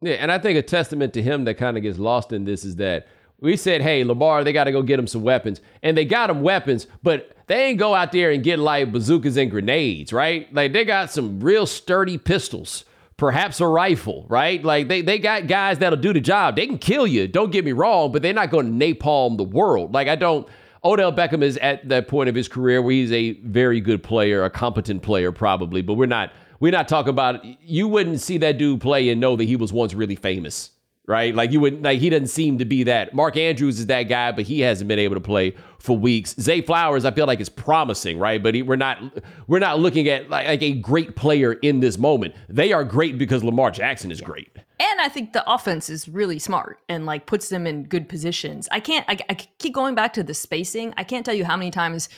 Yeah, 0.02 0.16
and 0.16 0.30
I 0.30 0.38
think 0.38 0.58
a 0.58 0.62
testament 0.62 1.14
to 1.14 1.22
him 1.22 1.44
that 1.44 1.54
kind 1.54 1.78
of 1.78 1.82
gets 1.82 1.98
lost 1.98 2.34
in 2.34 2.44
this 2.44 2.66
is 2.66 2.76
that 2.76 3.06
we 3.40 3.56
said, 3.56 3.82
hey, 3.82 4.02
Lamar, 4.04 4.42
they 4.42 4.52
got 4.52 4.64
to 4.64 4.72
go 4.72 4.82
get 4.82 4.98
him 4.98 5.06
some 5.06 5.22
weapons. 5.22 5.60
And 5.82 5.96
they 5.96 6.04
got 6.04 6.30
him 6.30 6.42
weapons, 6.42 6.86
but 7.02 7.36
they 7.46 7.66
ain't 7.66 7.78
go 7.78 7.94
out 7.94 8.12
there 8.12 8.30
and 8.30 8.42
get 8.42 8.58
like 8.58 8.92
bazookas 8.92 9.36
and 9.36 9.50
grenades, 9.50 10.12
right? 10.12 10.52
Like 10.52 10.72
they 10.72 10.84
got 10.84 11.10
some 11.10 11.40
real 11.40 11.66
sturdy 11.66 12.18
pistols, 12.18 12.84
perhaps 13.16 13.60
a 13.60 13.66
rifle, 13.66 14.26
right? 14.28 14.62
Like 14.62 14.88
they, 14.88 15.02
they 15.02 15.18
got 15.18 15.46
guys 15.46 15.78
that'll 15.78 15.98
do 15.98 16.12
the 16.12 16.20
job. 16.20 16.56
They 16.56 16.66
can 16.66 16.78
kill 16.78 17.06
you, 17.06 17.28
don't 17.28 17.52
get 17.52 17.64
me 17.64 17.72
wrong, 17.72 18.10
but 18.12 18.22
they're 18.22 18.32
not 18.32 18.50
going 18.50 18.78
to 18.78 18.86
napalm 18.86 19.36
the 19.36 19.44
world. 19.44 19.94
Like 19.94 20.08
I 20.08 20.16
don't. 20.16 20.48
Odell 20.84 21.12
Beckham 21.12 21.42
is 21.42 21.56
at 21.58 21.88
that 21.88 22.06
point 22.06 22.28
of 22.28 22.36
his 22.36 22.46
career 22.46 22.80
where 22.80 22.92
he's 22.92 23.10
a 23.10 23.32
very 23.40 23.80
good 23.80 24.00
player, 24.00 24.44
a 24.44 24.50
competent 24.50 25.02
player, 25.02 25.32
probably, 25.32 25.82
but 25.82 25.94
we're 25.94 26.06
not 26.06 26.30
we're 26.60 26.70
not 26.70 26.86
talking 26.86 27.10
about 27.10 27.44
you 27.62 27.88
wouldn't 27.88 28.20
see 28.20 28.38
that 28.38 28.58
dude 28.58 28.80
play 28.80 29.08
and 29.08 29.20
know 29.20 29.34
that 29.34 29.44
he 29.44 29.56
was 29.56 29.72
once 29.72 29.92
really 29.92 30.14
famous 30.14 30.70
right? 31.08 31.34
Like 31.34 31.50
you 31.50 31.58
would 31.60 31.82
like 31.82 32.00
he 32.00 32.10
doesn't 32.10 32.28
seem 32.28 32.58
to 32.58 32.64
be 32.64 32.84
that. 32.84 33.14
Mark 33.14 33.36
Andrews 33.36 33.80
is 33.80 33.86
that 33.86 34.04
guy, 34.04 34.30
but 34.30 34.44
he 34.44 34.60
hasn't 34.60 34.86
been 34.86 34.98
able 34.98 35.16
to 35.16 35.20
play 35.20 35.54
for 35.78 35.96
weeks. 35.96 36.34
Zay 36.38 36.60
Flowers, 36.60 37.04
I 37.04 37.10
feel 37.10 37.26
like 37.26 37.40
is 37.40 37.48
promising, 37.48 38.18
right? 38.18 38.40
But 38.40 38.54
he, 38.54 38.62
we're 38.62 38.76
not 38.76 39.02
we're 39.48 39.58
not 39.58 39.80
looking 39.80 40.06
at 40.08 40.28
like, 40.30 40.46
like, 40.46 40.62
a 40.62 40.72
great 40.72 41.16
player 41.16 41.54
in 41.54 41.80
this 41.80 41.98
moment. 41.98 42.34
They 42.48 42.72
are 42.72 42.84
great 42.84 43.18
because 43.18 43.42
Lamar 43.42 43.70
Jackson 43.70 44.12
is 44.12 44.20
great. 44.20 44.54
And 44.80 45.00
I 45.00 45.08
think 45.08 45.32
the 45.32 45.50
offense 45.50 45.88
is 45.88 46.08
really 46.08 46.38
smart 46.38 46.78
and 46.88 47.06
like 47.06 47.26
puts 47.26 47.48
them 47.48 47.66
in 47.66 47.84
good 47.84 48.08
positions. 48.08 48.68
I 48.70 48.78
can't 48.78 49.06
I, 49.08 49.18
I 49.30 49.34
keep 49.34 49.74
going 49.74 49.94
back 49.94 50.12
to 50.12 50.22
the 50.22 50.34
spacing. 50.34 50.92
I 50.96 51.04
can't 51.04 51.24
tell 51.24 51.34
you 51.34 51.46
how 51.46 51.56
many 51.56 51.70
times 51.70 52.10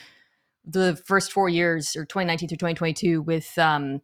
the 0.64 1.00
first 1.06 1.32
four 1.32 1.49
years 1.49 1.97
or 1.97 2.04
2019 2.04 2.49
through 2.49 2.56
2022 2.56 3.23
with 3.23 3.56
um 3.56 4.02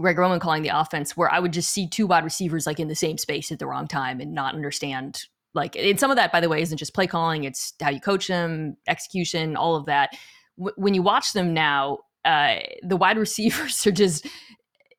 Greg 0.00 0.18
Roman 0.18 0.40
calling 0.40 0.62
the 0.62 0.68
offense 0.68 1.16
where 1.16 1.32
I 1.32 1.38
would 1.38 1.52
just 1.52 1.70
see 1.70 1.88
two 1.88 2.06
wide 2.06 2.24
receivers 2.24 2.66
like 2.66 2.80
in 2.80 2.88
the 2.88 2.94
same 2.94 3.18
space 3.18 3.50
at 3.52 3.58
the 3.58 3.66
wrong 3.66 3.86
time 3.86 4.20
and 4.20 4.32
not 4.32 4.54
understand 4.54 5.24
like 5.54 5.76
and 5.76 5.98
some 5.98 6.10
of 6.10 6.16
that 6.16 6.32
by 6.32 6.40
the 6.40 6.48
way 6.48 6.62
isn't 6.62 6.78
just 6.78 6.94
play 6.94 7.06
calling 7.06 7.44
it's 7.44 7.74
how 7.80 7.90
you 7.90 8.00
coach 8.00 8.28
them 8.28 8.76
execution 8.86 9.56
all 9.56 9.76
of 9.76 9.86
that. 9.86 10.10
W- 10.58 10.74
when 10.76 10.94
you 10.94 11.02
watch 11.02 11.32
them 11.32 11.54
now 11.54 11.98
uh 12.24 12.56
the 12.82 12.96
wide 12.96 13.18
receivers 13.26 13.86
are 13.86 13.92
just 13.92 14.26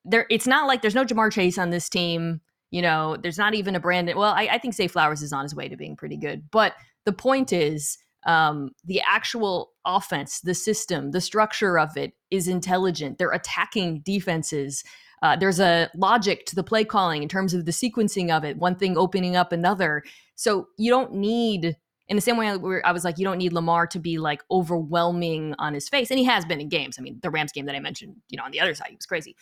there 0.04 0.26
it's 0.30 0.46
not 0.46 0.66
like 0.66 0.82
there's 0.82 0.94
no 0.94 1.04
Ja'Marr 1.04 1.32
Chase 1.32 1.58
on 1.58 1.70
this 1.70 1.88
team 1.88 2.40
you 2.70 2.82
know 2.82 3.16
there's 3.22 3.38
not 3.38 3.54
even 3.54 3.76
a 3.76 3.80
Brandon 3.80 4.16
well 4.16 4.32
I, 4.32 4.48
I 4.52 4.58
think 4.58 4.74
Zay 4.74 4.88
Flowers 4.88 5.22
is 5.22 5.32
on 5.32 5.44
his 5.44 5.54
way 5.54 5.68
to 5.68 5.76
being 5.76 5.96
pretty 5.96 6.16
good 6.16 6.50
but 6.50 6.74
the 7.04 7.12
point 7.12 7.52
is 7.52 7.98
um, 8.24 8.70
the 8.84 9.00
actual 9.00 9.72
offense, 9.84 10.40
the 10.40 10.54
system, 10.54 11.10
the 11.10 11.20
structure 11.20 11.78
of 11.78 11.96
it 11.96 12.12
is 12.30 12.48
intelligent. 12.48 13.18
They're 13.18 13.30
attacking 13.30 14.00
defenses. 14.00 14.84
Uh, 15.22 15.36
there's 15.36 15.60
a 15.60 15.90
logic 15.96 16.46
to 16.46 16.54
the 16.54 16.64
play 16.64 16.84
calling 16.84 17.22
in 17.22 17.28
terms 17.28 17.54
of 17.54 17.64
the 17.64 17.72
sequencing 17.72 18.30
of 18.30 18.44
it, 18.44 18.56
one 18.56 18.74
thing 18.74 18.96
opening 18.96 19.36
up 19.36 19.52
another. 19.52 20.02
So 20.34 20.68
you 20.78 20.90
don't 20.90 21.14
need, 21.14 21.76
in 22.08 22.16
the 22.16 22.20
same 22.20 22.36
way 22.36 22.48
I 22.48 22.92
was 22.92 23.04
like, 23.04 23.18
you 23.18 23.24
don't 23.24 23.38
need 23.38 23.52
Lamar 23.52 23.86
to 23.88 23.98
be 23.98 24.18
like 24.18 24.42
overwhelming 24.50 25.54
on 25.58 25.74
his 25.74 25.88
face. 25.88 26.10
And 26.10 26.18
he 26.18 26.24
has 26.24 26.44
been 26.44 26.60
in 26.60 26.68
games. 26.68 26.96
I 26.98 27.02
mean, 27.02 27.20
the 27.22 27.30
Rams 27.30 27.52
game 27.52 27.66
that 27.66 27.76
I 27.76 27.80
mentioned, 27.80 28.16
you 28.28 28.36
know, 28.36 28.44
on 28.44 28.50
the 28.50 28.60
other 28.60 28.74
side, 28.74 28.88
he 28.90 28.96
was 28.96 29.06
crazy 29.06 29.36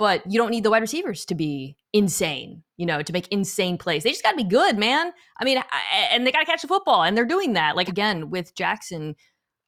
but 0.00 0.22
you 0.26 0.38
don't 0.38 0.50
need 0.50 0.64
the 0.64 0.70
wide 0.70 0.80
receivers 0.80 1.26
to 1.26 1.34
be 1.34 1.76
insane, 1.92 2.62
you 2.78 2.86
know, 2.86 3.02
to 3.02 3.12
make 3.12 3.28
insane 3.28 3.76
plays. 3.76 4.02
They 4.02 4.08
just 4.12 4.22
got 4.22 4.30
to 4.30 4.36
be 4.38 4.44
good, 4.44 4.78
man. 4.78 5.12
I 5.38 5.44
mean, 5.44 5.62
and 6.10 6.26
they 6.26 6.32
got 6.32 6.38
to 6.38 6.46
catch 6.46 6.62
the 6.62 6.68
football, 6.68 7.02
and 7.02 7.14
they're 7.14 7.26
doing 7.26 7.52
that. 7.52 7.76
Like 7.76 7.90
again 7.90 8.30
with 8.30 8.54
Jackson, 8.54 9.14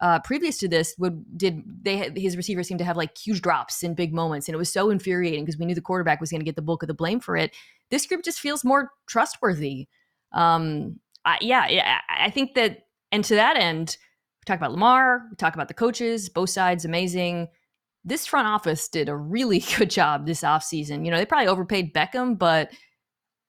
uh, 0.01 0.21
previous 0.21 0.57
to 0.61 0.69
this, 0.69 0.95
would 0.99 1.23
did 1.37 1.62
they 1.83 2.11
his 2.17 2.39
receivers 2.39 2.67
seemed 2.67 2.79
to 2.79 2.85
have 2.85 2.97
like 2.97 3.15
huge 3.19 3.43
drops 3.43 3.83
in 3.83 3.93
big 3.93 4.15
moments, 4.15 4.49
and 4.49 4.55
it 4.55 4.59
was 4.59 4.73
so 4.73 4.89
infuriating 4.89 5.45
because 5.45 5.59
we 5.59 5.67
knew 5.67 5.75
the 5.75 5.83
quarterback 5.83 6.19
was 6.19 6.31
going 6.31 6.41
to 6.41 6.47
get 6.47 6.57
the 6.57 6.62
bulk 6.62 6.83
of 6.83 6.87
the 6.87 6.95
blame 6.95 7.21
for 7.21 7.37
it. 7.37 7.55
This 7.91 8.07
group 8.07 8.25
just 8.25 8.41
feels 8.41 8.65
more 8.65 8.91
trustworthy. 9.07 9.87
Um, 10.33 10.99
I, 11.27 11.37
yeah, 11.43 11.99
I 12.09 12.31
think 12.31 12.55
that, 12.55 12.87
and 13.12 13.23
to 13.27 13.35
that 13.35 13.59
end, 13.59 13.99
we 14.41 14.45
talk 14.47 14.57
about 14.57 14.73
Lamar, 14.73 15.27
we 15.31 15.37
talk 15.37 15.55
about 15.55 15.69
the 15.69 15.75
coaches, 15.75 16.31
both 16.31 16.49
sides 16.49 16.87
amazing 16.87 17.49
this 18.04 18.26
front 18.26 18.49
office 18.49 18.88
did 18.88 19.09
a 19.09 19.16
really 19.16 19.61
good 19.78 19.90
job 19.90 20.26
this 20.26 20.42
offseason. 20.42 21.04
You 21.04 21.11
know, 21.11 21.18
they 21.18 21.26
probably 21.26 21.49
overpaid 21.49 21.94
Beckham, 21.94 22.38
but 22.38 22.73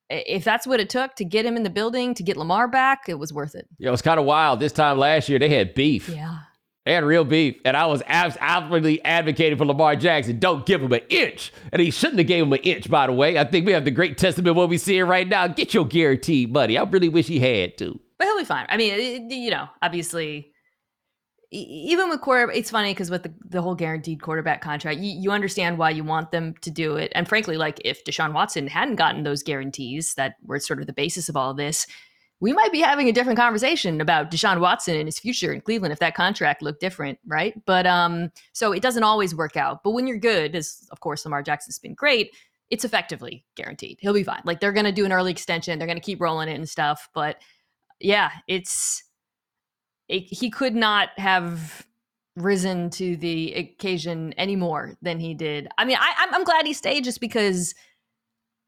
if 0.09 0.43
that's 0.43 0.67
what 0.67 0.79
it 0.79 0.89
took 0.89 1.15
to 1.15 1.25
get 1.25 1.45
him 1.45 1.57
in 1.57 1.63
the 1.63 1.69
building, 1.69 2.13
to 2.15 2.23
get 2.23 2.37
Lamar 2.37 2.67
back, 2.67 3.07
it 3.07 3.17
was 3.17 3.33
worth 3.33 3.55
it. 3.55 3.67
Yeah, 3.79 3.89
it 3.89 3.91
was 3.91 4.01
kind 4.01 4.19
of 4.19 4.25
wild. 4.25 4.59
This 4.59 4.71
time 4.71 4.97
last 4.97 5.29
year, 5.29 5.39
they 5.39 5.49
had 5.49 5.73
beef. 5.73 6.09
Yeah. 6.09 6.39
They 6.85 6.93
had 6.93 7.05
real 7.05 7.23
beef. 7.23 7.55
And 7.63 7.77
I 7.77 7.85
was 7.85 8.03
absolutely 8.07 9.03
advocating 9.05 9.57
for 9.57 9.65
Lamar 9.65 9.95
Jackson. 9.95 10.39
Don't 10.39 10.65
give 10.65 10.81
him 10.81 10.91
an 10.91 11.01
inch. 11.09 11.53
And 11.71 11.81
he 11.81 11.91
shouldn't 11.91 12.19
have 12.19 12.27
gave 12.27 12.43
him 12.43 12.51
an 12.51 12.59
inch, 12.59 12.89
by 12.89 13.07
the 13.07 13.13
way. 13.13 13.39
I 13.39 13.45
think 13.45 13.65
we 13.65 13.71
have 13.71 13.85
the 13.85 13.91
great 13.91 14.17
testament 14.17 14.49
of 14.49 14.57
what 14.57 14.67
we 14.67 14.77
see 14.77 15.01
right 15.01 15.27
now. 15.27 15.47
Get 15.47 15.73
your 15.73 15.85
guaranteed 15.85 16.51
money. 16.51 16.77
I 16.77 16.83
really 16.83 17.09
wish 17.09 17.27
he 17.27 17.39
had 17.39 17.77
to. 17.77 17.99
But 18.17 18.27
he'll 18.27 18.37
be 18.37 18.43
fine. 18.43 18.65
I 18.67 18.75
mean, 18.75 19.29
you 19.31 19.51
know, 19.51 19.69
obviously 19.81 20.52
even 21.53 22.09
with 22.09 22.21
quarterback, 22.21 22.57
it's 22.57 22.71
funny 22.71 22.91
because 22.91 23.11
with 23.11 23.23
the, 23.23 23.33
the 23.45 23.61
whole 23.61 23.75
guaranteed 23.75 24.21
quarterback 24.21 24.61
contract, 24.61 24.99
you, 24.99 25.15
you 25.19 25.31
understand 25.31 25.77
why 25.77 25.91
you 25.91 26.03
want 26.03 26.31
them 26.31 26.55
to 26.61 26.71
do 26.71 26.95
it. 26.95 27.11
And 27.13 27.27
frankly, 27.27 27.57
like 27.57 27.79
if 27.85 28.03
Deshaun 28.03 28.33
Watson 28.33 28.67
hadn't 28.67 28.95
gotten 28.95 29.23
those 29.23 29.43
guarantees 29.43 30.15
that 30.15 30.35
were 30.43 30.59
sort 30.59 30.79
of 30.79 30.87
the 30.87 30.93
basis 30.93 31.29
of 31.29 31.37
all 31.37 31.51
of 31.51 31.57
this, 31.57 31.85
we 32.39 32.53
might 32.53 32.71
be 32.71 32.81
having 32.81 33.07
a 33.07 33.13
different 33.13 33.37
conversation 33.37 34.01
about 34.01 34.31
Deshaun 34.31 34.59
Watson 34.59 34.95
and 34.95 35.07
his 35.07 35.19
future 35.19 35.53
in 35.53 35.61
Cleveland 35.61 35.93
if 35.93 35.99
that 35.99 36.15
contract 36.15 36.61
looked 36.61 36.81
different, 36.81 37.19
right? 37.25 37.53
But 37.65 37.85
um, 37.85 38.31
so 38.51 38.71
it 38.71 38.81
doesn't 38.81 39.03
always 39.03 39.35
work 39.35 39.55
out. 39.55 39.83
But 39.83 39.91
when 39.91 40.07
you're 40.07 40.17
good, 40.17 40.55
as 40.55 40.87
of 40.91 40.99
course 40.99 41.23
Lamar 41.23 41.43
Jackson's 41.43 41.79
been 41.79 41.93
great, 41.93 42.35
it's 42.69 42.83
effectively 42.83 43.45
guaranteed. 43.55 43.99
He'll 44.01 44.13
be 44.13 44.23
fine. 44.23 44.41
Like 44.43 44.59
they're 44.59 44.73
gonna 44.73 44.91
do 44.91 45.05
an 45.05 45.13
early 45.13 45.31
extension, 45.31 45.77
they're 45.77 45.87
gonna 45.87 45.99
keep 45.99 46.19
rolling 46.19 46.49
it 46.49 46.55
and 46.55 46.67
stuff. 46.67 47.07
But 47.13 47.37
yeah, 47.99 48.31
it's 48.47 49.03
it, 49.03 49.12
he 50.19 50.49
could 50.49 50.75
not 50.75 51.09
have 51.17 51.85
risen 52.35 52.89
to 52.89 53.15
the 53.17 53.53
occasion 53.53 54.33
any 54.33 54.55
more 54.55 54.95
than 55.01 55.19
he 55.19 55.33
did. 55.33 55.67
I 55.77 55.85
mean, 55.85 55.97
I, 55.99 56.13
I'm, 56.19 56.33
I'm 56.33 56.43
glad 56.43 56.65
he 56.65 56.73
stayed 56.73 57.03
just 57.03 57.21
because 57.21 57.75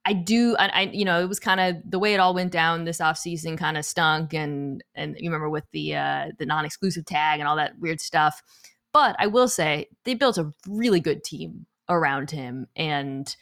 I 0.05 0.13
do. 0.13 0.55
I, 0.57 0.67
I 0.67 0.81
you 0.93 1.03
know, 1.03 1.19
it 1.21 1.27
was 1.27 1.39
kind 1.39 1.59
of 1.59 1.77
the 1.89 1.99
way 1.99 2.13
it 2.13 2.19
all 2.19 2.33
went 2.33 2.51
down 2.51 2.85
this 2.85 2.99
offseason 2.99 3.57
kind 3.57 3.77
of 3.77 3.85
stunk, 3.85 4.33
and 4.33 4.83
and 4.93 5.15
you 5.19 5.29
remember 5.29 5.49
with 5.49 5.65
the 5.71 5.95
uh, 5.95 6.25
the 6.37 6.45
non-exclusive 6.45 7.05
tag 7.05 7.39
and 7.39 7.47
all 7.47 7.55
that 7.55 7.79
weird 7.79 7.99
stuff. 7.99 8.41
But 8.93 9.15
I 9.19 9.27
will 9.27 9.47
say 9.47 9.87
they 10.05 10.13
built 10.13 10.37
a 10.37 10.51
really 10.67 10.99
good 10.99 11.23
team 11.23 11.65
around 11.89 12.31
him, 12.31 12.67
and 12.75 13.35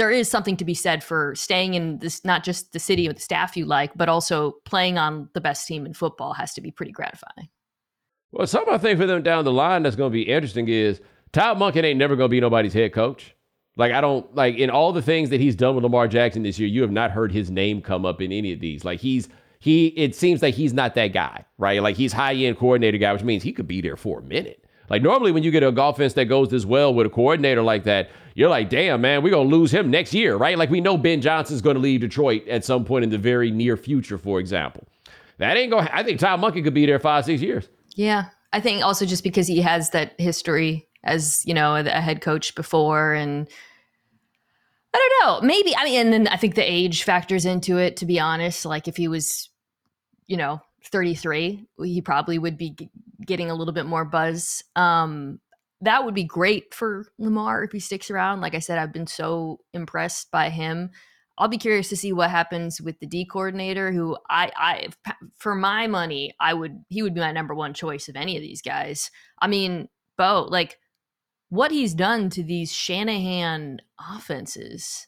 there 0.00 0.10
is 0.10 0.30
something 0.30 0.56
to 0.56 0.64
be 0.64 0.72
said 0.72 1.04
for 1.04 1.34
staying 1.34 1.74
in 1.74 1.98
this 1.98 2.24
not 2.24 2.42
just 2.42 2.72
the 2.72 2.78
city 2.78 3.06
with 3.06 3.18
the 3.18 3.22
staff 3.22 3.54
you 3.54 3.66
like, 3.66 3.92
but 3.94 4.08
also 4.08 4.52
playing 4.64 4.96
on 4.96 5.28
the 5.34 5.42
best 5.42 5.66
team 5.66 5.84
in 5.84 5.92
football 5.92 6.32
has 6.32 6.54
to 6.54 6.62
be 6.62 6.70
pretty 6.70 6.90
gratifying. 6.90 7.50
Well, 8.32 8.46
something 8.46 8.72
I 8.72 8.78
think 8.78 8.98
for 8.98 9.04
them 9.04 9.22
down 9.22 9.44
the 9.44 9.52
line 9.52 9.82
that's 9.82 9.96
going 9.96 10.10
to 10.10 10.14
be 10.14 10.22
interesting 10.22 10.68
is 10.68 11.02
Todd 11.34 11.58
Monken 11.58 11.84
ain't 11.84 11.98
never 11.98 12.16
going 12.16 12.30
to 12.30 12.30
be 12.30 12.40
nobody's 12.40 12.72
head 12.72 12.94
coach. 12.94 13.36
Like 13.76 13.92
I 13.92 14.00
don't 14.00 14.34
like 14.34 14.56
in 14.56 14.70
all 14.70 14.92
the 14.92 15.02
things 15.02 15.28
that 15.28 15.40
he's 15.40 15.54
done 15.54 15.74
with 15.74 15.84
Lamar 15.84 16.08
Jackson 16.08 16.44
this 16.44 16.58
year, 16.58 16.68
you 16.68 16.80
have 16.80 16.90
not 16.90 17.10
heard 17.10 17.30
his 17.30 17.50
name 17.50 17.82
come 17.82 18.06
up 18.06 18.22
in 18.22 18.32
any 18.32 18.54
of 18.54 18.60
these. 18.60 18.86
Like 18.86 19.00
he's 19.00 19.28
he 19.58 19.88
it 19.88 20.14
seems 20.14 20.40
like 20.40 20.54
he's 20.54 20.72
not 20.72 20.94
that 20.94 21.08
guy, 21.08 21.44
right? 21.58 21.82
Like 21.82 21.96
he's 21.96 22.14
high 22.14 22.32
end 22.34 22.56
coordinator 22.56 22.96
guy, 22.96 23.12
which 23.12 23.22
means 23.22 23.42
he 23.42 23.52
could 23.52 23.68
be 23.68 23.82
there 23.82 23.98
for 23.98 24.20
a 24.20 24.22
minute. 24.22 24.64
Like 24.90 25.02
normally 25.02 25.30
when 25.30 25.44
you 25.44 25.52
get 25.52 25.62
a 25.62 25.68
offense 25.68 26.14
that 26.14 26.26
goes 26.26 26.48
this 26.48 26.64
well 26.64 26.92
with 26.92 27.06
a 27.06 27.10
coordinator 27.10 27.62
like 27.62 27.84
that, 27.84 28.10
you're 28.34 28.50
like, 28.50 28.68
damn, 28.68 29.00
man, 29.00 29.22
we're 29.22 29.30
gonna 29.30 29.48
lose 29.48 29.70
him 29.70 29.90
next 29.90 30.12
year, 30.12 30.36
right? 30.36 30.58
Like 30.58 30.68
we 30.68 30.80
know 30.80 30.98
Ben 30.98 31.20
Johnson's 31.20 31.62
gonna 31.62 31.78
leave 31.78 32.00
Detroit 32.00 32.46
at 32.48 32.64
some 32.64 32.84
point 32.84 33.04
in 33.04 33.10
the 33.10 33.18
very 33.18 33.50
near 33.50 33.76
future, 33.76 34.18
for 34.18 34.40
example. 34.40 34.86
That 35.38 35.56
ain't 35.56 35.70
gonna 35.70 35.88
I 35.92 36.02
think 36.02 36.18
Todd 36.18 36.40
Monken 36.40 36.64
could 36.64 36.74
be 36.74 36.86
there 36.86 36.98
five, 36.98 37.24
six 37.24 37.40
years. 37.40 37.68
Yeah. 37.94 38.26
I 38.52 38.60
think 38.60 38.84
also 38.84 39.06
just 39.06 39.22
because 39.22 39.46
he 39.46 39.60
has 39.60 39.90
that 39.90 40.20
history 40.20 40.88
as, 41.04 41.46
you 41.46 41.54
know, 41.54 41.76
a 41.76 41.84
head 41.84 42.20
coach 42.20 42.54
before 42.56 43.14
and 43.14 43.48
I 44.92 44.98
don't 45.22 45.42
know. 45.42 45.46
Maybe 45.46 45.74
I 45.76 45.84
mean, 45.84 46.00
and 46.00 46.12
then 46.12 46.28
I 46.28 46.36
think 46.36 46.56
the 46.56 46.68
age 46.68 47.04
factors 47.04 47.44
into 47.44 47.78
it. 47.78 47.96
To 47.98 48.06
be 48.06 48.18
honest, 48.18 48.64
like 48.64 48.88
if 48.88 48.96
he 48.96 49.06
was, 49.06 49.48
you 50.26 50.36
know, 50.36 50.60
33, 50.82 51.64
he 51.84 52.00
probably 52.00 52.38
would 52.38 52.58
be 52.58 52.90
getting 53.30 53.50
a 53.50 53.54
little 53.54 53.72
bit 53.72 53.86
more 53.86 54.04
buzz. 54.04 54.62
Um, 54.76 55.40
that 55.80 56.04
would 56.04 56.14
be 56.14 56.24
great 56.24 56.74
for 56.74 57.06
Lamar 57.18 57.64
if 57.64 57.72
he 57.72 57.80
sticks 57.80 58.10
around. 58.10 58.40
Like 58.40 58.54
I 58.54 58.58
said, 58.58 58.78
I've 58.78 58.92
been 58.92 59.06
so 59.06 59.60
impressed 59.72 60.30
by 60.30 60.50
him. 60.50 60.90
I'll 61.38 61.48
be 61.48 61.56
curious 61.56 61.88
to 61.88 61.96
see 61.96 62.12
what 62.12 62.28
happens 62.28 62.82
with 62.82 62.98
the 62.98 63.06
D 63.06 63.24
coordinator, 63.24 63.92
who 63.92 64.18
I, 64.28 64.50
I, 64.56 64.88
for 65.38 65.54
my 65.54 65.86
money, 65.86 66.34
I 66.38 66.52
would, 66.52 66.84
he 66.88 67.02
would 67.02 67.14
be 67.14 67.20
my 67.20 67.32
number 67.32 67.54
one 67.54 67.72
choice 67.72 68.08
of 68.08 68.16
any 68.16 68.36
of 68.36 68.42
these 68.42 68.60
guys. 68.60 69.10
I 69.40 69.46
mean, 69.46 69.88
Bo, 70.18 70.46
like 70.50 70.76
what 71.48 71.70
he's 71.70 71.94
done 71.94 72.28
to 72.30 72.42
these 72.42 72.72
Shanahan 72.72 73.80
offenses, 73.98 75.06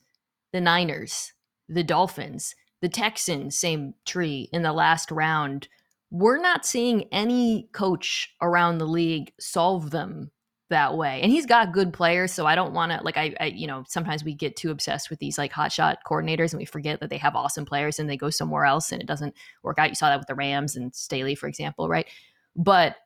the 0.54 0.60
Niners, 0.60 1.34
the 1.68 1.84
Dolphins, 1.84 2.54
the 2.80 2.88
Texans, 2.88 3.56
same 3.56 3.94
tree 4.06 4.48
in 4.52 4.62
the 4.62 4.72
last 4.72 5.10
round. 5.10 5.68
We're 6.12 6.38
not 6.38 6.66
seeing 6.66 7.04
any 7.10 7.70
coach 7.72 8.34
around 8.42 8.76
the 8.76 8.86
league 8.86 9.32
solve 9.40 9.90
them 9.90 10.30
that 10.68 10.96
way. 10.96 11.20
And 11.22 11.32
he's 11.32 11.46
got 11.46 11.72
good 11.72 11.92
players, 11.92 12.32
so 12.32 12.44
I 12.44 12.54
don't 12.54 12.74
want 12.74 12.92
to 12.92 13.02
like 13.02 13.16
I, 13.16 13.34
I, 13.40 13.46
you 13.46 13.66
know 13.66 13.84
sometimes 13.88 14.22
we 14.22 14.34
get 14.34 14.56
too 14.56 14.70
obsessed 14.70 15.08
with 15.08 15.20
these 15.20 15.38
like 15.38 15.52
hotshot 15.52 15.96
coordinators 16.06 16.52
and 16.52 16.58
we 16.58 16.66
forget 16.66 17.00
that 17.00 17.08
they 17.08 17.16
have 17.16 17.34
awesome 17.34 17.64
players 17.64 17.98
and 17.98 18.10
they 18.10 18.16
go 18.16 18.28
somewhere 18.30 18.66
else 18.66 18.92
and 18.92 19.00
it 19.00 19.08
doesn't 19.08 19.34
work 19.62 19.78
out. 19.78 19.88
You 19.88 19.94
saw 19.94 20.10
that 20.10 20.18
with 20.18 20.28
the 20.28 20.34
Rams 20.34 20.76
and 20.76 20.94
Staley, 20.94 21.34
for 21.34 21.46
example, 21.46 21.88
right? 21.88 22.06
But 22.54 22.96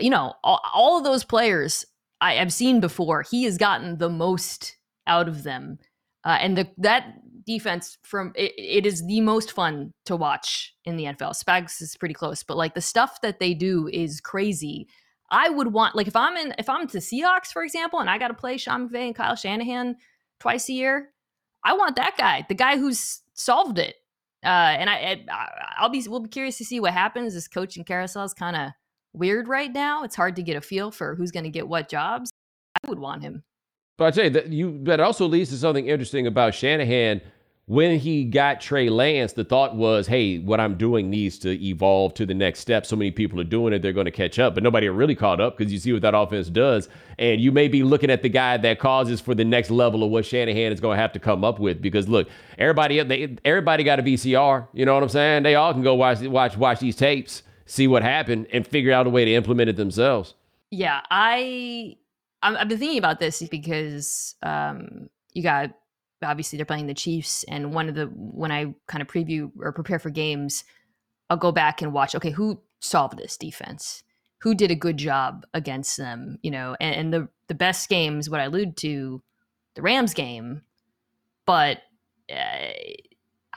you 0.00 0.10
know 0.10 0.34
all, 0.42 0.60
all 0.74 0.98
of 0.98 1.04
those 1.04 1.24
players 1.24 1.84
I 2.20 2.34
have 2.34 2.52
seen 2.52 2.80
before. 2.80 3.22
He 3.22 3.44
has 3.44 3.58
gotten 3.58 3.98
the 3.98 4.08
most 4.08 4.76
out 5.06 5.28
of 5.28 5.44
them, 5.44 5.78
uh, 6.24 6.38
and 6.40 6.58
the 6.58 6.68
that 6.78 7.14
defense 7.46 7.98
from 8.02 8.32
it, 8.34 8.52
it 8.56 8.86
is 8.86 9.06
the 9.06 9.20
most 9.20 9.52
fun 9.52 9.92
to 10.06 10.16
watch 10.16 10.74
in 10.84 10.96
the 10.96 11.04
NFL. 11.04 11.34
Spags 11.42 11.80
is 11.80 11.96
pretty 11.96 12.14
close, 12.14 12.42
but 12.42 12.56
like 12.56 12.74
the 12.74 12.80
stuff 12.80 13.20
that 13.22 13.40
they 13.40 13.54
do 13.54 13.88
is 13.92 14.20
crazy. 14.20 14.88
I 15.30 15.48
would 15.48 15.72
want 15.72 15.96
like 15.96 16.06
if 16.06 16.16
I'm 16.16 16.36
in 16.36 16.54
if 16.58 16.68
I'm 16.68 16.86
the 16.86 16.98
Seahawks, 16.98 17.52
for 17.52 17.62
example, 17.64 18.00
and 18.00 18.10
I 18.10 18.18
got 18.18 18.28
to 18.28 18.34
play 18.34 18.56
Sean 18.56 18.88
McVay 18.88 19.06
and 19.06 19.14
Kyle 19.14 19.36
Shanahan 19.36 19.96
twice 20.38 20.68
a 20.68 20.72
year, 20.72 21.10
I 21.64 21.74
want 21.74 21.96
that 21.96 22.16
guy, 22.16 22.44
the 22.48 22.54
guy 22.54 22.76
who's 22.76 23.22
solved 23.34 23.78
it 23.78 23.96
Uh, 24.44 24.76
and 24.78 24.90
I, 24.90 25.24
I, 25.32 25.82
will 25.82 25.88
be, 25.88 26.04
we'll 26.06 26.20
be 26.20 26.28
curious 26.28 26.58
to 26.58 26.64
see 26.64 26.78
what 26.78 26.92
happens. 26.92 27.34
This 27.34 27.48
coaching 27.48 27.84
carousel 27.84 28.24
is 28.24 28.34
kind 28.34 28.56
of 28.56 28.70
weird 29.14 29.48
right 29.48 29.72
now. 29.72 30.04
It's 30.04 30.14
hard 30.14 30.36
to 30.36 30.42
get 30.42 30.56
a 30.56 30.60
feel 30.60 30.90
for 30.90 31.14
who's 31.14 31.30
going 31.30 31.44
to 31.44 31.50
get 31.50 31.66
what 31.66 31.88
jobs. 31.88 32.30
I 32.76 32.88
would 32.88 32.98
want 32.98 33.22
him. 33.22 33.42
But 33.96 34.06
I 34.06 34.10
tell 34.10 34.24
you 34.24 34.30
that 34.30 34.48
you 34.48 34.80
that 34.84 35.00
also 35.00 35.26
leads 35.26 35.50
to 35.50 35.56
something 35.56 35.86
interesting 35.86 36.26
about 36.26 36.54
Shanahan 36.54 37.20
when 37.66 37.98
he 37.98 38.24
got 38.24 38.60
Trey 38.60 38.90
Lance, 38.90 39.32
the 39.32 39.44
thought 39.44 39.74
was, 39.74 40.06
hey, 40.06 40.38
what 40.38 40.60
I'm 40.60 40.76
doing 40.76 41.08
needs 41.08 41.38
to 41.40 41.64
evolve 41.64 42.12
to 42.14 42.26
the 42.26 42.34
next 42.34 42.60
step. 42.60 42.84
So 42.84 42.94
many 42.94 43.10
people 43.10 43.40
are 43.40 43.44
doing 43.44 43.72
it, 43.72 43.80
they're 43.80 43.94
going 43.94 44.04
to 44.04 44.10
catch 44.10 44.38
up. 44.38 44.54
But 44.54 44.62
nobody 44.62 44.86
really 44.90 45.14
caught 45.14 45.40
up 45.40 45.56
because 45.56 45.72
you 45.72 45.78
see 45.78 45.92
what 45.92 46.02
that 46.02 46.14
offense 46.14 46.50
does. 46.50 46.90
And 47.18 47.40
you 47.40 47.52
may 47.52 47.68
be 47.68 47.82
looking 47.82 48.10
at 48.10 48.22
the 48.22 48.28
guy 48.28 48.58
that 48.58 48.78
causes 48.78 49.18
for 49.20 49.34
the 49.34 49.44
next 49.44 49.70
level 49.70 50.04
of 50.04 50.10
what 50.10 50.26
Shanahan 50.26 50.72
is 50.72 50.80
going 50.80 50.96
to 50.96 51.00
have 51.00 51.12
to 51.12 51.18
come 51.18 51.42
up 51.42 51.58
with. 51.58 51.80
Because 51.80 52.06
look, 52.06 52.28
everybody 52.58 53.02
they, 53.02 53.36
everybody 53.46 53.82
got 53.82 53.98
a 53.98 54.02
VCR. 54.02 54.68
You 54.74 54.84
know 54.84 54.92
what 54.92 55.02
I'm 55.02 55.08
saying? 55.08 55.44
They 55.44 55.54
all 55.54 55.72
can 55.72 55.82
go 55.82 55.94
watch 55.94 56.20
watch 56.20 56.58
watch 56.58 56.80
these 56.80 56.96
tapes, 56.96 57.44
see 57.64 57.88
what 57.88 58.02
happened, 58.02 58.46
and 58.52 58.66
figure 58.66 58.92
out 58.92 59.06
a 59.06 59.10
way 59.10 59.24
to 59.24 59.32
implement 59.32 59.70
it 59.70 59.76
themselves. 59.76 60.34
Yeah, 60.70 61.00
I 61.10 61.96
I've 62.42 62.68
been 62.68 62.78
thinking 62.78 62.98
about 62.98 63.20
this 63.20 63.42
because 63.48 64.34
um, 64.42 65.08
you 65.32 65.42
got 65.42 65.70
obviously 66.24 66.56
they're 66.56 66.66
playing 66.66 66.86
the 66.86 66.94
Chiefs, 66.94 67.44
and 67.44 67.74
one 67.74 67.88
of 67.88 67.94
the 67.94 68.06
when 68.06 68.50
I 68.50 68.74
kind 68.86 69.02
of 69.02 69.08
preview 69.08 69.50
or 69.60 69.72
prepare 69.72 69.98
for 69.98 70.10
games, 70.10 70.64
I'll 71.30 71.36
go 71.36 71.52
back 71.52 71.82
and 71.82 71.92
watch. 71.92 72.14
Okay, 72.14 72.30
who 72.30 72.60
solved 72.80 73.18
this 73.18 73.36
defense? 73.36 74.02
Who 74.38 74.54
did 74.54 74.70
a 74.70 74.76
good 74.76 74.96
job 74.96 75.46
against 75.54 75.96
them? 75.96 76.38
You 76.42 76.50
know, 76.50 76.76
and, 76.80 76.94
and 76.94 77.12
the 77.12 77.28
the 77.48 77.54
best 77.54 77.88
games, 77.88 78.28
what 78.28 78.40
I 78.40 78.44
allude 78.44 78.76
to, 78.78 79.22
the 79.74 79.82
Rams 79.82 80.14
game, 80.14 80.62
but 81.46 81.78
uh, 82.30 82.34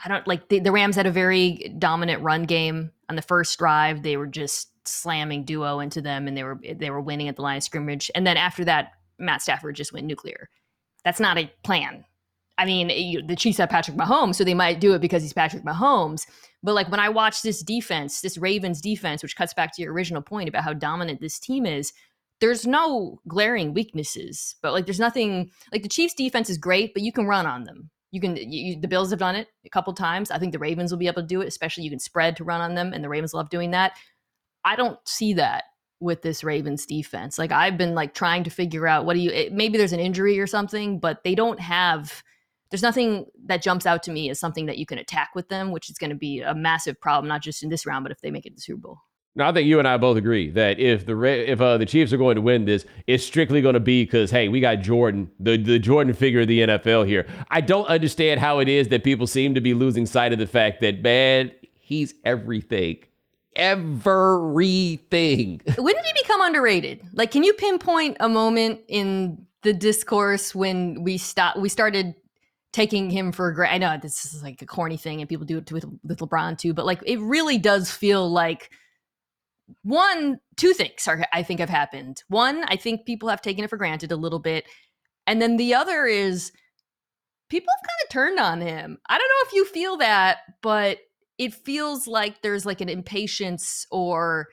I 0.04 0.08
don't 0.08 0.28
like 0.28 0.50
the, 0.50 0.60
the 0.60 0.72
Rams 0.72 0.96
had 0.96 1.08
a 1.08 1.12
very 1.12 1.74
dominant 1.78 2.22
run 2.22 2.44
game 2.44 2.92
on 3.10 3.16
the 3.16 3.22
first 3.22 3.58
drive. 3.58 4.04
They 4.04 4.18
were 4.18 4.28
just 4.28 4.70
slamming 4.88 5.44
duo 5.44 5.80
into 5.80 6.02
them, 6.02 6.28
and 6.28 6.38
they 6.38 6.44
were 6.44 6.60
they 6.76 6.90
were 6.90 7.02
winning 7.02 7.28
at 7.28 7.36
the 7.36 7.42
line 7.42 7.58
of 7.58 7.64
scrimmage. 7.64 8.12
And 8.16 8.26
then 8.26 8.38
after 8.38 8.66
that, 8.66 8.94
Matt 9.18 9.42
Stafford 9.42 9.76
just 9.76 9.94
went 9.94 10.06
nuclear. 10.06 10.50
That's 11.04 11.20
not 11.20 11.38
a 11.38 11.52
plan 11.64 12.06
I 12.58 12.66
mean, 12.66 12.90
eh, 12.90 12.96
you, 12.96 13.22
the 13.22 13.36
Chiefs 13.36 13.58
have 13.60 13.70
Patrick 13.70 13.98
Mahomes, 13.98 14.36
so 14.36 14.44
they 14.44 14.54
might 14.54 14.80
do 14.80 14.94
it 14.94 15.02
because 15.02 15.22
he's 15.22 15.34
Patrick 15.34 15.64
Mahomes. 15.64 16.26
But 16.64 16.76
like 16.76 16.90
when 16.90 17.00
I 17.00 17.10
watch 17.10 17.42
this 17.42 17.62
defense, 17.62 18.22
this 18.22 18.38
Ravens 18.38 18.82
defense, 18.82 19.22
which 19.22 19.36
cuts 19.36 19.54
back 19.54 19.76
to 19.76 19.82
your 19.82 19.94
original 19.94 20.22
point 20.22 20.50
about 20.50 20.64
how 20.64 20.74
dominant 20.74 21.22
this 21.22 21.40
team 21.40 21.66
is, 21.66 21.94
there's 22.40 22.66
no 22.66 23.20
glaring 23.28 23.74
weaknesses. 23.74 24.56
But 24.62 24.74
like, 24.74 24.86
there's 24.86 25.00
nothing 25.00 25.52
like 25.72 25.84
the 25.84 25.90
Chiefs 25.90 26.14
defense 26.14 26.50
is 26.50 26.58
great, 26.58 26.94
but 26.94 27.04
you 27.04 27.12
can 27.12 27.28
run 27.28 27.46
on 27.46 27.64
them. 27.64 27.90
You 28.12 28.22
can. 28.22 28.38
You, 28.38 28.80
the 28.80 28.88
Bills 28.88 29.10
have 29.10 29.20
done 29.20 29.36
it 29.36 29.50
a 29.66 29.70
couple 29.70 29.94
times. 29.94 30.32
I 30.32 30.40
think 30.40 30.54
the 30.54 30.60
Ravens 30.60 30.92
will 30.92 30.98
be 30.98 31.08
able 31.08 31.22
to 31.22 31.28
do 31.28 31.42
it, 31.42 31.48
especially 31.48 31.84
you 31.84 31.90
can 31.90 32.00
spread 32.00 32.38
to 32.38 32.44
run 32.44 32.62
on 32.62 32.74
them, 32.74 32.94
and 32.94 33.04
the 33.04 33.10
Ravens 33.10 33.34
love 33.34 33.50
doing 33.50 33.72
that. 33.72 33.94
I 34.64 34.76
don't 34.76 34.98
see 35.06 35.34
that 35.34 35.66
with 36.00 36.22
this 36.22 36.44
Ravens 36.44 36.86
defense. 36.86 37.38
Like 37.38 37.52
I've 37.52 37.78
been 37.78 37.96
like 37.96 38.14
trying 38.14 38.44
to 38.46 38.50
figure 38.50 38.88
out 38.88 39.06
what 39.06 39.16
do 39.16 39.20
you 39.20 39.32
it, 39.32 39.52
maybe 39.52 39.78
there's 39.78 39.94
an 39.94 40.00
injury 40.00 40.40
or 40.40 40.48
something, 40.48 41.00
but 41.00 41.24
they 41.24 41.36
don't 41.36 41.60
have 41.60 42.24
there's 42.70 42.84
nothing 42.84 43.26
that 43.46 43.62
jumps 43.62 43.86
out 43.86 44.04
to 44.04 44.12
me 44.12 44.30
as 44.30 44.40
something 44.40 44.66
that 44.66 44.78
you 44.78 44.86
can 44.86 44.98
attack 44.98 45.30
with 45.36 45.50
them, 45.50 45.72
which 45.72 45.90
is 45.90 45.98
going 45.98 46.10
to 46.10 46.16
be 46.16 46.42
a 46.42 46.54
massive 46.54 47.00
problem, 47.00 47.28
not 47.28 47.42
just 47.42 47.64
in 47.64 47.70
this 47.70 47.86
round, 47.86 48.04
but 48.04 48.12
if 48.12 48.22
they 48.22 48.32
make 48.32 48.46
it 48.46 48.50
to 48.50 48.56
the 48.56 48.62
Super 48.62 48.82
Bowl. 48.82 49.00
No, 49.38 49.46
I 49.46 49.52
think 49.52 49.68
you 49.68 49.78
and 49.78 49.88
I 49.88 49.98
both 49.98 50.18
agree 50.18 50.50
that 50.52 50.80
if 50.80 51.06
the 51.06 51.22
if 51.22 51.62
uh, 51.62 51.78
the 51.78 51.86
Chiefs 51.86 52.12
are 52.12 52.18
going 52.18 52.38
to 52.38 52.42
win 52.42 52.66
this, 52.66 52.88
it's 53.06 53.24
strictly 53.24 53.62
going 53.62 53.76
to 53.76 53.80
be 53.80 54.04
because 54.04 54.32
hey, 54.32 54.48
we 54.48 54.60
got 54.60 54.78
Jordan, 54.78 55.30
the 55.40 55.58
the 55.58 55.78
Jordan 55.78 56.16
figure 56.16 56.42
of 56.42 56.48
the 56.48 56.62
NFL 56.62 57.06
here. 57.06 57.28
I 57.52 57.62
don't 57.62 57.86
understand 57.86 58.40
how 58.40 58.58
it 58.58 58.68
is 58.68 58.88
that 58.88 59.04
people 59.04 59.28
seem 59.28 59.54
to 59.54 59.62
be 59.62 59.76
losing 59.76 60.08
sight 60.08 60.34
of 60.34 60.40
the 60.40 60.48
fact 60.48 60.82
that 60.82 61.04
man, 61.04 61.52
he's 61.76 62.16
everything, 62.26 62.98
everything. 63.56 65.62
When 65.78 65.94
did 65.94 66.06
he 66.06 66.14
become 66.20 66.42
underrated? 66.42 67.02
Like, 67.14 67.30
can 67.30 67.44
you 67.44 67.54
pinpoint 67.54 68.18
a 68.20 68.28
moment 68.28 68.82
in 68.88 69.46
the 69.62 69.74
discourse 69.74 70.56
when 70.56 71.04
we 71.04 71.20
stop 71.20 71.58
we 71.58 71.70
started 71.70 72.16
taking 72.78 73.10
him 73.10 73.32
for 73.32 73.52
granted. 73.54 73.74
I 73.74 73.78
know 73.80 74.00
this 74.00 74.24
is 74.24 74.44
like 74.44 74.62
a 74.62 74.68
corny 74.68 74.98
thing, 74.98 75.20
and 75.20 75.28
people 75.28 75.48
do 75.48 75.58
it 75.58 75.72
with 75.72 75.86
with 76.04 76.20
LeBron 76.20 76.60
too. 76.60 76.76
But 76.76 76.86
like, 76.86 77.02
it 77.08 77.20
really 77.20 77.58
does 77.58 77.90
feel 77.90 78.30
like 78.30 78.70
one, 79.82 80.40
two 80.58 80.74
things 80.74 81.08
are 81.08 81.26
I 81.34 81.42
think 81.42 81.60
have 81.60 81.70
happened. 81.70 82.22
One, 82.28 82.64
I 82.68 82.76
think 82.76 83.08
people 83.08 83.30
have 83.30 83.42
taken 83.42 83.64
it 83.64 83.70
for 83.72 83.78
granted 83.78 84.12
a 84.12 84.16
little 84.16 84.38
bit, 84.38 84.66
and 85.26 85.42
then 85.42 85.58
the 85.58 85.74
other 85.74 86.06
is 86.06 86.52
people 87.50 87.74
have 87.76 87.88
kind 87.88 88.00
of 88.04 88.10
turned 88.10 88.40
on 88.40 88.62
him. 88.62 89.00
I 89.10 89.18
don't 89.18 89.28
know 89.28 89.48
if 89.48 89.54
you 89.54 89.66
feel 89.66 89.98
that, 89.98 90.38
but 90.62 91.00
it 91.40 91.56
feels 91.56 92.06
like 92.06 92.44
there's 92.44 92.66
like 92.66 92.82
an 92.82 92.90
impatience 92.90 93.88
or 93.90 94.50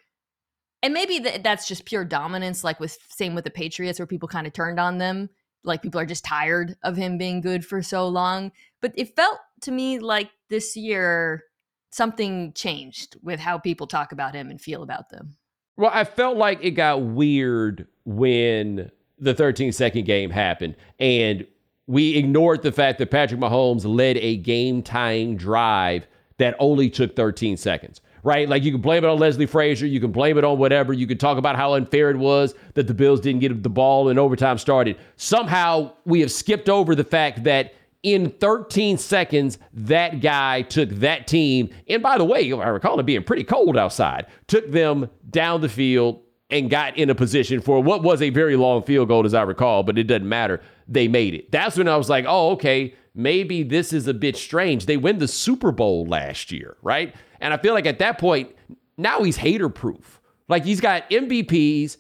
and 0.83 0.95
maybe 0.95 1.19
that's 1.19 1.69
just 1.69 1.85
pure 1.85 2.07
dominance 2.07 2.65
like 2.65 2.81
with 2.81 2.97
same 3.11 3.35
with 3.35 3.45
the 3.45 3.51
patriots 3.51 3.99
where 3.99 4.07
people 4.07 4.29
kind 4.29 4.47
of 4.47 4.55
turned 4.55 4.81
on 4.81 4.97
them 4.97 5.29
like 5.65 5.83
people 5.83 6.01
are 6.01 6.07
just 6.07 6.25
tired 6.25 6.77
of 6.83 6.97
him 6.97 7.19
being 7.19 7.41
good 7.41 7.65
for 7.65 7.83
so 7.83 8.07
long. 8.07 8.53
But 8.81 8.93
it 8.97 9.17
felt 9.17 9.39
to 9.63 9.73
me 9.73 9.99
like 9.99 10.31
this 10.51 10.77
year 10.77 11.45
something 11.91 12.53
changed 12.53 13.17
with 13.23 13.41
how 13.41 13.59
people 13.59 13.87
talk 13.87 14.13
about 14.13 14.35
him 14.35 14.51
and 14.51 14.61
feel 14.61 14.83
about 14.83 15.11
them. 15.11 15.37
Well, 15.77 15.91
I 15.93 16.05
felt 16.05 16.37
like 16.37 16.63
it 16.63 16.73
got 16.73 17.03
weird 17.03 17.87
when 18.05 18.91
the 19.19 19.35
13 19.35 19.73
second 19.73 20.05
game 20.05 20.31
happened 20.31 20.77
and 20.99 21.47
we 21.87 22.17
ignored 22.17 22.63
the 22.63 22.73
fact 22.73 22.99
that 22.99 23.11
Patrick 23.11 23.41
Mahomes 23.41 23.85
led 23.85 24.17
a 24.19 24.37
game 24.37 24.83
tying 24.83 25.37
drive 25.37 26.07
that 26.39 26.57
only 26.59 26.91
took 26.91 27.15
13 27.15 27.57
seconds 27.57 28.01
right? 28.25 28.49
Like 28.49 28.65
you 28.65 28.73
can 28.73 28.81
blame 28.81 29.05
it 29.05 29.07
on 29.07 29.19
Leslie 29.19 29.47
Frazier, 29.47 29.87
you 29.87 30.01
can 30.01 30.11
blame 30.11 30.37
it 30.39 30.45
on 30.45 30.59
whatever. 30.59 30.93
You 30.93 31.07
can 31.07 31.19
talk 31.19 31.39
about 31.39 31.55
how 31.55 31.75
unfair 31.75 32.11
it 32.11 32.17
was 32.17 32.55
that 32.73 32.89
the 32.89 32.95
Bills 32.95 33.21
didn't 33.21 33.41
get 33.41 33.63
the 33.63 33.69
ball 33.69 34.09
and 34.09 34.19
overtime 34.19 34.59
started. 34.59 34.97
Somehow 35.17 35.93
we 36.05 36.21
have 36.21 36.33
skipped 36.33 36.69
over 36.69 36.95
the 36.95 37.05
fact 37.05 37.45
that 37.45 37.75
in 38.03 38.31
13 38.31 38.99
seconds, 38.99 39.59
that 39.73 40.21
guy 40.21 40.63
took 40.63 40.91
that 40.91 41.27
team, 41.27 41.71
and 41.89 42.03
by 42.03 42.19
the 42.19 42.25
way, 42.25 42.53
I 42.53 42.69
recall 42.69 43.01
it 43.01 43.07
being 43.07 43.23
pretty 43.23 43.45
cold 43.45 43.79
outside, 43.79 44.27
took 44.47 44.71
them 44.71 45.09
down 45.31 45.63
the 45.63 45.71
field 45.71 46.21
and 46.51 46.69
got 46.69 46.99
in 46.99 47.09
a 47.09 47.15
position 47.15 47.63
for 47.63 47.83
what 47.83 48.03
was 48.03 48.21
a 48.21 48.29
very 48.29 48.57
long 48.57 48.83
field 48.83 49.09
goal, 49.09 49.25
as 49.25 49.33
I 49.33 49.43
recall, 49.43 49.83
but 49.83 49.97
it 49.97 50.05
doesn't 50.05 50.29
matter. 50.29 50.61
They 50.87 51.09
made 51.09 51.35
it. 51.35 51.51
That's 51.51 51.79
when 51.79 51.89
I 51.89 51.97
was 51.97 52.11
like, 52.11 52.27
oh, 52.29 52.51
okay, 52.51 52.95
maybe 53.15 53.63
this 53.63 53.93
is 53.93 54.09
a 54.09 54.15
bit 54.15 54.37
strange. 54.37 54.87
They 54.87 54.97
win 54.97 55.19
the 55.19 55.29
Super 55.29 55.73
Bowl 55.73 56.07
last 56.07 56.51
year, 56.51 56.77
right? 56.83 57.15
And 57.41 57.55
I 57.55 57.57
feel 57.59 57.75
like 57.75 57.87
at 57.87 57.99
that 58.01 58.19
point, 58.19 58.51
now 58.97 59.23
he's 59.23 59.37
hater 59.37 59.69
proof. 59.69 60.21
Like 60.49 60.65
he's 60.65 60.81
got 60.81 61.09
MVPs, 61.11 61.97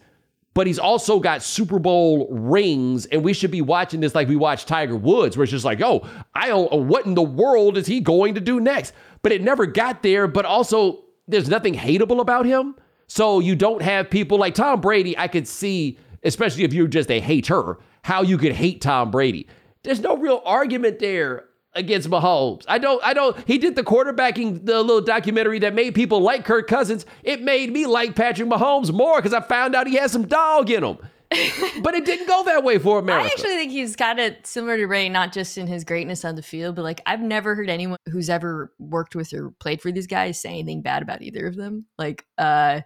but 0.54 0.66
he's 0.66 0.78
also 0.78 1.18
got 1.18 1.42
Super 1.42 1.78
Bowl 1.78 2.28
rings. 2.30 3.06
And 3.06 3.24
we 3.24 3.32
should 3.32 3.50
be 3.50 3.62
watching 3.62 4.00
this 4.00 4.14
like 4.14 4.28
we 4.28 4.36
watch 4.36 4.66
Tiger 4.66 4.96
Woods, 4.96 5.36
where 5.36 5.44
it's 5.44 5.50
just 5.50 5.64
like, 5.64 5.80
oh, 5.80 6.06
I 6.34 6.48
don't, 6.48 6.72
uh, 6.72 6.76
what 6.76 7.06
in 7.06 7.14
the 7.14 7.22
world 7.22 7.76
is 7.76 7.86
he 7.86 8.00
going 8.00 8.34
to 8.34 8.40
do 8.40 8.60
next? 8.60 8.92
But 9.22 9.32
it 9.32 9.42
never 9.42 9.66
got 9.66 10.02
there. 10.02 10.26
But 10.28 10.44
also, 10.44 11.04
there's 11.26 11.48
nothing 11.48 11.74
hateable 11.74 12.20
about 12.20 12.46
him. 12.46 12.76
So 13.06 13.40
you 13.40 13.56
don't 13.56 13.82
have 13.82 14.10
people 14.10 14.38
like 14.38 14.54
Tom 14.54 14.80
Brady. 14.80 15.16
I 15.18 15.28
could 15.28 15.48
see, 15.48 15.98
especially 16.22 16.64
if 16.64 16.72
you're 16.72 16.88
just 16.88 17.10
a 17.10 17.20
hater, 17.20 17.78
how 18.02 18.22
you 18.22 18.38
could 18.38 18.52
hate 18.52 18.80
Tom 18.80 19.10
Brady. 19.10 19.46
There's 19.84 20.00
no 20.00 20.16
real 20.16 20.42
argument 20.44 20.98
there 20.98 21.44
against 21.74 22.08
Mahomes. 22.08 22.64
I 22.68 22.78
don't, 22.78 23.02
I 23.04 23.14
don't, 23.14 23.36
he 23.46 23.58
did 23.58 23.76
the 23.76 23.82
quarterbacking, 23.82 24.64
the 24.64 24.82
little 24.82 25.00
documentary 25.00 25.58
that 25.60 25.74
made 25.74 25.94
people 25.94 26.20
like 26.20 26.44
Kirk 26.44 26.66
Cousins. 26.68 27.04
It 27.22 27.42
made 27.42 27.72
me 27.72 27.86
like 27.86 28.14
Patrick 28.14 28.48
Mahomes 28.48 28.92
more 28.92 29.16
because 29.16 29.34
I 29.34 29.40
found 29.40 29.74
out 29.74 29.86
he 29.86 29.96
has 29.96 30.12
some 30.12 30.26
dog 30.26 30.70
in 30.70 30.84
him. 30.84 30.98
but 31.82 31.94
it 31.94 32.04
didn't 32.04 32.28
go 32.28 32.44
that 32.44 32.62
way 32.62 32.78
for 32.78 32.98
America. 32.98 33.24
I 33.24 33.26
actually 33.26 33.56
think 33.56 33.72
he's 33.72 33.96
kind 33.96 34.20
of 34.20 34.34
similar 34.44 34.76
to 34.76 34.86
Ray, 34.86 35.08
not 35.08 35.32
just 35.32 35.58
in 35.58 35.66
his 35.66 35.82
greatness 35.82 36.24
on 36.24 36.36
the 36.36 36.42
field, 36.42 36.76
but 36.76 36.82
like 36.82 37.00
I've 37.06 37.20
never 37.20 37.54
heard 37.54 37.70
anyone 37.70 37.98
who's 38.08 38.30
ever 38.30 38.72
worked 38.78 39.16
with 39.16 39.32
or 39.32 39.50
played 39.58 39.80
for 39.80 39.90
these 39.90 40.06
guys 40.06 40.40
say 40.40 40.50
anything 40.50 40.82
bad 40.82 41.02
about 41.02 41.22
either 41.22 41.46
of 41.46 41.56
them. 41.56 41.86
Like, 41.98 42.24
uh, 42.38 42.82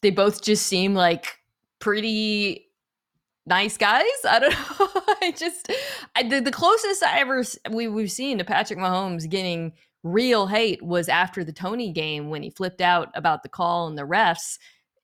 they 0.00 0.10
both 0.10 0.42
just 0.42 0.66
seem 0.66 0.94
like 0.94 1.38
pretty 1.80 2.65
nice 3.46 3.76
guys. 3.76 4.04
I 4.28 4.38
don't 4.38 4.50
know. 4.80 5.02
I 5.22 5.32
just 5.36 5.70
I, 6.14 6.22
the, 6.22 6.40
the 6.40 6.50
closest 6.50 7.02
I 7.02 7.20
ever 7.20 7.44
we 7.70 7.88
we've 7.88 8.10
seen 8.12 8.38
to 8.38 8.44
Patrick 8.44 8.78
Mahomes 8.78 9.28
getting 9.28 9.72
real 10.02 10.46
hate 10.46 10.82
was 10.82 11.08
after 11.08 11.44
the 11.44 11.52
Toney 11.52 11.92
game 11.92 12.30
when 12.30 12.42
he 12.42 12.50
flipped 12.50 12.80
out 12.80 13.10
about 13.14 13.42
the 13.42 13.48
call 13.48 13.88
and 13.88 13.96
the 13.96 14.02
refs. 14.02 14.58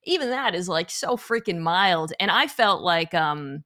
Even 0.04 0.30
that 0.30 0.54
is 0.54 0.68
like 0.68 0.90
so 0.90 1.16
freaking 1.16 1.60
mild, 1.60 2.12
and 2.18 2.30
I 2.30 2.48
felt 2.48 2.82
like 2.82 3.14
um. 3.14 3.64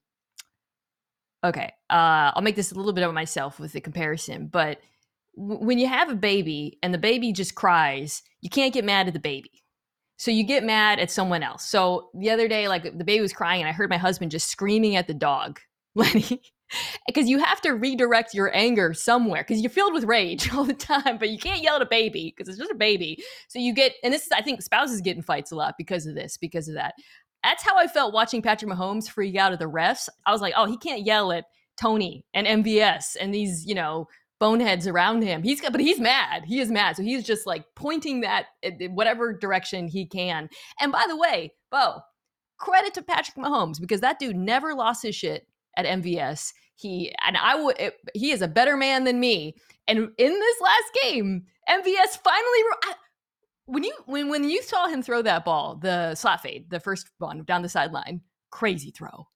Okay, 1.45 1.73
uh, 1.91 2.33
I'll 2.35 2.43
make 2.43 2.57
this 2.57 2.73
a 2.73 2.75
little 2.75 2.93
bit 2.93 3.07
of 3.07 3.15
myself 3.15 3.61
with 3.61 3.73
the 3.73 3.81
comparison, 3.81 4.49
but 4.49 4.81
when 5.37 5.79
you 5.79 5.87
have 5.87 6.11
a 6.11 6.17
baby 6.17 6.79
and 6.83 6.93
the 6.93 6.99
baby 6.99 7.31
just 7.31 7.55
cries, 7.55 8.23
you 8.41 8.49
can't 8.51 8.73
get 8.73 8.85
mad 8.85 9.07
at 9.07 9.12
the 9.12 9.21
baby 9.21 9.62
so 10.17 10.31
you 10.31 10.45
get 10.45 10.65
mad 10.65 10.99
at 10.99 11.11
someone 11.11 11.43
else. 11.43 11.65
So 11.67 12.11
the 12.15 12.31
other 12.31 12.49
day, 12.49 12.69
like 12.69 12.85
the 12.85 13.05
baby 13.05 13.21
was 13.21 13.33
crying, 13.33 13.63
and 13.63 13.69
I 13.69 13.73
heard 13.73 13.91
my 13.91 13.99
husband 13.99 14.31
just 14.31 14.49
screaming 14.49 14.97
at 14.97 15.07
the 15.07 15.15
dog, 15.15 15.61
Lenny. 15.95 16.43
because 17.07 17.29
you 17.29 17.39
have 17.39 17.61
to 17.61 17.73
redirect 17.73 18.35
your 18.35 18.55
anger 18.55 18.93
somewhere 18.93 19.43
because 19.43 19.63
you're 19.63 19.71
filled 19.71 19.93
with 19.93 20.05
rage 20.05 20.53
all 20.55 20.65
the 20.65 20.75
time, 20.75 21.19
but 21.19 21.29
you 21.29 21.39
can't 21.39 21.63
yell 21.63 21.77
at 21.77 21.83
a 21.83 21.87
baby 21.87 22.35
because 22.35 22.49
it's 22.49 22.59
just 22.59 22.71
a 22.73 22.77
baby. 22.77 23.23
So 23.49 23.59
you 23.59 23.73
get, 23.73 23.93
and 24.03 24.13
this 24.13 24.27
is, 24.27 24.33
I 24.33 24.43
think 24.43 24.63
spouses 24.63 25.01
get 25.01 25.17
in 25.17 25.23
fights 25.23 25.53
a 25.53 25.57
lot 25.57 25.75
because 25.79 26.07
of 26.07 26.15
this, 26.15 26.37
because 26.37 26.69
of 26.69 26.75
that. 26.75 26.95
That's 27.45 27.63
how 27.63 27.77
I 27.77 27.87
felt 27.87 28.13
watching 28.13 28.43
Patrick 28.43 28.71
Mahomes 28.71 29.09
freak 29.09 29.37
out 29.37 29.53
at 29.53 29.61
the 29.61 29.71
refs. 29.71 30.09
I 30.27 30.33
was 30.33 30.41
like, 30.41 30.55
oh, 30.57 30.67
he 30.67 30.77
can't 30.79 31.07
yell 31.07 31.31
at 31.31 31.45
Toney 31.77 32.25
and 32.35 32.47
MVS 32.65 33.17
and 33.21 33.33
these, 33.33 33.65
you 33.67 33.75
know, 33.75 34.09
boneheads 34.38 34.87
around 34.87 35.22
him. 35.22 35.42
He's 35.42 35.61
but 35.61 35.81
he's 35.81 36.01
mad. 36.01 36.44
He 36.44 36.61
is 36.61 36.70
mad. 36.70 36.96
So 36.96 37.03
he's 37.03 37.25
just 37.25 37.46
like 37.46 37.64
pointing 37.75 38.20
that 38.20 38.46
eh, 38.62 38.70
in 38.81 38.94
whatever 38.94 39.33
direction 39.33 39.88
he 39.88 40.07
can. 40.07 40.49
And 40.81 40.92
by 40.92 41.05
the 41.09 41.16
way, 41.16 41.53
Bo, 41.70 42.01
credit 42.59 42.94
to 42.94 43.03
Patrick 43.03 43.37
Mahomes 43.37 43.81
because 43.81 44.01
that 44.01 44.18
dude 44.18 44.37
never 44.37 44.75
lost 44.75 45.03
his 45.03 45.14
shit 45.14 45.46
at 45.77 45.87
MVS. 45.87 46.53
He 46.75 47.14
and 47.27 47.37
I 47.37 47.61
would 47.61 47.77
eh, 47.79 47.90
he 48.14 48.31
is 48.31 48.42
a 48.42 48.49
better 48.49 48.77
man 48.77 49.05
than 49.05 49.20
me. 49.20 49.55
And 49.88 49.99
in 49.99 50.33
this 50.33 50.61
last 50.61 51.03
game, 51.03 51.44
MVS 51.68 52.18
finally 52.22 52.61
I, 52.85 52.94
when 53.66 53.85
you 53.85 53.92
when 54.07 54.29
when 54.29 54.49
you 54.49 54.62
saw 54.62 54.87
him 54.88 55.03
throw 55.03 55.22
that 55.22 55.44
ball, 55.44 55.77
the 55.77 56.14
slap 56.14 56.42
fade, 56.42 56.70
the 56.70 56.81
first 56.81 57.09
one 57.18 57.42
down 57.44 57.62
the 57.62 57.68
sideline, 57.68 58.20
crazy 58.51 58.90
throw. 58.90 59.27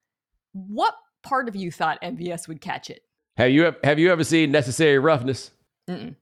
What 0.52 0.94
part 1.22 1.48
of 1.48 1.56
you 1.56 1.70
thought 1.70 2.02
MVS 2.02 2.48
would 2.48 2.60
catch 2.60 2.90
it? 2.90 3.00
Have 3.40 3.52
you 3.52 3.74
have 3.82 3.98
you 3.98 4.12
ever 4.12 4.22
seen 4.22 4.50
Necessary 4.50 4.98
Roughness? 4.98 5.50
Mm-mm. 5.88 6.14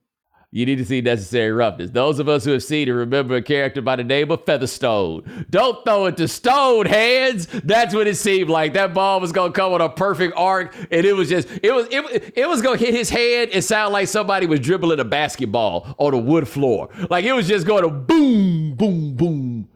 You 0.51 0.65
need 0.65 0.77
to 0.77 0.85
see 0.85 1.01
Necessary 1.01 1.51
Roughness. 1.51 1.91
Those 1.91 2.17
of 2.17 2.29
us 2.29 2.45
who 2.45 2.51
have 2.51 2.63
seen 2.63 2.87
it 2.87 2.91
remember 2.91 3.35
a 3.35 3.41
character 3.41 3.81
by 3.81 3.97
the 3.97 4.05
name 4.05 4.31
of 4.31 4.45
Featherstone. 4.45 5.45
Don't 5.49 5.83
throw 5.83 6.05
it 6.05 6.15
to 6.15 6.29
stone 6.29 6.85
hands. 6.85 7.47
That's 7.47 7.93
what 7.93 8.07
it 8.07 8.15
seemed 8.15 8.49
like. 8.49 8.71
That 8.73 8.93
ball 8.93 9.19
was 9.19 9.33
gonna 9.33 9.51
come 9.51 9.73
on 9.73 9.81
a 9.81 9.89
perfect 9.89 10.33
arc, 10.37 10.73
and 10.89 11.05
it 11.05 11.11
was 11.11 11.27
just 11.27 11.49
it 11.61 11.73
was 11.73 11.87
it, 11.91 12.33
it 12.37 12.47
was 12.47 12.61
gonna 12.61 12.77
hit 12.77 12.93
his 12.93 13.09
head 13.09 13.49
and 13.49 13.61
sound 13.61 13.91
like 13.91 14.07
somebody 14.07 14.47
was 14.47 14.61
dribbling 14.61 15.01
a 15.01 15.05
basketball 15.05 15.93
on 15.97 16.13
a 16.13 16.17
wood 16.17 16.47
floor. 16.47 16.87
Like 17.09 17.25
it 17.25 17.33
was 17.33 17.49
just 17.49 17.67
going 17.67 17.83
to 17.83 17.89
boom, 17.89 18.75
boom, 18.75 19.15
boom. 19.15 19.67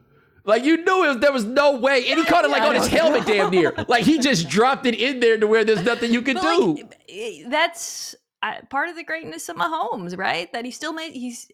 Like 0.45 0.65
you 0.65 0.77
knew 0.77 1.05
it 1.05 1.07
was, 1.07 1.17
there 1.19 1.31
was 1.31 1.45
no 1.45 1.77
way, 1.77 2.05
and 2.09 2.19
he 2.19 2.25
caught 2.25 2.43
it 2.43 2.51
like 2.51 2.63
on 2.63 2.75
his 2.75 2.87
helmet, 2.87 3.25
damn 3.25 3.49
near. 3.49 3.73
Like 3.87 4.03
he 4.03 4.19
just 4.19 4.49
dropped 4.49 4.85
it 4.85 4.95
in 4.95 5.19
there 5.19 5.37
to 5.37 5.47
where 5.47 5.63
there's 5.63 5.83
nothing 5.83 6.11
you 6.11 6.21
can 6.21 6.35
do. 6.35 6.73
Like, 6.73 6.99
eh, 7.07 7.43
that's 7.47 8.15
part 8.69 8.89
of 8.89 8.95
the 8.95 9.03
greatness 9.03 9.47
of 9.47 9.55
Mahomes, 9.55 10.17
right? 10.17 10.51
That 10.51 10.65
he 10.65 10.71
still 10.71 10.93
made 10.93 11.13
he's. 11.13 11.49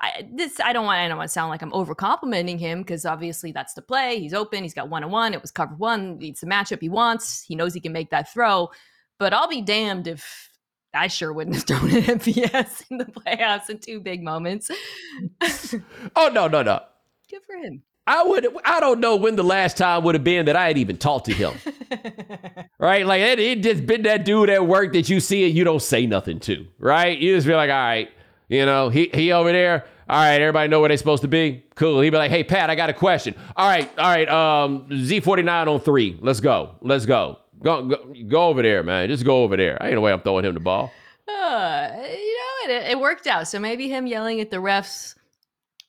I, 0.00 0.28
this 0.30 0.60
I 0.60 0.72
don't 0.72 0.84
want 0.84 0.98
I 0.98 1.08
don't 1.08 1.16
want 1.16 1.28
to 1.28 1.32
sound 1.32 1.50
like 1.50 1.62
I'm 1.62 1.72
over 1.72 1.94
complimenting 1.94 2.58
him 2.58 2.80
because 2.80 3.06
obviously 3.06 3.52
that's 3.52 3.74
the 3.74 3.80
play. 3.80 4.20
He's 4.20 4.34
open. 4.34 4.62
He's 4.62 4.74
got 4.74 4.90
one 4.90 5.04
on 5.04 5.10
one. 5.10 5.32
It 5.32 5.40
was 5.40 5.50
cover 5.50 5.74
one. 5.76 6.18
It's 6.20 6.40
the 6.40 6.46
matchup 6.46 6.80
he 6.80 6.88
wants. 6.88 7.42
He 7.42 7.54
knows 7.54 7.72
he 7.72 7.80
can 7.80 7.92
make 7.92 8.10
that 8.10 8.30
throw. 8.30 8.70
But 9.18 9.32
I'll 9.32 9.48
be 9.48 9.62
damned 9.62 10.08
if 10.08 10.50
I 10.92 11.06
sure 11.06 11.32
wouldn't 11.32 11.56
have 11.56 11.64
thrown 11.66 11.90
an 11.90 12.02
MVS 12.02 12.84
in 12.90 12.98
the 12.98 13.04
playoffs 13.06 13.70
in 13.70 13.78
two 13.78 14.00
big 14.00 14.22
moments. 14.22 14.70
oh 16.16 16.30
no 16.34 16.48
no 16.48 16.62
no! 16.62 16.80
Good 17.30 17.42
for 17.46 17.56
him. 17.56 17.82
I 18.06 18.22
would 18.22 18.46
I 18.64 18.80
don't 18.80 19.00
know 19.00 19.16
when 19.16 19.36
the 19.36 19.42
last 19.42 19.76
time 19.78 20.04
would 20.04 20.14
have 20.14 20.24
been 20.24 20.46
that 20.46 20.56
I 20.56 20.66
had 20.66 20.76
even 20.76 20.98
talked 20.98 21.26
to 21.26 21.32
him. 21.32 21.54
right? 22.78 23.06
Like 23.06 23.22
it, 23.22 23.38
it 23.38 23.62
just 23.62 23.86
been 23.86 24.02
that 24.02 24.24
dude 24.24 24.50
at 24.50 24.66
work 24.66 24.92
that 24.92 25.08
you 25.08 25.20
see 25.20 25.46
and 25.46 25.54
you 25.54 25.64
don't 25.64 25.80
say 25.80 26.06
nothing 26.06 26.38
to. 26.40 26.66
Right? 26.78 27.18
You 27.18 27.34
just 27.34 27.46
be 27.46 27.54
like, 27.54 27.70
all 27.70 27.76
right, 27.76 28.10
you 28.48 28.66
know, 28.66 28.90
he 28.90 29.10
he 29.12 29.32
over 29.32 29.52
there. 29.52 29.86
All 30.06 30.18
right, 30.18 30.38
everybody 30.38 30.68
know 30.68 30.80
where 30.80 30.88
they're 30.88 30.98
supposed 30.98 31.22
to 31.22 31.28
be. 31.28 31.64
Cool. 31.76 32.02
He'd 32.02 32.10
be 32.10 32.18
like, 32.18 32.30
hey 32.30 32.44
Pat, 32.44 32.68
I 32.68 32.74
got 32.74 32.90
a 32.90 32.94
question. 32.94 33.34
All 33.56 33.66
right, 33.66 33.90
all 33.98 34.10
right, 34.10 34.28
um, 34.28 34.86
Z49 34.90 35.66
on 35.66 35.80
three. 35.80 36.18
Let's 36.20 36.40
go. 36.40 36.74
Let's 36.82 37.06
go. 37.06 37.38
Go 37.62 37.86
go, 37.86 38.14
go 38.28 38.48
over 38.48 38.60
there, 38.60 38.82
man. 38.82 39.08
Just 39.08 39.24
go 39.24 39.42
over 39.44 39.56
there. 39.56 39.82
I 39.82 39.86
ain't 39.86 39.94
no 39.94 40.02
way 40.02 40.12
I'm 40.12 40.20
throwing 40.20 40.44
him 40.44 40.52
the 40.52 40.60
ball. 40.60 40.92
Uh, 41.26 41.88
you 41.94 42.38
know, 42.68 42.74
it, 42.74 42.90
it 42.90 43.00
worked 43.00 43.26
out. 43.26 43.48
So 43.48 43.58
maybe 43.58 43.88
him 43.88 44.06
yelling 44.06 44.42
at 44.42 44.50
the 44.50 44.58
refs 44.58 45.14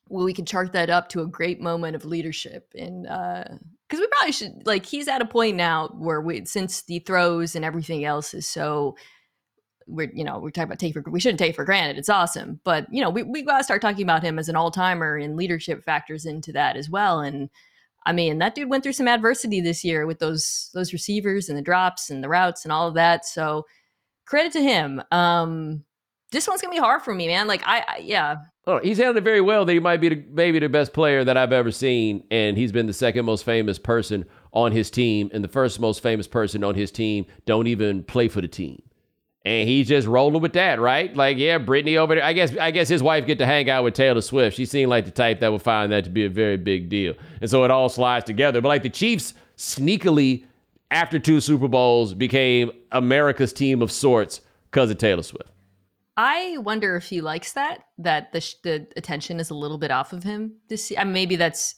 well, 0.10 0.26
we 0.26 0.34
can 0.34 0.46
chart 0.46 0.74
that 0.74 0.90
up 0.90 1.10
to 1.10 1.22
a 1.22 1.28
great 1.28 1.60
moment 1.60 1.96
of 1.96 2.06
leadership 2.06 2.72
and 2.76 3.04
because 3.04 4.00
uh, 4.00 4.02
we 4.02 4.08
probably 4.08 4.32
should 4.32 4.66
like 4.66 4.86
he's 4.86 5.08
at 5.08 5.22
a 5.22 5.26
point 5.26 5.58
now 5.58 5.88
where 5.98 6.22
we 6.22 6.46
since 6.46 6.84
the 6.84 7.00
throws 7.00 7.56
and 7.56 7.66
everything 7.66 8.06
else 8.06 8.34
is 8.34 8.48
so 8.48 8.96
we're 9.88 10.12
you 10.14 10.24
know 10.24 10.40
we're 10.40 10.50
talking 10.50 10.66
about 10.66 10.80
take 10.80 10.94
for 10.94 11.04
we 11.10 11.20
shouldn't 11.20 11.40
take 11.40 11.56
for 11.56 11.66
granted 11.66 11.98
it's 11.98 12.10
awesome 12.10 12.60
but 12.64 12.88
you 12.92 13.02
know 13.02 13.10
we, 13.10 13.24
we 13.24 13.42
gotta 13.42 13.64
start 13.64 13.82
talking 13.82 14.04
about 14.04 14.24
him 14.24 14.40
as 14.40 14.50
an 14.50 14.56
all-timer 14.56 15.18
and 15.18 15.36
leadership 15.36 15.84
factors 15.84 16.26
into 16.26 16.52
that 16.52 16.76
as 16.76 16.90
well 16.90 17.20
and 17.20 17.50
i 18.06 18.12
mean 18.12 18.40
that 18.40 18.56
dude 18.56 18.70
went 18.70 18.84
through 18.84 18.94
some 18.94 19.08
adversity 19.08 19.62
this 19.62 19.84
year 19.84 20.06
with 20.06 20.20
those 20.20 20.70
those 20.74 20.94
receivers 20.94 21.50
and 21.50 21.58
the 21.58 21.64
drops 21.64 22.10
and 22.10 22.24
the 22.24 22.30
routes 22.30 22.64
and 22.64 22.72
all 22.72 22.88
of 22.88 22.96
that 22.96 23.26
so 23.26 23.66
credit 24.26 24.52
to 24.52 24.62
him 24.62 25.02
um 25.12 25.84
this 26.36 26.48
one's 26.48 26.62
gonna 26.62 26.74
be 26.74 26.80
hard 26.80 27.02
for 27.02 27.14
me 27.14 27.28
man 27.28 27.48
like 27.48 27.62
i, 27.66 27.80
I 27.88 27.98
yeah 27.98 28.38
Oh, 28.68 28.80
he's 28.80 28.98
handled 28.98 29.18
it 29.18 29.24
very 29.24 29.42
well. 29.42 29.64
That 29.64 29.74
he 29.74 29.80
might 29.80 29.98
be 30.02 30.10
the, 30.10 30.24
maybe 30.32 30.58
the 30.58 30.70
best 30.70 30.92
player 30.92 31.24
that 31.24 31.38
I've 31.38 31.52
ever 31.52 31.72
seen, 31.72 32.24
and 32.32 32.58
he's 32.58 32.72
been 32.72 32.88
the 32.88 32.94
second 32.94 33.26
most 33.26 33.46
famous 33.46 33.78
person 33.78 34.26
on 34.54 34.72
his 34.72 34.90
team, 34.90 35.30
and 35.34 35.44
the 35.44 35.48
first 35.48 35.80
most 35.80 36.02
famous 36.02 36.28
person 36.28 36.64
on 36.64 36.74
his 36.74 36.92
team 36.92 37.28
don't 37.46 37.68
even 37.68 38.04
play 38.04 38.28
for 38.28 38.42
the 38.42 38.48
team, 38.48 38.82
and 39.44 39.70
he's 39.70 39.88
just 39.88 40.08
rolling 40.08 40.42
with 40.42 40.54
that, 40.54 40.80
right? 40.80 41.16
Like, 41.16 41.38
yeah, 41.38 41.60
Brittany 41.60 41.98
over 41.98 42.16
there. 42.16 42.24
I 42.24 42.34
guess 42.34 42.58
I 42.58 42.72
guess 42.72 42.88
his 42.88 43.04
wife 43.04 43.28
get 43.28 43.38
to 43.38 43.46
hang 43.46 43.70
out 43.70 43.84
with 43.84 43.94
Taylor 43.94 44.22
Swift. 44.22 44.58
She 44.58 44.66
seemed 44.66 44.90
like 44.90 45.06
the 45.06 45.12
type 45.12 45.42
that 45.42 45.52
would 45.52 45.62
find 45.62 45.92
that 45.92 46.06
to 46.06 46.10
be 46.10 46.26
a 46.26 46.30
very 46.30 46.58
big 46.58 46.90
deal, 46.90 47.14
and 47.42 47.50
so 47.50 47.64
it 47.66 47.72
all 47.72 47.88
slides 47.88 48.26
together. 48.26 48.62
But 48.62 48.70
like 48.70 48.84
the 48.84 48.90
Chiefs, 48.90 49.36
sneakily 49.58 50.46
after 50.90 51.20
two 51.20 51.40
Super 51.40 51.68
Bowls, 51.68 52.16
became 52.16 52.72
America's 52.92 53.54
team 53.54 53.84
of 53.84 53.92
sorts 53.92 54.42
because 54.72 54.90
of 54.90 54.98
Taylor 54.98 55.22
Swift. 55.22 55.52
I 56.18 56.58
wonder 56.60 56.96
if 56.96 57.06
he 57.06 57.22
likes 57.22 57.54
that 57.54 57.80
that 57.98 58.32
the 58.32 58.54
the 58.64 58.88
attention 58.96 59.40
is 59.40 59.50
a 59.50 59.56
little 59.56 59.78
bit 59.78 59.92
off 59.92 60.14
of 60.14 60.24
him 60.24 60.58
this 60.70 60.92
I 60.98 61.04
mean, 61.04 61.14
maybe 61.14 61.36
that's 61.36 61.76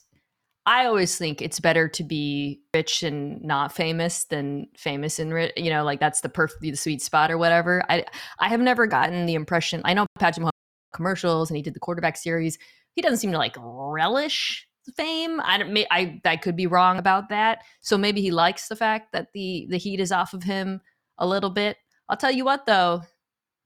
I 0.68 0.84
always 0.84 1.16
think 1.16 1.40
it's 1.40 1.60
better 1.60 1.88
to 1.88 2.04
be 2.04 2.60
rich 2.74 3.02
and 3.02 3.42
not 3.42 3.72
famous 3.74 4.24
than 4.24 4.68
famous 4.76 5.18
and 5.18 5.32
rich. 5.32 5.54
You 5.56 5.70
know, 5.70 5.82
like 5.82 5.98
that's 5.98 6.20
the 6.20 6.28
perfect, 6.28 6.60
the 6.60 6.74
sweet 6.74 7.00
spot 7.00 7.30
or 7.30 7.38
whatever. 7.38 7.82
I 7.88 8.04
I 8.38 8.48
have 8.48 8.60
never 8.60 8.86
gotten 8.86 9.24
the 9.24 9.34
impression. 9.34 9.80
I 9.84 9.94
know 9.94 10.06
Patrick 10.18 10.44
Mahomes 10.44 10.50
commercials 10.94 11.48
and 11.50 11.56
he 11.56 11.62
did 11.62 11.74
the 11.74 11.80
quarterback 11.80 12.18
series. 12.18 12.58
He 12.94 13.00
doesn't 13.02 13.18
seem 13.18 13.32
to 13.32 13.38
like 13.38 13.56
relish 13.58 14.68
fame. 14.94 15.40
I 15.42 15.58
don't. 15.58 15.76
I 15.90 16.20
I 16.24 16.36
could 16.36 16.54
be 16.56 16.66
wrong 16.66 16.98
about 16.98 17.30
that. 17.30 17.62
So 17.80 17.96
maybe 17.96 18.20
he 18.20 18.30
likes 18.30 18.68
the 18.68 18.76
fact 18.76 19.12
that 19.12 19.28
the 19.32 19.66
the 19.70 19.78
heat 19.78 20.00
is 20.00 20.12
off 20.12 20.34
of 20.34 20.42
him 20.42 20.82
a 21.16 21.26
little 21.26 21.50
bit. 21.50 21.78
I'll 22.10 22.16
tell 22.18 22.30
you 22.30 22.44
what 22.44 22.66
though, 22.66 23.02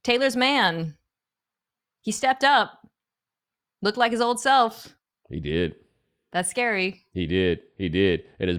Taylor's 0.04 0.36
man. 0.36 0.96
He 2.00 2.10
stepped 2.10 2.44
up. 2.44 2.88
Looked 3.80 3.98
like 3.98 4.12
his 4.12 4.20
old 4.20 4.40
self. 4.40 4.94
He 5.28 5.40
did. 5.40 5.76
That's 6.32 6.50
scary. 6.50 7.04
He 7.12 7.26
did. 7.26 7.60
He 7.76 7.88
did. 7.88 8.22
And 8.40 8.48
his 8.48 8.58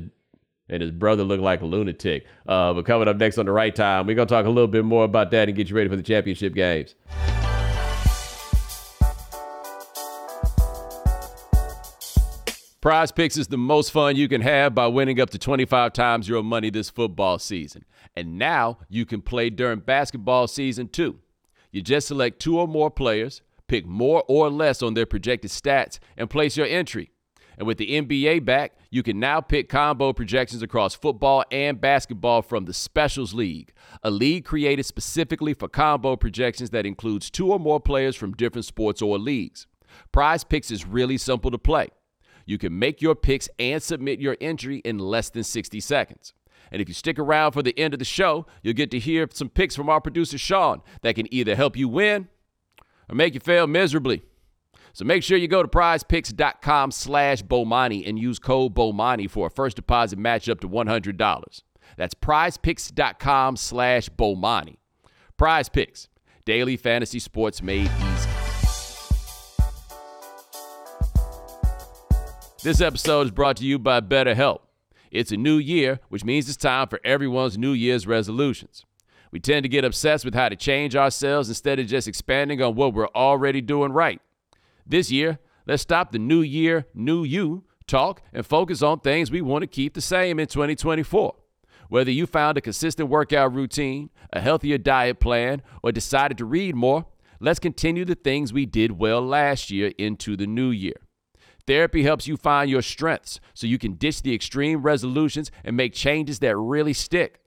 and 0.70 0.82
his 0.82 0.92
brother 0.92 1.24
looked 1.24 1.44
like 1.44 1.62
a 1.62 1.66
lunatic. 1.66 2.26
Uh, 2.48 2.74
but 2.74 2.86
coming 2.86 3.08
up 3.08 3.18
next 3.18 3.38
on 3.38 3.46
the 3.46 3.52
right 3.52 3.76
time, 3.76 4.08
we're 4.08 4.16
gonna 4.16 4.28
talk 4.28 4.46
a 4.46 4.50
little 4.50 4.68
bit 4.68 4.86
more 4.86 5.04
about 5.04 5.32
that 5.32 5.50
and 5.50 5.58
get 5.58 5.70
you 5.70 5.76
ready 5.76 5.90
for 5.90 5.96
the 5.98 6.04
championship 6.04 6.54
games. 6.54 6.96
Prize 12.82 13.14
Picks 13.14 13.38
is 13.38 13.48
the 13.48 13.58
most 13.58 13.92
fun 13.92 14.18
you 14.18 14.28
can 14.28 14.42
have 14.42 14.76
by 14.76 14.88
winning 14.88 15.22
up 15.22 15.30
to 15.30 15.40
25 15.40 15.94
times 15.94 16.28
your 16.28 16.44
money 16.44 16.70
this 16.70 16.90
football 16.90 17.40
season. 17.40 17.86
And 18.14 18.38
now 18.38 18.80
you 18.90 19.06
can 19.06 19.22
play 19.22 19.50
during 19.50 19.80
basketball 19.80 20.48
season 20.48 20.90
too. 20.90 21.20
You 21.74 21.82
just 21.82 22.08
select 22.08 22.40
two 22.40 22.60
or 22.60 22.68
more 22.68 22.92
players, 22.92 23.42
pick 23.68 23.86
more 23.88 24.24
or 24.28 24.50
less 24.50 24.84
on 24.84 24.94
their 24.94 25.08
projected 25.08 25.50
stats, 25.50 25.98
and 26.16 26.30
place 26.30 26.56
your 26.56 26.68
entry. 26.68 27.10
And 27.58 27.66
with 27.66 27.80
the 27.80 28.00
NBA 28.00 28.46
back, 28.46 28.74
you 28.92 29.02
can 29.02 29.20
now 29.20 29.42
pick 29.42 29.70
combo 29.70 30.14
projections 30.14 30.62
across 30.62 30.94
football 30.94 31.44
and 31.52 31.82
basketball 31.82 32.44
from 32.44 32.66
the 32.66 32.74
Specials 32.74 33.34
League, 33.34 33.74
a 34.04 34.12
league 34.12 34.46
created 34.46 34.86
specifically 34.86 35.56
for 35.56 35.68
combo 35.68 36.16
projections 36.16 36.70
that 36.70 36.86
includes 36.86 37.32
two 37.32 37.52
or 37.52 37.60
more 37.60 37.80
players 37.80 38.16
from 38.16 38.34
different 38.34 38.66
sports 38.66 39.02
or 39.02 39.18
leagues. 39.18 39.66
Prize 40.12 40.44
Picks 40.44 40.70
is 40.70 40.86
really 40.86 41.18
simple 41.18 41.50
to 41.50 41.58
play. 41.58 41.90
You 42.46 42.60
can 42.60 42.78
make 42.78 43.02
your 43.02 43.16
picks 43.16 43.50
and 43.58 43.82
submit 43.82 44.20
your 44.20 44.38
entry 44.40 44.78
in 44.80 45.00
less 45.00 45.32
than 45.32 45.44
60 45.44 45.80
seconds. 45.80 46.34
And 46.74 46.82
if 46.82 46.88
you 46.90 46.96
stick 46.96 47.20
around 47.20 47.52
for 47.52 47.62
the 47.62 47.78
end 47.78 47.94
of 47.94 48.00
the 48.00 48.06
show, 48.06 48.48
you'll 48.64 48.74
get 48.74 48.90
to 48.92 49.00
hear 49.00 49.30
some 49.32 49.48
picks 49.48 49.76
from 49.76 49.90
our 49.90 50.02
producer, 50.02 50.40
Sean, 50.40 50.82
that 51.04 51.14
can 51.14 51.32
either 51.32 51.56
help 51.56 51.78
you 51.78 51.88
win 51.88 52.28
or 53.08 53.16
make 53.16 53.36
you 53.36 53.40
fail 53.40 53.68
miserably. 53.68 54.24
So 54.92 55.06
make 55.06 55.22
sure 55.22 55.38
you 55.38 55.48
go 55.48 55.62
to 55.62 55.68
prizepicks.com 55.68 56.90
slash 56.90 57.44
Bomani 57.44 58.08
and 58.08 58.18
use 58.18 58.40
code 58.40 58.74
Bomani 58.74 59.30
for 59.30 59.48
a 59.48 59.50
first 59.52 59.76
deposit 59.76 60.18
match 60.18 60.50
up 60.50 60.62
to 60.62 60.68
$100. 60.70 61.62
That's 61.96 62.16
prizepicks.com 62.16 63.56
slash 63.56 64.10
Bomani. 64.10 64.78
Prize 65.38 65.70
Picks, 65.70 66.10
daily 66.44 66.76
fantasy 66.76 67.20
sports 67.20 67.62
made 67.62 67.90
easy. 68.00 68.30
This 72.64 72.82
episode 72.82 73.28
is 73.28 73.32
brought 73.32 73.58
to 73.58 73.66
you 73.66 73.78
by 73.78 74.02
BetterHelp. 74.02 74.60
It's 75.14 75.32
a 75.32 75.38
new 75.38 75.58
year, 75.58 76.00
which 76.10 76.26
means 76.26 76.50
it's 76.50 76.58
time 76.58 76.88
for 76.88 77.00
everyone's 77.06 77.56
New 77.56 77.74
Year's 77.74 78.08
resolutions. 78.08 78.84
We 79.32 79.40
tend 79.40 79.62
to 79.62 79.70
get 79.70 79.86
obsessed 79.86 80.26
with 80.26 80.34
how 80.34 80.50
to 80.50 80.56
change 80.56 80.96
ourselves 80.96 81.50
instead 81.50 81.78
of 81.80 81.86
just 81.86 82.08
expanding 82.08 82.64
on 82.64 82.74
what 82.74 82.96
we're 82.96 83.08
already 83.10 83.62
doing 83.62 83.92
right. 83.92 84.20
This 84.88 85.12
year, 85.12 85.38
let's 85.68 85.84
stop 85.84 86.12
the 86.12 86.20
new 86.20 86.42
year, 86.42 86.88
new 86.96 87.24
you 87.24 87.64
talk 87.86 88.24
and 88.34 88.44
focus 88.44 88.82
on 88.82 89.02
things 89.02 89.30
we 89.30 89.42
want 89.42 89.62
to 89.62 89.68
keep 89.68 89.94
the 89.94 90.02
same 90.02 90.40
in 90.40 90.48
2024. 90.48 91.36
Whether 91.90 92.12
you 92.12 92.26
found 92.26 92.58
a 92.58 92.62
consistent 92.62 93.08
workout 93.10 93.54
routine, 93.54 94.10
a 94.32 94.42
healthier 94.42 94.80
diet 94.80 95.20
plan, 95.20 95.62
or 95.84 95.92
decided 95.92 96.40
to 96.40 96.46
read 96.46 96.76
more, 96.76 97.06
let's 97.40 97.60
continue 97.60 98.04
the 98.04 98.16
things 98.16 98.52
we 98.52 98.66
did 98.66 98.94
well 98.94 99.22
last 99.22 99.70
year 99.70 99.92
into 100.00 100.36
the 100.36 100.48
new 100.48 100.72
year. 100.72 100.96
Therapy 101.66 102.04
helps 102.04 102.28
you 102.28 102.36
find 102.36 102.70
your 102.70 102.82
strengths 102.82 103.40
so 103.54 103.68
you 103.68 103.78
can 103.78 103.94
ditch 103.94 104.22
the 104.22 104.34
extreme 104.34 104.82
resolutions 104.82 105.52
and 105.64 105.78
make 105.78 105.94
changes 105.94 106.40
that 106.40 106.58
really 106.58 106.94
stick. 106.94 107.40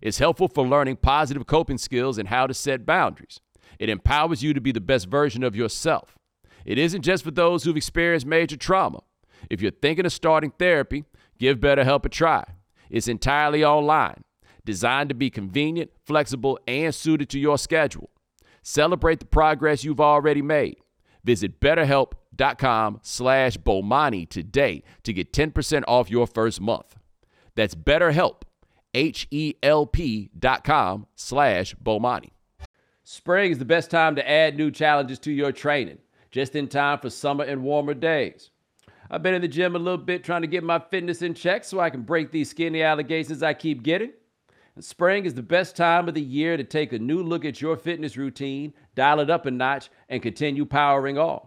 It's 0.00 0.18
helpful 0.18 0.48
for 0.48 0.66
learning 0.66 0.96
positive 0.96 1.46
coping 1.46 1.78
skills 1.78 2.18
and 2.18 2.28
how 2.28 2.48
to 2.48 2.54
set 2.54 2.84
boundaries. 2.84 3.40
It 3.78 3.88
empowers 3.88 4.42
you 4.42 4.52
to 4.52 4.60
be 4.60 4.72
the 4.72 4.80
best 4.80 5.06
version 5.08 5.44
of 5.44 5.54
yourself. 5.54 6.18
It 6.64 6.78
isn't 6.78 7.02
just 7.02 7.22
for 7.24 7.30
those 7.30 7.62
who've 7.62 7.76
experienced 7.76 8.26
major 8.26 8.56
trauma. 8.56 9.00
If 9.48 9.60
you're 9.62 9.70
thinking 9.70 10.06
of 10.06 10.12
starting 10.12 10.52
therapy, 10.58 11.04
give 11.38 11.58
BetterHelp 11.58 12.04
a 12.04 12.08
try. 12.08 12.44
It's 12.90 13.08
entirely 13.08 13.64
online, 13.64 14.24
designed 14.64 15.08
to 15.08 15.14
be 15.14 15.30
convenient, 15.30 15.90
flexible, 16.04 16.58
and 16.66 16.94
suited 16.94 17.28
to 17.30 17.38
your 17.38 17.58
schedule. 17.58 18.10
Celebrate 18.62 19.20
the 19.20 19.26
progress 19.26 19.84
you've 19.84 20.00
already 20.00 20.42
made. 20.42 20.78
Visit 21.24 21.60
betterhelp.com 22.36 23.00
slash 23.02 23.56
Bomani 23.58 24.28
today 24.28 24.82
to 25.02 25.12
get 25.12 25.32
10% 25.32 25.84
off 25.88 26.10
your 26.10 26.26
first 26.26 26.60
month. 26.60 26.96
That's 27.54 27.74
betterhelp, 27.74 28.42
H-E-L-P 28.94 30.30
dot 30.38 30.64
com 30.64 31.06
slash 31.14 31.74
Bomani. 31.76 32.30
Spring 33.04 33.50
is 33.50 33.58
the 33.58 33.64
best 33.64 33.90
time 33.90 34.16
to 34.16 34.28
add 34.28 34.56
new 34.56 34.70
challenges 34.70 35.18
to 35.20 35.32
your 35.32 35.52
training, 35.52 35.98
just 36.30 36.54
in 36.54 36.68
time 36.68 36.98
for 36.98 37.10
summer 37.10 37.44
and 37.44 37.62
warmer 37.62 37.94
days. 37.94 38.50
I've 39.10 39.22
been 39.22 39.34
in 39.34 39.42
the 39.42 39.48
gym 39.48 39.76
a 39.76 39.78
little 39.78 39.98
bit 39.98 40.24
trying 40.24 40.40
to 40.42 40.46
get 40.46 40.64
my 40.64 40.78
fitness 40.78 41.20
in 41.20 41.34
check 41.34 41.64
so 41.64 41.80
I 41.80 41.90
can 41.90 42.02
break 42.02 42.30
these 42.30 42.48
skinny 42.48 42.82
allegations 42.82 43.42
I 43.42 43.52
keep 43.52 43.82
getting. 43.82 44.12
Spring 44.80 45.26
is 45.26 45.34
the 45.34 45.42
best 45.42 45.76
time 45.76 46.08
of 46.08 46.14
the 46.14 46.22
year 46.22 46.56
to 46.56 46.64
take 46.64 46.94
a 46.94 46.98
new 46.98 47.22
look 47.22 47.44
at 47.44 47.60
your 47.60 47.76
fitness 47.76 48.16
routine, 48.16 48.72
dial 48.94 49.20
it 49.20 49.28
up 49.28 49.44
a 49.44 49.50
notch, 49.50 49.90
and 50.08 50.22
continue 50.22 50.64
powering 50.64 51.18
on. 51.18 51.46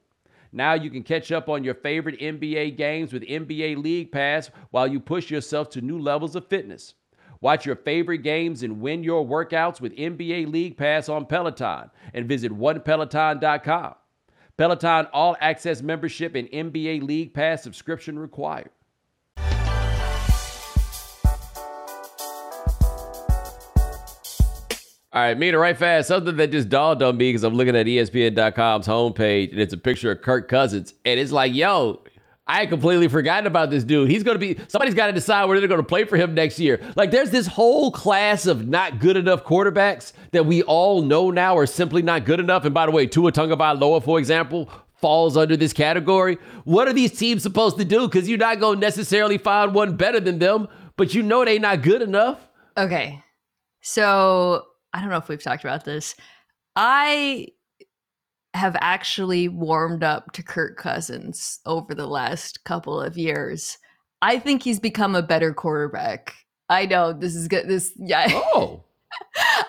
Now 0.53 0.73
you 0.73 0.89
can 0.89 1.03
catch 1.03 1.31
up 1.31 1.47
on 1.47 1.63
your 1.63 1.75
favorite 1.75 2.19
NBA 2.19 2.75
games 2.75 3.13
with 3.13 3.23
NBA 3.23 3.81
League 3.81 4.11
Pass 4.11 4.49
while 4.71 4.87
you 4.87 4.99
push 4.99 5.31
yourself 5.31 5.69
to 5.71 5.81
new 5.81 5.97
levels 5.97 6.35
of 6.35 6.47
fitness. 6.47 6.93
Watch 7.39 7.65
your 7.65 7.77
favorite 7.77 8.19
games 8.19 8.61
and 8.61 8.81
win 8.81 9.03
your 9.03 9.25
workouts 9.25 9.81
with 9.81 9.95
NBA 9.95 10.51
League 10.51 10.77
Pass 10.77 11.09
on 11.09 11.25
Peloton 11.25 11.89
and 12.13 12.27
visit 12.27 12.51
onepeloton.com. 12.51 13.95
Peloton 14.57 15.07
All 15.11 15.35
Access 15.39 15.81
membership 15.81 16.35
and 16.35 16.47
NBA 16.49 17.01
League 17.01 17.33
Pass 17.33 17.63
subscription 17.63 18.19
required. 18.19 18.69
All 25.13 25.21
right, 25.21 25.37
Mina, 25.37 25.57
right 25.57 25.77
fast. 25.77 26.07
Something 26.07 26.37
that 26.37 26.51
just 26.51 26.69
dawned 26.69 27.03
on 27.03 27.17
me 27.17 27.29
because 27.29 27.43
I'm 27.43 27.53
looking 27.53 27.75
at 27.75 27.85
ESPN.com's 27.85 28.87
homepage 28.87 29.51
and 29.51 29.59
it's 29.59 29.73
a 29.73 29.77
picture 29.77 30.09
of 30.11 30.21
Kirk 30.21 30.47
Cousins. 30.47 30.93
And 31.03 31.19
it's 31.19 31.33
like, 31.33 31.53
yo, 31.53 32.01
I 32.47 32.65
completely 32.65 33.09
forgotten 33.09 33.45
about 33.45 33.71
this 33.71 33.83
dude. 33.83 34.09
He's 34.09 34.23
going 34.23 34.39
to 34.39 34.39
be, 34.39 34.57
somebody's 34.69 34.93
got 34.93 35.07
to 35.07 35.13
decide 35.13 35.45
where 35.45 35.59
they're 35.59 35.67
going 35.67 35.81
to 35.81 35.87
play 35.87 36.05
for 36.05 36.15
him 36.15 36.33
next 36.33 36.59
year. 36.59 36.79
Like, 36.95 37.11
there's 37.11 37.29
this 37.29 37.45
whole 37.45 37.91
class 37.91 38.45
of 38.45 38.69
not 38.69 38.99
good 38.99 39.17
enough 39.17 39.43
quarterbacks 39.43 40.13
that 40.31 40.45
we 40.45 40.63
all 40.63 41.01
know 41.01 41.29
now 41.29 41.57
are 41.57 41.65
simply 41.65 42.01
not 42.01 42.23
good 42.23 42.39
enough. 42.39 42.63
And 42.63 42.73
by 42.73 42.85
the 42.85 42.93
way, 42.93 43.05
Tua 43.05 43.33
Tagovailoa, 43.33 44.01
for 44.01 44.17
example, 44.17 44.69
falls 45.01 45.35
under 45.35 45.57
this 45.57 45.73
category. 45.73 46.37
What 46.63 46.87
are 46.87 46.93
these 46.93 47.11
teams 47.17 47.43
supposed 47.43 47.77
to 47.79 47.83
do? 47.85 48.07
Because 48.07 48.29
you're 48.29 48.37
not 48.37 48.61
going 48.61 48.79
to 48.79 48.85
necessarily 48.85 49.37
find 49.37 49.73
one 49.73 49.97
better 49.97 50.21
than 50.21 50.39
them, 50.39 50.69
but 50.95 51.13
you 51.13 51.21
know 51.21 51.43
they're 51.43 51.59
not 51.59 51.81
good 51.81 52.01
enough. 52.01 52.47
Okay. 52.77 53.21
So 53.81 54.67
I 54.93 55.01
don't 55.01 55.09
know 55.09 55.17
if 55.17 55.29
we've 55.29 55.41
talked 55.41 55.63
about 55.63 55.85
this. 55.85 56.15
I 56.75 57.47
have 58.53 58.75
actually 58.79 59.47
warmed 59.47 60.03
up 60.03 60.33
to 60.33 60.43
Kirk 60.43 60.77
Cousins 60.77 61.59
over 61.65 61.95
the 61.95 62.07
last 62.07 62.63
couple 62.63 62.99
of 62.99 63.17
years. 63.17 63.77
I 64.21 64.39
think 64.39 64.63
he's 64.63 64.79
become 64.79 65.15
a 65.15 65.23
better 65.23 65.53
quarterback. 65.53 66.35
I 66.69 66.85
know 66.85 67.13
this 67.13 67.35
is 67.35 67.47
good. 67.47 67.67
This 67.67 67.93
yeah. 67.97 68.27
Oh. 68.53 68.85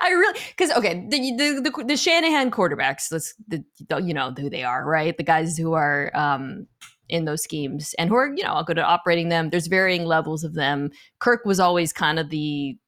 I 0.00 0.10
really 0.10 0.38
because 0.56 0.70
okay 0.76 1.04
the, 1.08 1.18
the, 1.36 1.60
the 1.60 1.84
the 1.84 1.96
Shanahan 1.96 2.50
quarterbacks 2.50 3.10
let's 3.10 3.34
the, 3.48 3.64
you 4.00 4.14
know 4.14 4.32
who 4.32 4.48
they 4.48 4.62
are 4.62 4.84
right 4.86 5.16
the 5.16 5.24
guys 5.24 5.58
who 5.58 5.72
are 5.72 6.10
um 6.14 6.66
in 7.08 7.24
those 7.24 7.42
schemes 7.42 7.92
and 7.98 8.08
who 8.08 8.14
are 8.14 8.32
you 8.34 8.44
know 8.44 8.62
good 8.64 8.78
at 8.78 8.84
operating 8.84 9.28
them 9.28 9.50
there's 9.50 9.66
varying 9.66 10.04
levels 10.04 10.44
of 10.44 10.54
them 10.54 10.90
Kirk 11.18 11.44
was 11.44 11.58
always 11.60 11.92
kind 11.92 12.18
of 12.18 12.30
the 12.30 12.78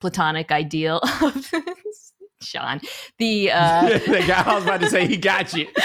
platonic 0.00 0.50
ideal 0.52 1.00
of 1.22 1.52
Sean. 2.42 2.80
The 3.18 3.50
uh 3.50 3.88
the 4.06 4.24
guy 4.26 4.42
I 4.44 4.54
was 4.54 4.64
about 4.64 4.80
to 4.80 4.90
say 4.90 5.06
he 5.06 5.16
got 5.16 5.54
you. 5.54 5.66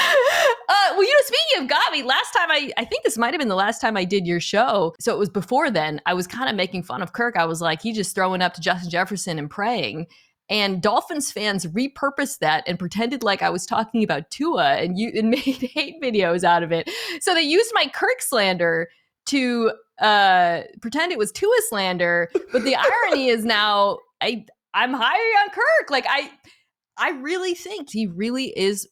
Uh, 0.69 0.93
well, 0.93 1.03
you 1.03 1.09
know, 1.09 1.19
speaking 1.25 1.63
of 1.63 1.69
got 1.69 1.91
me, 1.91 2.03
last 2.03 2.31
time 2.31 2.49
I 2.49 2.71
I 2.77 2.85
think 2.85 3.03
this 3.03 3.17
might 3.17 3.33
have 3.33 3.39
been 3.39 3.49
the 3.49 3.55
last 3.55 3.79
time 3.79 3.95
I 3.97 4.05
did 4.05 4.25
your 4.25 4.39
show. 4.39 4.95
So 4.99 5.13
it 5.13 5.19
was 5.19 5.29
before 5.29 5.69
then. 5.69 6.01
I 6.05 6.13
was 6.13 6.25
kind 6.25 6.49
of 6.49 6.55
making 6.55 6.83
fun 6.83 7.01
of 7.01 7.13
Kirk. 7.13 7.35
I 7.37 7.45
was 7.45 7.61
like, 7.61 7.81
he's 7.81 7.95
just 7.95 8.15
throwing 8.15 8.41
up 8.41 8.53
to 8.53 8.61
Justin 8.61 8.89
Jefferson 8.89 9.37
and 9.37 9.49
praying. 9.49 10.07
And 10.49 10.81
Dolphins 10.81 11.31
fans 11.31 11.65
repurposed 11.65 12.39
that 12.39 12.63
and 12.65 12.79
pretended 12.79 13.23
like 13.23 13.41
I 13.41 13.49
was 13.49 13.65
talking 13.65 14.03
about 14.03 14.31
Tua 14.31 14.75
and 14.75 14.97
you 14.97 15.11
and 15.15 15.29
made 15.29 15.41
hate 15.41 16.01
videos 16.01 16.43
out 16.43 16.63
of 16.63 16.71
it. 16.71 16.89
So 17.19 17.33
they 17.33 17.41
used 17.41 17.71
my 17.73 17.85
Kirk 17.93 18.21
slander 18.21 18.89
to 19.27 19.71
uh 19.99 20.61
pretend 20.81 21.11
it 21.11 21.17
was 21.17 21.31
Tua 21.31 21.55
slander. 21.69 22.29
But 22.51 22.63
the 22.63 22.75
irony 22.75 23.27
is 23.27 23.45
now 23.45 23.99
I 24.21 24.45
I'm 24.73 24.93
higher 24.93 25.43
on 25.43 25.49
Kirk. 25.49 25.89
Like 25.89 26.05
I 26.07 26.31
I 26.97 27.11
really 27.11 27.55
think 27.55 27.89
he 27.89 28.07
really 28.07 28.57
is 28.57 28.87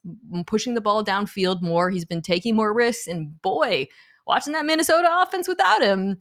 pushing 0.47 0.73
the 0.73 0.81
ball 0.81 1.03
downfield 1.03 1.61
more. 1.61 1.89
He's 1.89 2.05
been 2.05 2.21
taking 2.21 2.55
more 2.55 2.73
risks 2.73 3.07
and 3.07 3.39
boy, 3.41 3.87
watching 4.25 4.53
that 4.53 4.65
Minnesota 4.65 5.07
offense 5.21 5.47
without 5.47 5.81
him, 5.81 6.17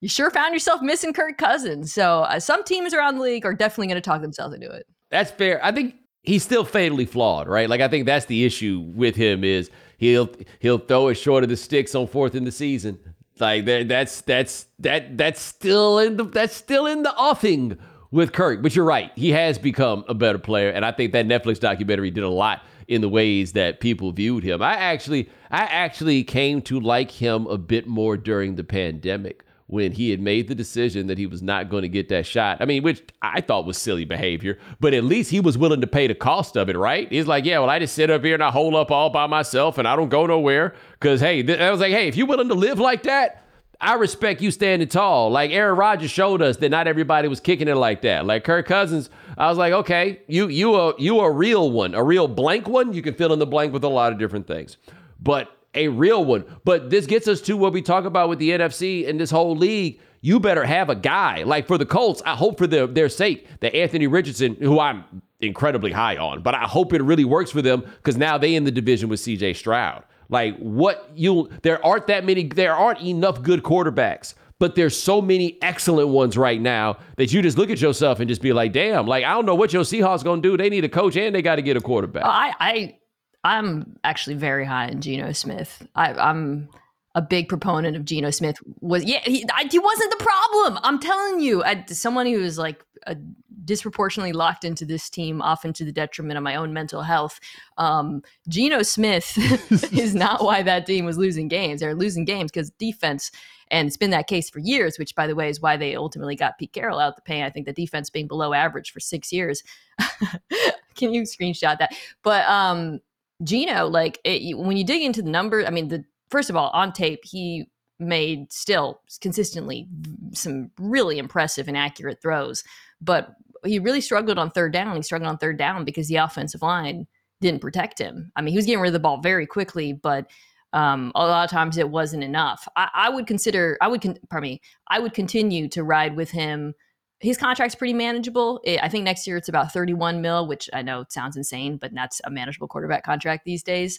you 0.00 0.08
sure 0.08 0.30
found 0.30 0.52
yourself 0.54 0.82
missing 0.82 1.12
Kirk 1.12 1.38
Cousins. 1.38 1.92
So 1.92 2.22
uh, 2.22 2.38
some 2.38 2.62
teams 2.64 2.94
around 2.94 3.16
the 3.16 3.22
league 3.22 3.46
are 3.46 3.54
definitely 3.54 3.88
going 3.88 3.96
to 3.96 4.00
talk 4.00 4.20
themselves 4.22 4.54
into 4.54 4.70
it. 4.70 4.86
That's 5.10 5.30
fair. 5.30 5.64
I 5.64 5.72
think 5.72 5.94
he's 6.22 6.42
still 6.42 6.64
fatally 6.64 7.06
flawed, 7.06 7.48
right? 7.48 7.68
Like 7.68 7.80
I 7.80 7.88
think 7.88 8.06
that's 8.06 8.26
the 8.26 8.44
issue 8.44 8.84
with 8.94 9.16
him 9.16 9.42
is 9.42 9.70
he'll 9.98 10.28
he'll 10.58 10.78
throw 10.78 11.08
it 11.08 11.14
short 11.14 11.42
of 11.42 11.48
the 11.48 11.56
sticks 11.56 11.94
on 11.94 12.06
fourth 12.06 12.34
in 12.34 12.44
the 12.44 12.52
season. 12.52 12.98
Like 13.38 13.64
that, 13.66 13.88
that's 13.88 14.22
that's 14.22 14.66
that 14.78 15.18
that's 15.18 15.40
still 15.40 15.98
in 15.98 16.16
the 16.16 16.24
that's 16.24 16.54
still 16.54 16.86
in 16.86 17.02
the 17.02 17.14
offing 17.14 17.78
with 18.10 18.32
Kirk. 18.32 18.62
But 18.62 18.74
you're 18.74 18.84
right. 18.84 19.10
He 19.14 19.30
has 19.32 19.58
become 19.58 20.04
a 20.08 20.14
better 20.14 20.38
player. 20.38 20.70
And 20.70 20.84
I 20.84 20.92
think 20.92 21.12
that 21.12 21.26
Netflix 21.26 21.60
documentary 21.60 22.10
did 22.10 22.24
a 22.24 22.28
lot 22.30 22.62
in 22.88 23.00
the 23.00 23.08
ways 23.08 23.52
that 23.52 23.80
people 23.80 24.12
viewed 24.12 24.44
him. 24.44 24.62
I 24.62 24.74
actually 24.74 25.28
I 25.50 25.64
actually 25.64 26.24
came 26.24 26.62
to 26.62 26.80
like 26.80 27.10
him 27.10 27.46
a 27.46 27.58
bit 27.58 27.86
more 27.86 28.16
during 28.16 28.56
the 28.56 28.64
pandemic 28.64 29.44
when 29.68 29.92
he 29.92 30.10
had 30.10 30.20
made 30.20 30.46
the 30.48 30.54
decision 30.54 31.08
that 31.08 31.18
he 31.18 31.26
was 31.26 31.42
not 31.42 31.68
going 31.68 31.82
to 31.82 31.88
get 31.88 32.08
that 32.08 32.24
shot. 32.24 32.58
I 32.60 32.66
mean, 32.66 32.82
which 32.82 33.02
I 33.20 33.40
thought 33.40 33.66
was 33.66 33.76
silly 33.76 34.04
behavior, 34.04 34.58
but 34.78 34.94
at 34.94 35.04
least 35.04 35.30
he 35.30 35.40
was 35.40 35.58
willing 35.58 35.80
to 35.80 35.86
pay 35.86 36.06
the 36.06 36.14
cost 36.14 36.56
of 36.56 36.68
it, 36.68 36.76
right? 36.76 37.10
He's 37.10 37.26
like, 37.26 37.44
yeah, 37.44 37.58
well, 37.58 37.70
I 37.70 37.80
just 37.80 37.94
sit 37.94 38.10
up 38.10 38.24
here 38.24 38.34
and 38.34 38.44
I 38.44 38.50
hold 38.50 38.74
up 38.74 38.90
all 38.90 39.10
by 39.10 39.26
myself 39.26 39.78
and 39.78 39.88
I 39.88 39.96
don't 39.96 40.08
go 40.08 40.26
nowhere 40.26 40.74
because, 40.92 41.20
hey, 41.20 41.42
th- 41.42 41.58
I 41.58 41.70
was 41.70 41.80
like, 41.80 41.92
hey, 41.92 42.06
if 42.06 42.16
you're 42.16 42.28
willing 42.28 42.48
to 42.48 42.54
live 42.54 42.78
like 42.78 43.02
that, 43.04 43.42
I 43.80 43.94
respect 43.94 44.40
you 44.40 44.50
standing 44.50 44.88
tall. 44.88 45.30
Like 45.30 45.50
Aaron 45.50 45.76
Rodgers 45.76 46.10
showed 46.10 46.40
us 46.40 46.56
that 46.58 46.70
not 46.70 46.86
everybody 46.86 47.28
was 47.28 47.40
kicking 47.40 47.68
it 47.68 47.74
like 47.74 48.02
that. 48.02 48.24
Like 48.24 48.44
Kirk 48.44 48.66
Cousins, 48.66 49.10
I 49.36 49.48
was 49.48 49.58
like, 49.58 49.72
okay, 49.72 50.22
you 50.28 50.48
you 50.48 50.74
a 50.76 50.94
you 50.98 51.20
a 51.20 51.30
real 51.30 51.70
one, 51.70 51.94
a 51.94 52.02
real 52.02 52.26
blank 52.26 52.68
one. 52.68 52.94
You 52.94 53.02
can 53.02 53.14
fill 53.14 53.32
in 53.32 53.38
the 53.38 53.46
blank 53.46 53.72
with 53.72 53.84
a 53.84 53.88
lot 53.88 54.12
of 54.12 54.18
different 54.18 54.46
things, 54.46 54.78
but 55.20 55.55
a 55.76 55.88
real 55.88 56.24
one. 56.24 56.44
But 56.64 56.90
this 56.90 57.06
gets 57.06 57.28
us 57.28 57.40
to 57.42 57.56
what 57.56 57.72
we 57.72 57.82
talk 57.82 58.04
about 58.04 58.28
with 58.28 58.38
the 58.38 58.50
NFC 58.50 59.08
and 59.08 59.20
this 59.20 59.30
whole 59.30 59.56
league. 59.56 60.00
you 60.20 60.40
better 60.40 60.64
have 60.64 60.90
a 60.90 60.94
guy. 60.96 61.42
Like 61.44 61.66
for 61.66 61.78
the 61.78 61.86
Colts, 61.86 62.22
I 62.26 62.34
hope 62.34 62.58
for 62.58 62.66
their, 62.66 62.86
their 62.86 63.08
sake 63.08 63.46
that 63.60 63.74
Anthony 63.74 64.06
Richardson, 64.06 64.56
who 64.56 64.80
I'm 64.80 65.04
incredibly 65.40 65.92
high 65.92 66.16
on, 66.16 66.42
but 66.42 66.54
I 66.54 66.64
hope 66.64 66.92
it 66.92 67.02
really 67.02 67.24
works 67.24 67.50
for 67.50 67.62
them 67.62 67.80
because 67.80 68.16
now 68.16 68.38
they 68.38 68.54
in 68.54 68.64
the 68.64 68.70
division 68.70 69.08
with 69.08 69.20
CJ 69.20 69.56
Stroud. 69.56 70.04
Like 70.28 70.56
what 70.58 71.10
you 71.14 71.48
there 71.62 71.84
aren't 71.84 72.08
that 72.08 72.24
many 72.24 72.48
there 72.48 72.74
aren't 72.74 73.00
enough 73.00 73.42
good 73.42 73.62
quarterbacks, 73.62 74.34
but 74.58 74.74
there's 74.74 75.00
so 75.00 75.20
many 75.20 75.58
excellent 75.62 76.08
ones 76.08 76.36
right 76.36 76.60
now 76.60 76.98
that 77.16 77.32
you 77.32 77.42
just 77.42 77.58
look 77.58 77.70
at 77.70 77.80
yourself 77.80 78.18
and 78.18 78.28
just 78.28 78.42
be 78.42 78.52
like, 78.52 78.72
damn, 78.72 79.06
like 79.06 79.24
I 79.24 79.34
don't 79.34 79.46
know 79.46 79.54
what 79.54 79.72
your 79.72 79.84
Seahawks 79.84 80.24
gonna 80.24 80.42
do. 80.42 80.56
They 80.56 80.68
need 80.70 80.84
a 80.84 80.88
coach 80.88 81.16
and 81.16 81.34
they 81.34 81.42
got 81.42 81.56
to 81.56 81.62
get 81.62 81.76
a 81.76 81.80
quarterback. 81.80 82.24
Oh, 82.24 82.28
I, 82.28 82.54
I 82.58 82.98
I'm 83.44 83.96
actually 84.04 84.36
very 84.36 84.64
high 84.64 84.88
in 84.88 85.00
Geno 85.00 85.32
Smith. 85.32 85.86
I, 85.94 86.12
I'm 86.12 86.68
a 87.14 87.22
big 87.22 87.48
proponent 87.48 87.96
of 87.96 88.04
Geno 88.04 88.30
Smith. 88.30 88.58
Was 88.80 89.04
yeah, 89.04 89.20
he, 89.24 89.44
I, 89.52 89.68
he 89.70 89.78
wasn't 89.78 90.10
the 90.18 90.24
problem. 90.24 90.78
I'm 90.82 90.98
telling 90.98 91.40
you, 91.40 91.64
I, 91.64 91.84
someone 91.88 92.26
who 92.26 92.40
is 92.40 92.58
like 92.58 92.84
a, 93.06 93.16
disproportionately 93.64 94.32
locked 94.32 94.64
into 94.64 94.84
this 94.84 95.10
team, 95.10 95.42
often 95.42 95.72
to 95.74 95.84
the 95.84 95.92
detriment 95.92 96.38
of 96.38 96.44
my 96.44 96.56
own 96.56 96.72
mental 96.72 97.02
health. 97.02 97.40
Um, 97.78 98.22
Geno 98.48 98.82
Smith 98.82 99.36
is 99.92 100.14
not 100.14 100.42
why 100.42 100.62
that 100.62 100.86
team 100.86 101.04
was 101.04 101.18
losing 101.18 101.48
games. 101.48 101.80
They're 101.80 101.94
losing 101.94 102.24
games 102.24 102.50
because 102.50 102.70
defense. 102.70 103.30
And 103.70 103.88
it's 103.88 103.96
been 103.96 104.10
that 104.10 104.28
case 104.28 104.48
for 104.48 104.60
years, 104.60 104.98
which, 104.98 105.14
by 105.14 105.26
the 105.26 105.34
way, 105.34 105.48
is 105.48 105.60
why 105.60 105.76
they 105.76 105.96
ultimately 105.96 106.36
got 106.36 106.56
Pete 106.56 106.72
Carroll 106.72 107.00
out 107.00 107.16
the 107.16 107.22
pain. 107.22 107.42
I 107.42 107.50
think 107.50 107.66
the 107.66 107.72
defense 107.72 108.10
being 108.10 108.28
below 108.28 108.52
average 108.52 108.92
for 108.92 109.00
six 109.00 109.32
years. 109.32 109.64
Can 110.94 111.12
you 111.12 111.22
screenshot 111.22 111.78
that? 111.78 111.94
But 112.22 112.46
um, 112.48 113.00
Geno, 113.42 113.86
like 113.86 114.18
it, 114.24 114.56
when 114.56 114.76
you 114.76 114.84
dig 114.84 115.02
into 115.02 115.22
the 115.22 115.30
numbers, 115.30 115.66
I 115.66 115.70
mean, 115.70 115.88
the 115.88 116.04
first 116.30 116.50
of 116.50 116.56
all, 116.56 116.70
on 116.70 116.92
tape, 116.92 117.20
he 117.24 117.70
made 117.98 118.52
still 118.52 119.00
consistently 119.20 119.88
some 120.32 120.70
really 120.78 121.18
impressive 121.18 121.68
and 121.68 121.76
accurate 121.76 122.20
throws, 122.20 122.62
but 123.00 123.34
he 123.64 123.78
really 123.78 124.00
struggled 124.00 124.38
on 124.38 124.50
third 124.50 124.72
down. 124.72 124.96
He 124.96 125.02
struggled 125.02 125.28
on 125.28 125.38
third 125.38 125.58
down 125.58 125.84
because 125.84 126.08
the 126.08 126.16
offensive 126.16 126.62
line 126.62 127.06
didn't 127.40 127.60
protect 127.60 127.98
him. 127.98 128.30
I 128.36 128.42
mean, 128.42 128.52
he 128.52 128.58
was 128.58 128.66
getting 128.66 128.80
rid 128.80 128.88
of 128.88 128.94
the 128.94 129.00
ball 129.00 129.20
very 129.20 129.46
quickly, 129.46 129.92
but 129.92 130.30
um, 130.72 131.12
a 131.14 131.26
lot 131.26 131.44
of 131.44 131.50
times 131.50 131.78
it 131.78 131.88
wasn't 131.88 132.24
enough. 132.24 132.68
I, 132.76 132.88
I 132.94 133.10
would 133.10 133.26
consider, 133.26 133.78
I 133.80 133.88
would, 133.88 134.02
con- 134.02 134.18
pardon 134.28 134.50
me, 134.50 134.60
I 134.88 134.98
would 134.98 135.14
continue 135.14 135.68
to 135.68 135.84
ride 135.84 136.16
with 136.16 136.30
him 136.30 136.74
his 137.20 137.38
contract's 137.38 137.74
pretty 137.74 137.94
manageable. 137.94 138.60
It, 138.64 138.82
I 138.82 138.88
think 138.88 139.04
next 139.04 139.26
year 139.26 139.36
it's 139.36 139.48
about 139.48 139.72
31 139.72 140.20
mil, 140.20 140.46
which 140.46 140.68
I 140.72 140.82
know 140.82 141.04
sounds 141.08 141.36
insane, 141.36 141.78
but 141.78 141.94
that's 141.94 142.20
a 142.24 142.30
manageable 142.30 142.68
quarterback 142.68 143.04
contract 143.04 143.44
these 143.44 143.62
days. 143.62 143.98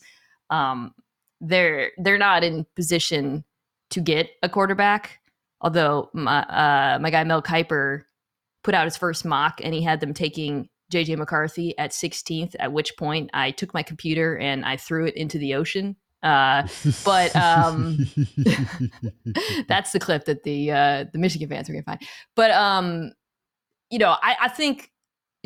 Um, 0.50 0.94
they're 1.42 1.92
they're 1.98 2.18
not 2.18 2.44
in 2.44 2.66
position 2.76 3.44
to 3.92 4.02
get 4.02 4.30
a 4.44 4.50
quarterback. 4.50 5.20
Although 5.62 6.10
my 6.14 6.44
uh, 6.44 7.00
my 7.02 7.10
guy 7.10 7.24
Mel 7.24 7.42
Kiper 7.42 8.04
put 8.64 8.76
out 8.76 8.86
his 8.86 8.98
first 8.98 9.26
mock 9.26 9.62
and 9.64 9.74
he 9.74 9.82
had 9.82 10.00
them 10.00 10.14
taking 10.14 10.70
JJ 10.92 11.18
McCarthy 11.18 11.78
at 11.78 11.92
16th. 11.92 12.56
At 12.60 12.72
which 12.72 12.98
point 12.98 13.30
I 13.34 13.52
took 13.52 13.74
my 13.74 13.84
computer 13.84 14.38
and 14.38 14.66
I 14.66 14.78
threw 14.78 15.06
it 15.06 15.16
into 15.16 15.38
the 15.38 15.56
ocean 15.56 15.96
uh, 16.28 16.68
but 17.06 17.36
um, 17.36 17.98
that's 19.68 19.92
the 19.92 20.00
clip 20.00 20.26
that 20.26 20.44
the 20.44 20.72
uh, 20.72 21.06
the 21.12 21.20
Michigan 21.20 21.48
fans 21.48 21.70
are 21.70 21.74
gonna 21.74 21.84
find. 21.84 22.02
But 22.36 22.52
um, 22.52 23.12
you 23.90 24.00
know, 24.00 24.16
I, 24.22 24.36
I 24.42 24.48
think 24.50 24.92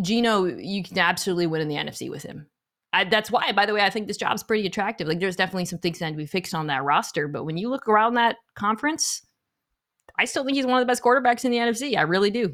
Geno, 0.01 0.45
you 0.45 0.83
can 0.83 0.97
absolutely 0.97 1.47
win 1.47 1.61
in 1.61 1.67
the 1.67 1.75
NFC 1.75 2.09
with 2.09 2.23
him. 2.23 2.47
I, 2.93 3.05
that's 3.05 3.31
why, 3.31 3.51
by 3.51 3.65
the 3.65 3.73
way, 3.73 3.81
I 3.81 3.89
think 3.89 4.07
this 4.07 4.17
job's 4.17 4.43
pretty 4.43 4.65
attractive. 4.67 5.07
Like, 5.07 5.19
there's 5.19 5.35
definitely 5.35 5.65
some 5.65 5.79
things 5.79 5.99
that 5.99 6.07
need 6.07 6.11
to 6.13 6.17
be 6.17 6.25
fixed 6.25 6.53
on 6.53 6.67
that 6.67 6.83
roster. 6.83 7.27
But 7.27 7.45
when 7.45 7.55
you 7.55 7.69
look 7.69 7.87
around 7.87 8.15
that 8.15 8.35
conference, 8.55 9.25
I 10.17 10.25
still 10.25 10.43
think 10.43 10.57
he's 10.57 10.65
one 10.65 10.81
of 10.81 10.85
the 10.85 10.91
best 10.91 11.01
quarterbacks 11.01 11.45
in 11.45 11.51
the 11.51 11.57
NFC. 11.57 11.97
I 11.97 12.01
really 12.01 12.31
do. 12.31 12.53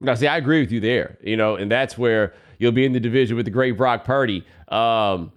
Now, 0.00 0.14
see, 0.14 0.28
I 0.28 0.36
agree 0.36 0.60
with 0.60 0.70
you 0.70 0.80
there. 0.80 1.18
You 1.22 1.36
know, 1.36 1.56
and 1.56 1.70
that's 1.70 1.98
where 1.98 2.34
you'll 2.58 2.72
be 2.72 2.84
in 2.84 2.92
the 2.92 3.00
division 3.00 3.36
with 3.36 3.44
the 3.44 3.50
great 3.50 3.76
Brock 3.76 4.04
Purdy. 4.04 4.46
Um, 4.68 5.32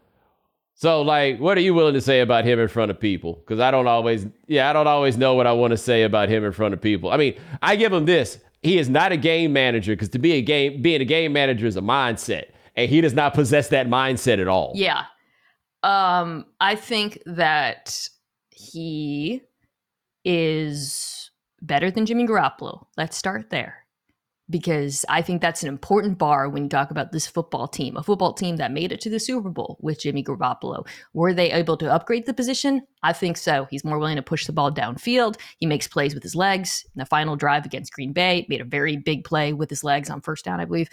so, 0.77 1.01
like, 1.01 1.39
what 1.39 1.57
are 1.57 1.61
you 1.61 1.73
willing 1.73 1.93
to 1.93 2.01
say 2.01 2.19
about 2.19 2.43
him 2.43 2.59
in 2.59 2.67
front 2.67 2.91
of 2.91 2.99
people? 2.99 3.33
Because 3.33 3.61
I 3.61 3.71
don't 3.71 3.87
always, 3.87 4.27
yeah, 4.47 4.69
I 4.69 4.73
don't 4.73 4.87
always 4.87 5.17
know 5.17 5.33
what 5.33 5.47
I 5.47 5.53
want 5.53 5.71
to 5.71 5.77
say 5.77 6.03
about 6.03 6.27
him 6.27 6.43
in 6.43 6.51
front 6.51 6.73
of 6.73 6.81
people. 6.81 7.11
I 7.11 7.17
mean, 7.17 7.35
I 7.61 7.77
give 7.77 7.93
him 7.93 8.03
this: 8.03 8.39
he 8.61 8.77
is 8.77 8.89
not 8.89 9.13
a 9.13 9.17
game 9.17 9.53
manager 9.53 9.93
because 9.93 10.09
to 10.09 10.19
be 10.19 10.33
a 10.33 10.41
game, 10.41 10.81
being 10.81 10.99
a 10.99 11.05
game 11.05 11.31
manager 11.31 11.65
is 11.65 11.77
a 11.77 11.81
mindset, 11.81 12.47
and 12.75 12.89
he 12.89 12.99
does 12.99 13.13
not 13.13 13.33
possess 13.33 13.69
that 13.69 13.87
mindset 13.87 14.39
at 14.39 14.49
all. 14.49 14.73
Yeah, 14.75 15.05
um, 15.81 16.45
I 16.59 16.75
think 16.75 17.19
that 17.25 18.09
he 18.49 19.43
is 20.25 21.31
better 21.61 21.89
than 21.89 22.05
Jimmy 22.05 22.27
Garoppolo. 22.27 22.87
Let's 22.97 23.15
start 23.15 23.49
there 23.49 23.84
because 24.49 25.05
I 25.09 25.21
think 25.21 25.41
that's 25.41 25.63
an 25.63 25.69
important 25.69 26.17
bar 26.17 26.49
when 26.49 26.63
you 26.63 26.69
talk 26.69 26.91
about 26.91 27.11
this 27.11 27.25
football 27.25 27.67
team, 27.67 27.97
a 27.97 28.03
football 28.03 28.33
team 28.33 28.57
that 28.57 28.71
made 28.71 28.91
it 28.91 29.01
to 29.01 29.09
the 29.09 29.19
Super 29.19 29.49
Bowl 29.49 29.77
with 29.81 30.01
Jimmy 30.01 30.23
Garoppolo. 30.23 30.85
Were 31.13 31.33
they 31.33 31.51
able 31.51 31.77
to 31.77 31.91
upgrade 31.91 32.25
the 32.25 32.33
position? 32.33 32.81
I 33.01 33.13
think 33.13 33.37
so. 33.37 33.67
He's 33.71 33.83
more 33.83 33.97
willing 33.97 34.17
to 34.17 34.21
push 34.21 34.45
the 34.45 34.53
ball 34.53 34.71
downfield. 34.71 35.37
He 35.57 35.65
makes 35.65 35.87
plays 35.87 36.13
with 36.13 36.21
his 36.21 36.35
legs. 36.35 36.85
In 36.95 36.99
the 36.99 37.05
final 37.05 37.35
drive 37.35 37.65
against 37.65 37.93
Green 37.93 38.13
Bay, 38.13 38.45
made 38.47 38.61
a 38.61 38.65
very 38.65 38.97
big 38.97 39.23
play 39.23 39.53
with 39.53 39.69
his 39.69 39.83
legs 39.83 40.09
on 40.09 40.21
first 40.21 40.45
down, 40.45 40.59
I 40.59 40.65
believe. 40.65 40.89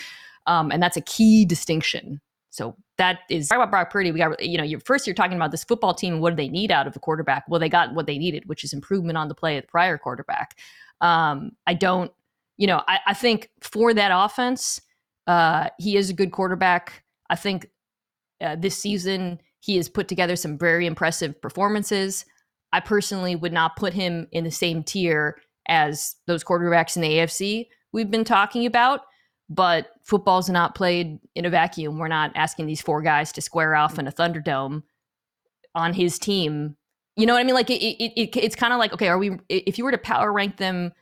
Um, 0.46 0.70
and 0.70 0.82
that's 0.82 0.96
a 0.96 1.02
key 1.02 1.44
distinction. 1.44 2.20
So 2.50 2.76
that 2.98 3.20
is 3.30 3.48
talk 3.48 3.56
about 3.56 3.70
Brock 3.70 3.90
Purdy. 3.90 4.12
We 4.12 4.18
got 4.18 4.42
you 4.42 4.58
know, 4.58 4.64
you're, 4.64 4.80
first 4.80 5.06
you're 5.06 5.14
talking 5.14 5.36
about 5.36 5.50
this 5.50 5.64
football 5.64 5.94
team. 5.94 6.20
What 6.20 6.30
do 6.30 6.36
they 6.36 6.48
need 6.48 6.70
out 6.70 6.86
of 6.86 6.92
the 6.92 7.00
quarterback? 7.00 7.44
Well, 7.48 7.60
they 7.60 7.68
got 7.68 7.94
what 7.94 8.06
they 8.06 8.18
needed, 8.18 8.44
which 8.46 8.62
is 8.62 8.72
improvement 8.72 9.16
on 9.16 9.28
the 9.28 9.34
play 9.34 9.56
of 9.56 9.62
the 9.62 9.68
prior 9.68 9.96
quarterback. 9.96 10.58
Um, 11.00 11.52
I 11.66 11.74
don't 11.74 12.12
you 12.56 12.66
know, 12.66 12.82
I, 12.86 12.98
I 13.08 13.14
think 13.14 13.50
for 13.60 13.94
that 13.94 14.10
offense, 14.14 14.80
uh, 15.26 15.68
he 15.78 15.96
is 15.96 16.10
a 16.10 16.14
good 16.14 16.32
quarterback. 16.32 17.04
I 17.30 17.36
think 17.36 17.68
uh, 18.40 18.56
this 18.56 18.76
season 18.76 19.40
he 19.60 19.76
has 19.76 19.88
put 19.88 20.08
together 20.08 20.36
some 20.36 20.58
very 20.58 20.86
impressive 20.86 21.40
performances. 21.40 22.24
I 22.72 22.80
personally 22.80 23.36
would 23.36 23.52
not 23.52 23.76
put 23.76 23.92
him 23.94 24.26
in 24.32 24.44
the 24.44 24.50
same 24.50 24.82
tier 24.82 25.38
as 25.68 26.16
those 26.26 26.42
quarterbacks 26.42 26.96
in 26.96 27.02
the 27.02 27.08
AFC 27.08 27.66
we've 27.92 28.10
been 28.10 28.24
talking 28.24 28.66
about. 28.66 29.02
But 29.48 29.90
football's 30.04 30.48
not 30.48 30.74
played 30.74 31.18
in 31.34 31.44
a 31.44 31.50
vacuum. 31.50 31.98
We're 31.98 32.08
not 32.08 32.32
asking 32.34 32.66
these 32.66 32.80
four 32.80 33.02
guys 33.02 33.32
to 33.32 33.42
square 33.42 33.74
off 33.74 33.98
in 33.98 34.06
a 34.06 34.12
Thunderdome 34.12 34.82
on 35.74 35.92
his 35.92 36.18
team. 36.18 36.76
You 37.16 37.26
know 37.26 37.34
what 37.34 37.40
I 37.40 37.44
mean? 37.44 37.54
Like 37.54 37.68
it, 37.68 37.82
it, 37.82 38.12
it 38.16 38.36
it's 38.36 38.56
kind 38.56 38.72
of 38.72 38.78
like 38.78 38.94
okay, 38.94 39.08
are 39.08 39.18
we? 39.18 39.38
If 39.50 39.76
you 39.76 39.84
were 39.84 39.90
to 39.90 39.98
power 39.98 40.32
rank 40.32 40.56
them 40.56 40.92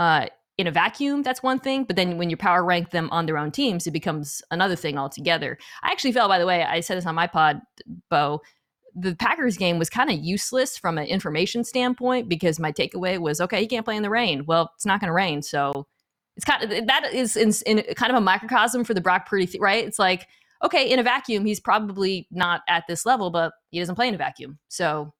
uh, 0.00 0.26
in 0.58 0.66
a 0.66 0.70
vacuum, 0.70 1.22
that's 1.22 1.42
one 1.42 1.58
thing. 1.58 1.84
But 1.84 1.96
then 1.96 2.18
when 2.18 2.30
you 2.30 2.36
power 2.36 2.64
rank 2.64 2.90
them 2.90 3.08
on 3.10 3.26
their 3.26 3.38
own 3.38 3.50
teams, 3.50 3.86
it 3.86 3.92
becomes 3.92 4.42
another 4.50 4.76
thing 4.76 4.98
altogether. 4.98 5.58
I 5.82 5.90
actually 5.90 6.12
felt, 6.12 6.28
by 6.28 6.38
the 6.38 6.46
way, 6.46 6.62
I 6.62 6.80
said 6.80 6.98
this 6.98 7.06
on 7.06 7.14
my 7.14 7.26
pod, 7.26 7.60
Bo, 8.10 8.42
the 8.94 9.16
Packers 9.16 9.56
game 9.56 9.78
was 9.78 9.88
kind 9.88 10.10
of 10.10 10.18
useless 10.18 10.76
from 10.76 10.98
an 10.98 11.06
information 11.06 11.64
standpoint 11.64 12.28
because 12.28 12.60
my 12.60 12.70
takeaway 12.70 13.18
was, 13.18 13.40
okay, 13.40 13.60
he 13.60 13.66
can't 13.66 13.86
play 13.86 13.96
in 13.96 14.02
the 14.02 14.10
rain. 14.10 14.44
Well, 14.46 14.70
it's 14.74 14.84
not 14.84 15.00
going 15.00 15.08
to 15.08 15.14
rain. 15.14 15.40
So 15.40 15.86
it's 16.36 16.44
kind 16.44 16.62
of, 16.62 16.86
that 16.86 17.12
is 17.12 17.36
in, 17.36 17.52
in 17.64 17.82
kind 17.94 18.12
of 18.12 18.18
a 18.18 18.20
microcosm 18.20 18.84
for 18.84 18.92
the 18.92 19.00
Brock 19.00 19.26
Purdy, 19.26 19.46
th- 19.46 19.60
right? 19.60 19.86
It's 19.86 19.98
like, 19.98 20.28
okay, 20.62 20.90
in 20.90 20.98
a 20.98 21.02
vacuum, 21.02 21.46
he's 21.46 21.60
probably 21.60 22.28
not 22.30 22.60
at 22.68 22.84
this 22.86 23.06
level, 23.06 23.30
but 23.30 23.52
he 23.70 23.78
doesn't 23.78 23.94
play 23.94 24.08
in 24.08 24.14
a 24.14 24.18
vacuum. 24.18 24.58
So, 24.68 25.14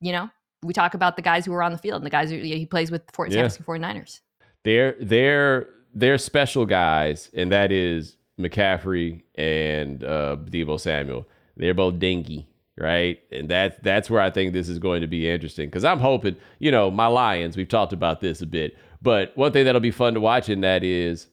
you 0.00 0.12
know, 0.12 0.28
we 0.62 0.72
talk 0.72 0.94
about 0.94 1.16
the 1.16 1.22
guys 1.22 1.44
who 1.44 1.52
are 1.52 1.62
on 1.62 1.72
the 1.72 1.78
field 1.78 1.96
and 1.96 2.06
the 2.06 2.10
guys 2.10 2.30
who 2.30 2.38
he 2.38 2.66
plays 2.66 2.90
with 2.90 3.02
for 3.12 3.26
San 3.30 3.38
Francisco 3.38 3.64
49ers. 3.64 4.20
They're 4.64 4.96
they're 5.00 5.68
they're 5.94 6.18
special 6.18 6.66
guys, 6.66 7.30
and 7.34 7.52
that 7.52 7.72
is 7.72 8.16
McCaffrey 8.38 9.22
and 9.36 10.02
uh, 10.04 10.36
Samuel. 10.78 11.26
They're 11.56 11.74
both 11.74 11.98
dingy, 11.98 12.48
right? 12.76 13.20
And 13.32 13.48
that's 13.48 13.76
that's 13.82 14.10
where 14.10 14.20
I 14.20 14.30
think 14.30 14.52
this 14.52 14.68
is 14.68 14.78
going 14.78 15.00
to 15.00 15.06
be 15.06 15.28
interesting 15.28 15.68
because 15.68 15.84
I'm 15.84 16.00
hoping, 16.00 16.36
you 16.58 16.70
know, 16.70 16.90
my 16.90 17.06
Lions. 17.06 17.56
We've 17.56 17.68
talked 17.68 17.92
about 17.92 18.20
this 18.20 18.42
a 18.42 18.46
bit, 18.46 18.76
but 19.00 19.36
one 19.36 19.52
thing 19.52 19.64
that'll 19.64 19.80
be 19.80 19.90
fun 19.90 20.14
to 20.14 20.20
watch 20.20 20.48
in 20.48 20.60
that 20.62 20.82
is 20.82 21.28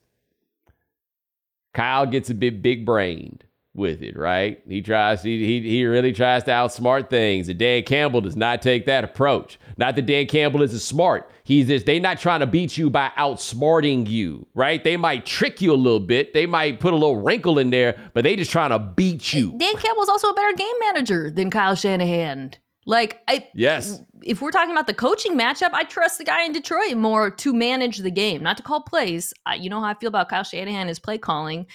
Kyle 1.73 2.05
gets 2.05 2.29
a 2.29 2.35
bit 2.35 2.61
big 2.61 2.85
brained 2.85 3.43
with 3.75 4.01
it, 4.01 4.17
right? 4.17 4.61
He 4.67 4.81
tries, 4.81 5.21
he, 5.21 5.45
he, 5.45 5.69
he 5.69 5.85
really 5.85 6.13
tries 6.13 6.43
to 6.45 6.51
outsmart 6.51 7.09
things. 7.09 7.49
And 7.49 7.59
Dan 7.59 7.83
Campbell 7.83 8.21
does 8.21 8.35
not 8.35 8.61
take 8.61 8.85
that 8.85 9.03
approach. 9.03 9.59
Not 9.77 9.95
that 9.95 10.05
Dan 10.05 10.27
Campbell 10.27 10.61
isn't 10.61 10.79
smart. 10.79 11.29
He's 11.43 11.67
just, 11.67 11.85
they're 11.85 11.99
not 11.99 12.19
trying 12.19 12.39
to 12.39 12.47
beat 12.47 12.77
you 12.77 12.89
by 12.89 13.11
outsmarting 13.17 14.07
you, 14.07 14.47
right? 14.55 14.83
They 14.83 14.97
might 14.97 15.25
trick 15.25 15.61
you 15.61 15.73
a 15.73 15.75
little 15.75 15.99
bit. 15.99 16.33
They 16.33 16.45
might 16.45 16.79
put 16.79 16.93
a 16.93 16.95
little 16.95 17.21
wrinkle 17.21 17.59
in 17.59 17.69
there, 17.69 17.99
but 18.13 18.23
they 18.23 18.35
just 18.35 18.51
trying 18.51 18.71
to 18.71 18.79
beat 18.79 19.33
you. 19.33 19.51
Dan 19.57 19.75
Campbell's 19.77 20.09
also 20.09 20.29
a 20.29 20.33
better 20.33 20.55
game 20.55 20.75
manager 20.79 21.29
than 21.29 21.51
Kyle 21.51 21.75
Shanahan. 21.75 22.53
Like 22.87 23.21
I 23.27 23.47
yes, 23.55 23.99
if 24.21 24.41
we're 24.43 24.51
talking 24.51 24.71
about 24.71 24.85
the 24.85 24.93
coaching 24.93 25.35
matchup, 25.35 25.71
I 25.73 25.85
trust 25.85 26.19
the 26.19 26.23
guy 26.23 26.45
in 26.45 26.51
Detroit 26.51 26.95
more 26.95 27.31
to 27.31 27.51
manage 27.51 27.97
the 27.97 28.11
game, 28.11 28.43
not 28.43 28.57
to 28.57 28.63
call 28.63 28.81
plays. 28.81 29.33
I, 29.45 29.55
you 29.55 29.71
know 29.71 29.81
how 29.81 29.87
I 29.87 29.95
feel 29.95 30.07
about 30.07 30.29
Kyle 30.29 30.43
Shanahan 30.43 30.87
his 30.87 30.99
play 30.99 31.17
calling, 31.17 31.65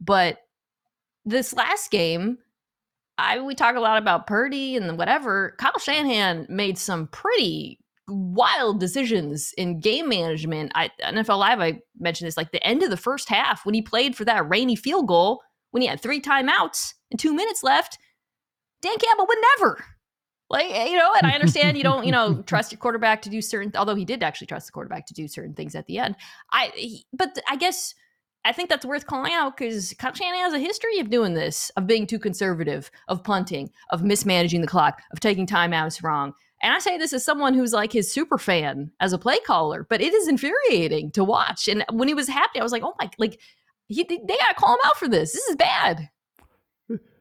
but 0.00 0.38
this 1.30 1.52
last 1.52 1.90
game, 1.90 2.38
I 3.18 3.40
we 3.40 3.54
talk 3.54 3.76
a 3.76 3.80
lot 3.80 3.98
about 3.98 4.26
Purdy 4.26 4.76
and 4.76 4.98
whatever. 4.98 5.54
Kyle 5.58 5.78
Shanahan 5.78 6.46
made 6.48 6.78
some 6.78 7.06
pretty 7.08 7.78
wild 8.08 8.80
decisions 8.80 9.52
in 9.56 9.80
game 9.80 10.08
management. 10.08 10.72
I 10.74 10.90
NFL 11.02 11.38
Live, 11.38 11.60
I 11.60 11.80
mentioned 11.98 12.26
this 12.26 12.36
like 12.36 12.52
the 12.52 12.66
end 12.66 12.82
of 12.82 12.90
the 12.90 12.96
first 12.96 13.28
half 13.28 13.64
when 13.64 13.74
he 13.74 13.82
played 13.82 14.16
for 14.16 14.24
that 14.24 14.48
rainy 14.48 14.76
field 14.76 15.06
goal 15.06 15.42
when 15.70 15.82
he 15.82 15.88
had 15.88 16.00
three 16.00 16.20
timeouts 16.20 16.94
and 17.10 17.20
two 17.20 17.34
minutes 17.34 17.62
left. 17.62 17.98
Dan 18.82 18.96
Campbell 18.98 19.26
would 19.26 19.38
never. 19.58 19.84
Like, 20.48 20.70
eh, 20.70 20.86
you 20.86 20.96
know, 20.96 21.12
and 21.16 21.30
I 21.30 21.34
understand 21.34 21.76
you 21.76 21.84
don't, 21.84 22.04
you 22.04 22.10
know, 22.10 22.42
trust 22.46 22.72
your 22.72 22.78
quarterback 22.78 23.22
to 23.22 23.30
do 23.30 23.40
certain, 23.40 23.70
although 23.76 23.94
he 23.94 24.04
did 24.04 24.22
actually 24.22 24.48
trust 24.48 24.66
the 24.66 24.72
quarterback 24.72 25.06
to 25.06 25.14
do 25.14 25.28
certain 25.28 25.54
things 25.54 25.76
at 25.76 25.86
the 25.86 25.98
end. 25.98 26.16
I, 26.52 26.72
he, 26.74 27.06
but 27.12 27.38
I 27.48 27.56
guess 27.56 27.94
I 28.44 28.52
think 28.52 28.70
that's 28.70 28.86
worth 28.86 29.06
calling 29.06 29.32
out 29.32 29.56
because 29.56 29.94
Kyle 29.98 30.14
Shanahan 30.14 30.44
has 30.44 30.54
a 30.54 30.58
history 30.58 30.98
of 30.98 31.10
doing 31.10 31.34
this, 31.34 31.70
of 31.76 31.86
being 31.86 32.06
too 32.06 32.18
conservative, 32.18 32.90
of 33.08 33.22
punting, 33.22 33.70
of 33.90 34.02
mismanaging 34.02 34.62
the 34.62 34.66
clock, 34.66 35.02
of 35.12 35.20
taking 35.20 35.46
timeouts 35.46 36.02
wrong. 36.02 36.32
And 36.62 36.72
I 36.72 36.78
say 36.78 36.98
this 36.98 37.12
as 37.12 37.24
someone 37.24 37.54
who's 37.54 37.72
like 37.72 37.92
his 37.92 38.12
super 38.12 38.38
fan 38.38 38.92
as 39.00 39.12
a 39.12 39.18
play 39.18 39.38
caller, 39.40 39.86
but 39.88 40.00
it 40.00 40.12
is 40.14 40.28
infuriating 40.28 41.10
to 41.12 41.24
watch. 41.24 41.68
And 41.68 41.84
when 41.90 42.08
he 42.08 42.14
was 42.14 42.28
happy, 42.28 42.60
I 42.60 42.62
was 42.62 42.72
like, 42.72 42.82
oh 42.82 42.94
my, 42.98 43.10
like, 43.18 43.40
he, 43.88 44.04
they 44.04 44.16
got 44.16 44.48
to 44.48 44.54
call 44.54 44.74
him 44.74 44.80
out 44.84 44.96
for 44.96 45.08
this. 45.08 45.32
This 45.32 45.44
is 45.44 45.56
bad. 45.56 46.08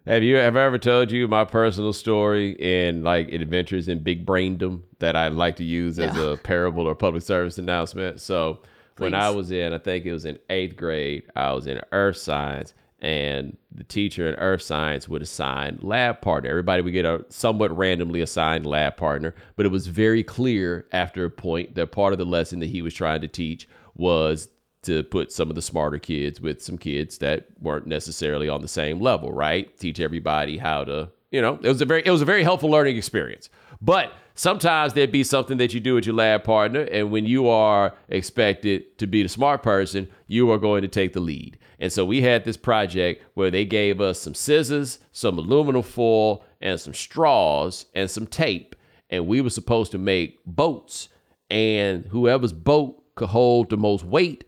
Have 0.05 0.24
you 0.24 0.38
have 0.38 0.55
I 0.55 0.63
ever 0.63 0.80
told 0.80 1.11
you 1.11 1.28
my 1.28 1.45
personal 1.45 1.93
story 1.93 2.51
in 2.53 3.03
like 3.03 3.32
adventures 3.32 3.88
in 3.88 4.01
big 4.01 4.26
braindom 4.26 4.84
that 4.99 5.15
I 5.15 5.28
like 5.28 5.57
to 5.57 5.63
use 5.63 5.99
as 5.99 6.17
a 6.17 6.38
parable 6.38 6.88
or 6.88 6.95
public 6.95 7.22
service 7.22 7.59
announcement? 7.59 8.20
So 8.20 8.59
Please. 8.99 9.05
when 9.05 9.15
I 9.15 9.29
was 9.29 9.51
in, 9.51 9.73
I 9.73 9.77
think 9.77 10.05
it 10.05 10.13
was 10.13 10.25
in 10.25 10.37
eighth 10.49 10.75
grade, 10.75 11.23
I 11.35 11.53
was 11.53 11.67
in 11.67 11.81
earth 11.91 12.17
science, 12.17 12.73
and 13.01 13.57
the 13.71 13.83
teacher 13.83 14.27
in 14.27 14.35
earth 14.35 14.61
science 14.61 15.07
would 15.07 15.21
assign 15.21 15.79
lab 15.81 16.21
partner. 16.21 16.49
Everybody 16.49 16.81
would 16.81 16.93
get 16.93 17.05
a 17.05 17.25
somewhat 17.29 17.75
randomly 17.75 18.21
assigned 18.21 18.65
lab 18.65 18.97
partner, 18.97 19.33
but 19.55 19.65
it 19.65 19.69
was 19.69 19.87
very 19.87 20.23
clear 20.23 20.85
after 20.91 21.25
a 21.25 21.29
point 21.29 21.75
that 21.75 21.91
part 21.91 22.13
of 22.13 22.19
the 22.19 22.25
lesson 22.25 22.59
that 22.59 22.69
he 22.69 22.81
was 22.81 22.93
trying 22.93 23.21
to 23.21 23.27
teach 23.27 23.67
was 23.95 24.49
to 24.81 25.03
put 25.03 25.31
some 25.31 25.49
of 25.49 25.55
the 25.55 25.61
smarter 25.61 25.99
kids 25.99 26.39
with 26.39 26.61
some 26.61 26.77
kids 26.77 27.17
that 27.17 27.47
weren't 27.59 27.87
necessarily 27.87 28.47
on 28.47 28.61
the 28.61 28.67
same 28.67 28.99
level, 28.99 29.31
right? 29.31 29.77
Teach 29.77 29.99
everybody 29.99 30.57
how 30.57 30.83
to, 30.85 31.09
you 31.31 31.41
know, 31.41 31.59
it 31.61 31.67
was 31.67 31.81
a 31.81 31.85
very 31.85 32.01
it 32.05 32.11
was 32.11 32.21
a 32.21 32.25
very 32.25 32.43
helpful 32.43 32.69
learning 32.69 32.97
experience. 32.97 33.49
But 33.82 34.13
sometimes 34.36 34.93
there'd 34.93 35.11
be 35.11 35.23
something 35.23 35.57
that 35.57 35.73
you 35.73 35.80
do 35.80 35.95
with 35.95 36.05
your 36.05 36.15
lab 36.15 36.43
partner, 36.43 36.82
and 36.82 37.11
when 37.11 37.25
you 37.25 37.47
are 37.47 37.95
expected 38.09 38.97
to 38.97 39.07
be 39.07 39.23
the 39.23 39.30
smart 39.30 39.63
person, 39.63 40.09
you 40.27 40.51
are 40.51 40.57
going 40.57 40.82
to 40.82 40.88
take 40.88 41.13
the 41.13 41.19
lead. 41.19 41.57
And 41.80 41.91
so 41.91 42.05
we 42.05 42.21
had 42.21 42.43
this 42.43 42.57
project 42.57 43.23
where 43.36 43.51
they 43.51 43.65
gave 43.65 44.01
us 44.01 44.19
some 44.19 44.36
scissors, 44.36 44.99
some 45.11 45.38
aluminum 45.38 45.84
foil, 45.84 46.43
and 46.61 46.80
some 46.80 46.93
straws 46.93 47.86
and 47.95 48.11
some 48.11 48.27
tape, 48.27 48.75
and 49.09 49.27
we 49.27 49.41
were 49.41 49.49
supposed 49.49 49.91
to 49.93 49.97
make 49.97 50.39
boats. 50.45 51.09
And 51.49 52.05
whoever's 52.07 52.53
boat 52.53 53.01
could 53.15 53.30
hold 53.30 53.69
the 53.69 53.77
most 53.77 54.03
weight 54.03 54.43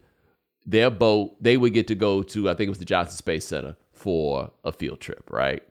their 0.66 0.90
boat, 0.90 1.36
they 1.42 1.58
would 1.58 1.74
get 1.74 1.88
to 1.88 1.96
go 1.96 2.24
to, 2.24 2.50
I 2.50 2.54
think 2.54 2.68
it 2.68 2.70
was 2.70 2.80
the 2.80 2.86
Johnson 2.86 3.18
Space 3.18 3.48
Center 3.48 3.76
for 3.92 4.52
a 4.64 4.72
field 4.72 5.00
trip, 5.00 5.30
right? 5.30 5.64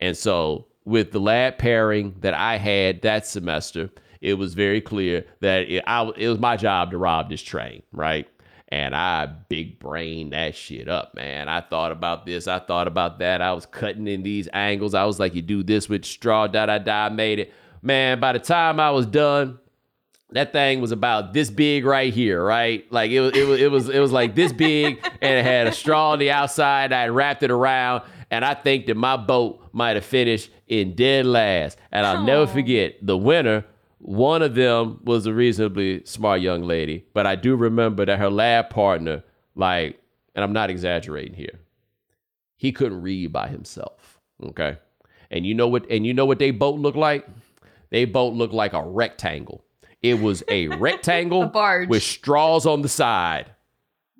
And 0.00 0.16
so 0.16 0.66
with 0.84 1.12
the 1.12 1.20
lab 1.20 1.58
pairing 1.58 2.16
that 2.20 2.34
I 2.34 2.56
had 2.56 3.02
that 3.02 3.26
semester, 3.26 3.90
it 4.20 4.34
was 4.34 4.54
very 4.54 4.80
clear 4.80 5.24
that 5.40 5.62
it, 5.68 5.84
I, 5.86 6.10
it 6.16 6.28
was 6.28 6.38
my 6.38 6.56
job 6.56 6.92
to 6.92 6.98
rob 6.98 7.28
this 7.28 7.42
train, 7.42 7.82
right? 7.92 8.28
And 8.68 8.94
I 8.94 9.26
big 9.26 9.78
brain 9.78 10.30
that 10.30 10.54
shit 10.54 10.88
up, 10.88 11.14
man. 11.14 11.48
I 11.48 11.60
thought 11.60 11.92
about 11.92 12.24
this, 12.24 12.48
I 12.48 12.58
thought 12.58 12.88
about 12.88 13.18
that. 13.18 13.42
I 13.42 13.52
was 13.52 13.66
cutting 13.66 14.08
in 14.08 14.22
these 14.22 14.48
angles. 14.52 14.94
I 14.94 15.04
was 15.04 15.20
like, 15.20 15.34
you 15.34 15.42
do 15.42 15.62
this 15.62 15.88
with 15.88 16.04
straw, 16.04 16.46
da 16.46 16.66
da 16.66 16.78
da, 16.78 17.10
made 17.10 17.38
it. 17.38 17.52
Man, 17.82 18.20
by 18.20 18.32
the 18.32 18.38
time 18.38 18.80
I 18.80 18.90
was 18.92 19.06
done, 19.06 19.58
that 20.30 20.52
thing 20.52 20.80
was 20.80 20.92
about 20.92 21.34
this 21.34 21.50
big 21.50 21.84
right 21.84 22.12
here, 22.12 22.42
right? 22.42 22.90
Like 22.90 23.10
it 23.10 23.20
was, 23.20 23.36
it 23.36 23.46
was, 23.46 23.60
it 23.60 23.70
was, 23.70 23.88
it 23.88 23.98
was 23.98 24.12
like 24.12 24.34
this 24.34 24.52
big, 24.52 25.04
and 25.20 25.38
it 25.38 25.44
had 25.44 25.66
a 25.66 25.72
straw 25.72 26.12
on 26.12 26.18
the 26.18 26.30
outside. 26.30 26.92
I 26.92 27.08
wrapped 27.08 27.42
it 27.42 27.50
around, 27.50 28.04
and 28.30 28.44
I 28.44 28.54
think 28.54 28.86
that 28.86 28.96
my 28.96 29.18
boat 29.18 29.68
might 29.72 29.96
have 29.96 30.04
finished 30.06 30.50
in 30.80 30.94
dead 30.94 31.26
last. 31.26 31.78
And 31.90 32.06
I'll 32.06 32.18
Aww. 32.18 32.26
never 32.26 32.46
forget 32.46 32.94
the 33.02 33.16
winner. 33.16 33.64
One 33.98 34.42
of 34.42 34.54
them 34.54 35.00
was 35.04 35.26
a 35.26 35.32
reasonably 35.34 36.04
smart 36.04 36.40
young 36.40 36.62
lady, 36.62 37.04
but 37.14 37.26
I 37.26 37.36
do 37.36 37.54
remember 37.54 38.04
that 38.04 38.18
her 38.18 38.30
lab 38.30 38.70
partner, 38.70 39.22
like, 39.54 40.00
and 40.34 40.44
I'm 40.44 40.52
not 40.52 40.70
exaggerating 40.70 41.34
here, 41.34 41.60
he 42.56 42.72
couldn't 42.72 43.02
read 43.02 43.32
by 43.32 43.48
himself. 43.48 44.18
Okay, 44.42 44.76
and 45.30 45.46
you 45.46 45.54
know 45.54 45.68
what? 45.68 45.88
And 45.88 46.04
you 46.04 46.14
know 46.14 46.26
what 46.26 46.40
they 46.40 46.50
both 46.50 46.80
looked 46.80 46.96
like? 46.96 47.28
They 47.90 48.04
both 48.04 48.34
looked 48.34 48.54
like 48.54 48.72
a 48.72 48.82
rectangle 48.82 49.64
it 50.02 50.20
was 50.20 50.42
a 50.48 50.68
rectangle 50.78 51.44
a 51.54 51.86
with 51.86 52.02
straws 52.02 52.66
on 52.66 52.82
the 52.82 52.88
side. 52.88 53.50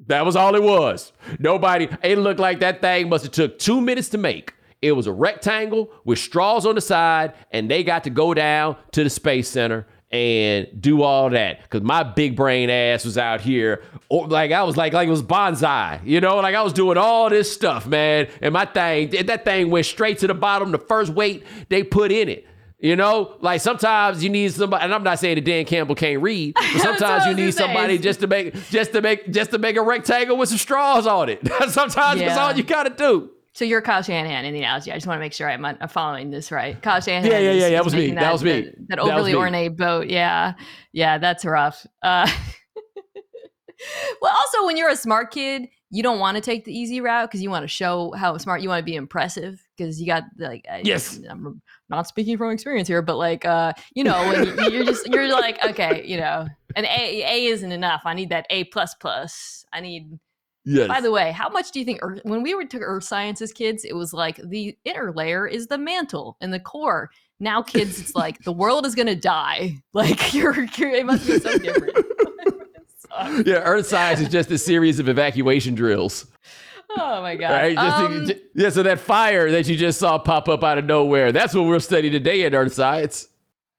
That 0.07 0.25
was 0.25 0.35
all 0.35 0.55
it 0.55 0.63
was. 0.63 1.13
Nobody. 1.39 1.89
It 2.03 2.19
looked 2.19 2.41
like 2.41 2.61
that 2.61 2.81
thing 2.81 3.09
must 3.09 3.25
have 3.25 3.33
took 3.33 3.59
two 3.59 3.81
minutes 3.81 4.09
to 4.11 4.19
make. 4.19 4.55
It 4.83 4.93
was 4.93 5.07
a 5.07 5.13
rectangle 5.13 5.91
with 6.05 6.19
straws 6.19 6.67
on 6.67 6.75
the 6.75 6.81
side, 6.81 7.35
and 7.53 7.71
they 7.71 7.85
got 7.85 8.05
to 8.05 8.11
go 8.11 8.35
down 8.35 8.77
to 8.93 9.05
the 9.05 9.11
space 9.11 9.49
center 9.49 9.87
and 10.13 10.69
do 10.79 11.03
all 11.03 11.31
that 11.31 11.63
because 11.63 11.81
my 11.81 12.03
big 12.03 12.37
brain 12.37 12.69
ass 12.69 13.05
was 13.05 13.17
out 13.17 13.41
here 13.41 13.83
or 14.11 14.29
like 14.29 14.53
I 14.53 14.63
was 14.63 14.77
like 14.77 14.93
like 14.93 15.09
it 15.09 15.11
was 15.11 15.23
bonsai, 15.23 16.01
you 16.05 16.21
know, 16.21 16.37
like 16.37 16.55
I 16.55 16.61
was 16.63 16.75
doing 16.75 16.99
all 16.99 17.31
this 17.31 17.51
stuff, 17.51 17.87
man. 17.87 18.29
And 18.43 18.53
my 18.53 18.67
thing, 18.67 19.11
that 19.27 19.45
thing 19.47 19.71
went 19.71 19.87
straight 19.87 20.19
to 20.19 20.27
the 20.27 20.35
bottom. 20.35 20.71
The 20.71 20.79
first 20.79 21.13
weight 21.13 21.45
they 21.71 21.83
put 21.83 22.13
in 22.13 22.29
it. 22.29 22.47
You 22.79 22.97
know, 22.97 23.37
like 23.41 23.61
sometimes 23.61 24.25
you 24.25 24.29
need 24.29 24.53
somebody, 24.53 24.83
and 24.83 24.93
I'm 24.93 25.05
not 25.05 25.21
saying 25.21 25.37
that 25.37 25.45
Dan 25.45 25.65
Campbell 25.65 25.95
can't 25.95 26.21
read, 26.21 26.55
but 26.57 26.83
sometimes 26.83 27.27
you 27.27 27.35
need 27.35 27.55
somebody 27.55 27.97
just 27.97 28.19
to 28.21 28.27
make 28.27 28.55
just 28.71 28.93
to 28.93 29.01
make 29.01 29.31
just 29.31 29.53
to 29.53 29.59
make 29.59 29.77
a 29.77 29.83
rectangle 29.83 30.37
with 30.37 30.49
some 30.49 30.59
straws 30.59 31.07
on 31.07 31.29
it. 31.29 31.41
sometimes 31.69 32.21
yeah. 32.21 32.27
that's 32.27 32.39
all 32.39 32.53
you 32.55 32.65
gotta 32.65 32.91
do. 32.91 33.31
So 33.55 33.65
you're 33.65 33.83
Kyle 33.83 34.03
Shanahan 34.03 34.45
in 34.45 34.55
the 34.55 34.61
analogy. 34.61 34.91
I 34.91 34.95
just 34.95 35.07
want 35.07 35.19
to 35.19 35.21
make 35.21 35.35
sure 35.35 35.51
I'm, 35.51 35.65
I'm 35.65 35.89
following 35.89 36.31
this 36.31 36.51
right. 36.51 36.81
Kyle 36.81 37.01
Shanahan. 37.01 37.31
Yeah, 37.31 37.39
yeah, 37.39 37.53
yeah. 37.53 37.71
That 37.71 37.85
was 37.85 37.95
me. 37.95 38.09
That, 38.11 38.21
that, 38.21 38.33
was 38.33 38.43
me. 38.43 38.63
That, 38.63 38.89
that 38.89 38.99
overly 38.99 39.33
that 39.33 39.39
ornate 39.39 39.77
boat. 39.77 40.09
Yeah, 40.09 40.55
yeah. 40.93 41.19
That's 41.19 41.45
rough. 41.45 41.87
Uh, 42.03 42.31
well, 44.23 44.35
also 44.35 44.67
when 44.67 44.77
you're 44.79 44.89
a 44.89 44.97
smart 44.97 45.33
kid, 45.33 45.69
you 45.93 46.03
don't 46.03 46.19
want 46.19 46.37
to 46.37 46.41
take 46.41 46.65
the 46.65 46.77
easy 46.77 47.03
route 47.03 47.29
because 47.29 47.43
you 47.43 47.51
want 47.51 47.65
to 47.65 47.69
show 47.69 48.13
how 48.17 48.37
smart 48.39 48.63
you 48.63 48.69
want 48.71 48.81
to 48.81 48.85
be 48.85 48.97
impressive 48.97 49.63
because 49.77 50.01
you 50.01 50.07
got 50.07 50.25
like 50.39 50.67
yes 50.85 51.21
I'm 51.29 51.61
not 51.91 52.09
speaking 52.09 52.39
from 52.39 52.51
experience 52.51 52.89
here 52.89 53.03
but 53.03 53.19
like 53.19 53.45
uh 53.45 53.75
you 53.95 54.03
know 54.03 54.19
when 54.27 54.73
you, 54.73 54.81
are 54.81 54.85
just 54.85 55.07
you're 55.07 55.29
like 55.29 55.63
okay 55.63 56.03
you 56.07 56.17
know 56.17 56.49
an 56.75 56.87
A 56.87 57.25
A 57.25 57.45
isn't 57.45 57.71
enough 57.71 58.03
I 58.07 58.15
need 58.15 58.31
that 58.31 58.47
A 58.49 58.65
plus 58.65 58.95
plus 58.95 59.67
I 59.71 59.81
need 59.81 60.19
Yes. 60.65 60.89
By 60.89 61.01
the 61.01 61.11
way, 61.11 61.33
how 61.33 61.49
much 61.49 61.73
do 61.73 61.81
you 61.81 61.85
think 61.85 61.99
Earth, 62.03 62.21
when 62.23 62.43
we 62.43 62.55
were 62.55 62.65
to 62.65 62.79
Earth 62.79 63.05
Sciences 63.05 63.53
kids, 63.53 63.85
it 63.85 63.95
was 63.95 64.13
like 64.13 64.37
the 64.45 64.77
inner 64.85 65.13
layer 65.13 65.47
is 65.47 65.67
the 65.67 65.79
mantle 65.79 66.37
and 66.41 66.53
the 66.53 66.61
core. 66.61 67.11
Now, 67.41 67.63
kids, 67.63 68.01
it's 68.01 68.15
like 68.15 68.39
the 68.45 68.53
world 68.53 68.87
is 68.87 68.95
gonna 68.95 69.17
die. 69.17 69.77
Like 69.95 70.33
you're, 70.33 70.55
you're 70.77 70.91
it 70.91 71.05
must 71.05 71.27
be 71.27 71.39
so 71.39 71.59
different. 71.59 71.97
yeah, 73.47 73.57
Earth 73.57 73.87
science 73.87 74.21
is 74.21 74.29
just 74.29 74.51
a 74.51 74.59
series 74.59 74.99
of 74.99 75.09
evacuation 75.09 75.75
drills. 75.75 76.27
Oh 76.97 77.21
my 77.23 77.37
god! 77.37 77.51
Right? 77.51 77.77
Um, 77.77 78.31
yeah, 78.55 78.71
so 78.71 78.83
that 78.83 79.01
fire 79.01 79.51
that 79.51 79.67
you 79.67 79.77
just 79.77 79.99
saw 79.99 80.19
pop 80.19 80.49
up 80.49 80.63
out 80.63 80.79
of 80.79 80.85
nowhere—that's 80.85 81.55
what 81.55 81.65
we're 81.65 81.79
studying 81.79 82.13
today 82.13 82.45
in 82.45 82.55
Earth 82.55 82.75
science. 82.75 83.29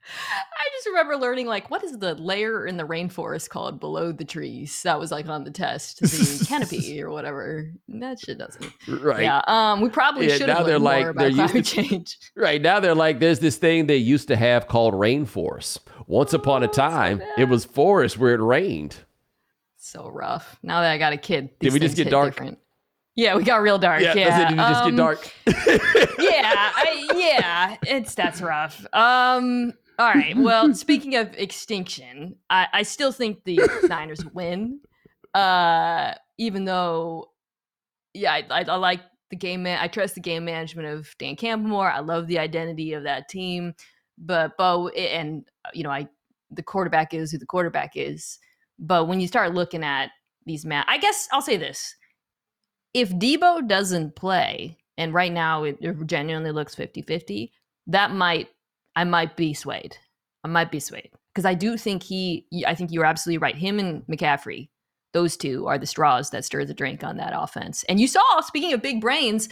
I 0.06 0.70
just 0.76 0.88
remember 0.88 1.16
learning 1.16 1.48
like 1.48 1.70
what 1.72 1.84
is 1.84 1.98
the 1.98 2.16
layer 2.16 2.66
in 2.66 2.78
the 2.78 2.84
rainforest 2.84 3.50
called 3.50 3.80
below 3.80 4.12
the 4.12 4.26
trees? 4.26 4.82
That 4.84 5.00
was 5.00 5.12
like 5.12 5.28
on 5.28 5.44
the 5.44 5.52
test, 5.52 6.02
the 6.02 6.46
canopy 6.48 7.02
or 7.02 7.10
whatever. 7.10 7.72
That 7.88 8.20
shit 8.20 8.38
doesn't. 8.38 8.72
Right. 9.04 9.24
Yeah. 9.24 9.42
Um. 9.48 9.82
We 9.82 9.90
probably 9.90 10.28
yeah, 10.28 10.38
should 10.38 10.50
have 10.50 10.68
learned 10.68 10.84
like, 10.84 11.02
more 11.02 11.10
about 11.10 11.34
climate 11.34 11.66
to, 11.66 11.84
change. 11.84 12.18
Right 12.36 12.62
now 12.62 12.80
they're 12.80 12.96
like, 12.96 13.20
there's 13.20 13.40
this 13.40 13.58
thing 13.58 13.88
they 13.88 13.98
used 13.98 14.28
to 14.28 14.36
have 14.36 14.68
called 14.68 14.94
rainforest. 14.94 15.80
Once 16.08 16.34
oh, 16.34 16.38
upon 16.38 16.64
a 16.64 16.68
time, 16.68 17.20
so 17.20 17.42
it 17.42 17.50
was 17.50 17.66
forest 17.66 18.18
where 18.18 18.34
it 18.34 18.42
rained 18.42 18.98
so 19.78 20.10
rough. 20.10 20.58
Now 20.64 20.82
that 20.82 20.92
I 20.92 20.98
got 20.98 21.14
a 21.14 21.18
kid, 21.18 21.50
did 21.60 21.74
we 21.74 21.80
just 21.80 21.96
get 21.96 22.10
dark? 22.10 22.34
Different. 22.34 22.60
Yeah, 23.16 23.36
we 23.36 23.44
got 23.44 23.62
real 23.62 23.78
dark. 23.78 24.02
Yeah, 24.02 24.16
yeah. 24.16 24.50
just 24.50 24.84
get 24.84 24.90
um, 24.90 24.96
dark? 24.96 25.32
yeah, 25.46 25.52
I, 26.76 27.10
yeah, 27.16 27.78
it's 27.84 28.16
that's 28.16 28.42
rough. 28.42 28.86
Um, 28.92 29.74
all 30.00 30.14
right. 30.14 30.36
Well, 30.36 30.74
speaking 30.76 31.16
of 31.16 31.34
extinction, 31.36 32.36
I, 32.50 32.68
I 32.74 32.84
still 32.84 33.12
think 33.12 33.44
the 33.44 33.60
Niners 33.88 34.26
win. 34.34 34.80
Uh, 35.34 36.14
even 36.38 36.66
though, 36.66 37.32
yeah, 38.14 38.34
I, 38.34 38.46
I, 38.50 38.64
I 38.64 38.76
like 38.76 39.02
the 39.30 39.36
game 39.36 39.64
man. 39.64 39.80
I 39.82 39.88
trust 39.88 40.16
the 40.16 40.22
game 40.22 40.46
management 40.46 40.88
of 40.88 41.16
Dan 41.18 41.36
Campbell 41.36 41.70
more. 41.70 41.90
I 41.92 42.00
love 42.00 42.28
the 42.28 42.40
identity 42.40 42.94
of 42.94 43.04
that 43.04 43.30
team, 43.30 43.74
but 44.18 44.58
Bo 44.58 44.90
and 44.90 45.48
you 45.74 45.84
know, 45.84 45.90
I 45.90 46.08
the 46.52 46.64
quarterback 46.64 47.14
is 47.14 47.32
who 47.32 47.40
the 47.40 47.46
quarterback 47.46 47.94
is. 47.96 48.38
But 48.78 49.08
when 49.08 49.20
you 49.20 49.28
start 49.28 49.54
looking 49.54 49.84
at 49.84 50.12
these 50.46 50.66
mat, 50.66 50.86
I 50.88 50.98
guess 51.00 51.28
I'll 51.32 51.42
say 51.42 51.58
this: 51.58 51.96
if 52.94 53.10
Debo 53.10 53.68
doesn't 53.68 54.16
play, 54.16 54.78
and 54.98 55.14
right 55.14 55.32
now 55.32 55.64
it, 55.64 55.78
it 55.82 56.06
genuinely 56.06 56.52
looks 56.52 56.76
50-50, 56.76 57.50
that 57.88 58.12
might 58.12 58.50
I 58.96 59.04
might 59.04 59.36
be 59.36 59.54
swayed. 59.54 59.98
I 60.44 60.48
might 60.48 60.72
be 60.72 60.80
swayed. 60.80 61.10
because 61.34 61.46
I 61.46 61.54
do 61.54 61.78
think 61.78 62.04
he, 62.04 62.46
I 62.68 62.76
think 62.76 62.92
you're 62.92 63.06
absolutely 63.06 63.40
right. 63.40 63.56
Him 63.56 63.80
and 63.80 64.04
McCaffrey, 64.08 64.70
those 65.14 65.36
two 65.38 65.68
are 65.68 65.78
the 65.78 65.88
straws 65.88 66.30
that 66.30 66.46
stir 66.46 66.66
the 66.66 66.74
drink 66.74 67.04
on 67.04 67.18
that 67.18 67.34
offense. 67.36 67.84
And 67.86 68.00
you 68.00 68.08
saw, 68.08 68.42
speaking 68.42 68.74
of 68.74 68.82
big 68.82 69.02
brains, 69.02 69.50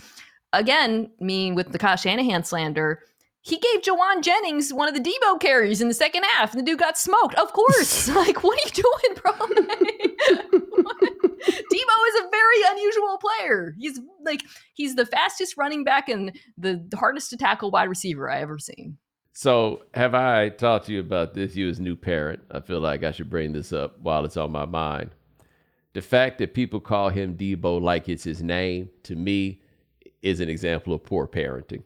again, 0.53 1.09
me 1.19 1.51
with 1.51 1.71
the 1.71 1.79
Kyle 1.79 1.95
Shanahan 1.95 2.43
slander, 2.43 3.01
he 3.43 3.57
gave 3.57 3.81
Jauan 3.81 4.21
Jennings 4.21 4.71
one 4.71 4.87
of 4.87 4.93
the 4.93 5.01
Debo 5.01 5.39
carries 5.39 5.81
in 5.81 5.87
the 5.87 5.95
second 5.95 6.23
half, 6.23 6.51
and 6.53 6.59
the 6.59 6.65
dude 6.65 6.77
got 6.77 6.97
smoked. 6.97 7.33
Of 7.35 7.51
course. 7.53 8.07
like, 8.15 8.43
what 8.43 8.59
are 8.59 8.67
you 8.67 8.83
doing, 8.83 9.15
bro? 9.15 9.31
Debo 11.41 11.95
is 12.07 12.21
a 12.21 12.29
very 12.29 12.61
unusual 12.69 13.17
player. 13.17 13.73
He's 13.79 13.99
like, 14.23 14.43
he's 14.75 14.95
the 14.95 15.07
fastest 15.07 15.57
running 15.57 15.83
back 15.83 16.07
and 16.07 16.37
the 16.55 16.83
hardest 16.93 17.31
to 17.31 17.37
tackle 17.37 17.71
wide 17.71 17.89
receiver 17.89 18.29
I 18.29 18.41
ever 18.41 18.59
seen. 18.59 18.97
So, 19.33 19.83
have 19.93 20.13
I 20.13 20.49
talked 20.49 20.87
to 20.87 20.93
you 20.93 20.99
about 20.99 21.33
this? 21.33 21.55
You 21.55 21.69
as 21.69 21.79
new 21.79 21.95
parent, 21.95 22.41
I 22.51 22.59
feel 22.59 22.81
like 22.81 23.03
I 23.03 23.11
should 23.11 23.29
bring 23.29 23.53
this 23.53 23.71
up 23.71 23.99
while 23.99 24.25
it's 24.25 24.37
on 24.37 24.51
my 24.51 24.65
mind. 24.65 25.11
The 25.93 26.01
fact 26.01 26.37
that 26.39 26.53
people 26.53 26.79
call 26.79 27.09
him 27.09 27.37
Debo 27.37 27.81
like 27.81 28.09
it's 28.09 28.25
his 28.25 28.43
name, 28.43 28.89
to 29.03 29.15
me, 29.15 29.61
is 30.21 30.39
an 30.39 30.49
example 30.49 30.93
of 30.93 31.03
poor 31.03 31.27
parenting 31.27 31.83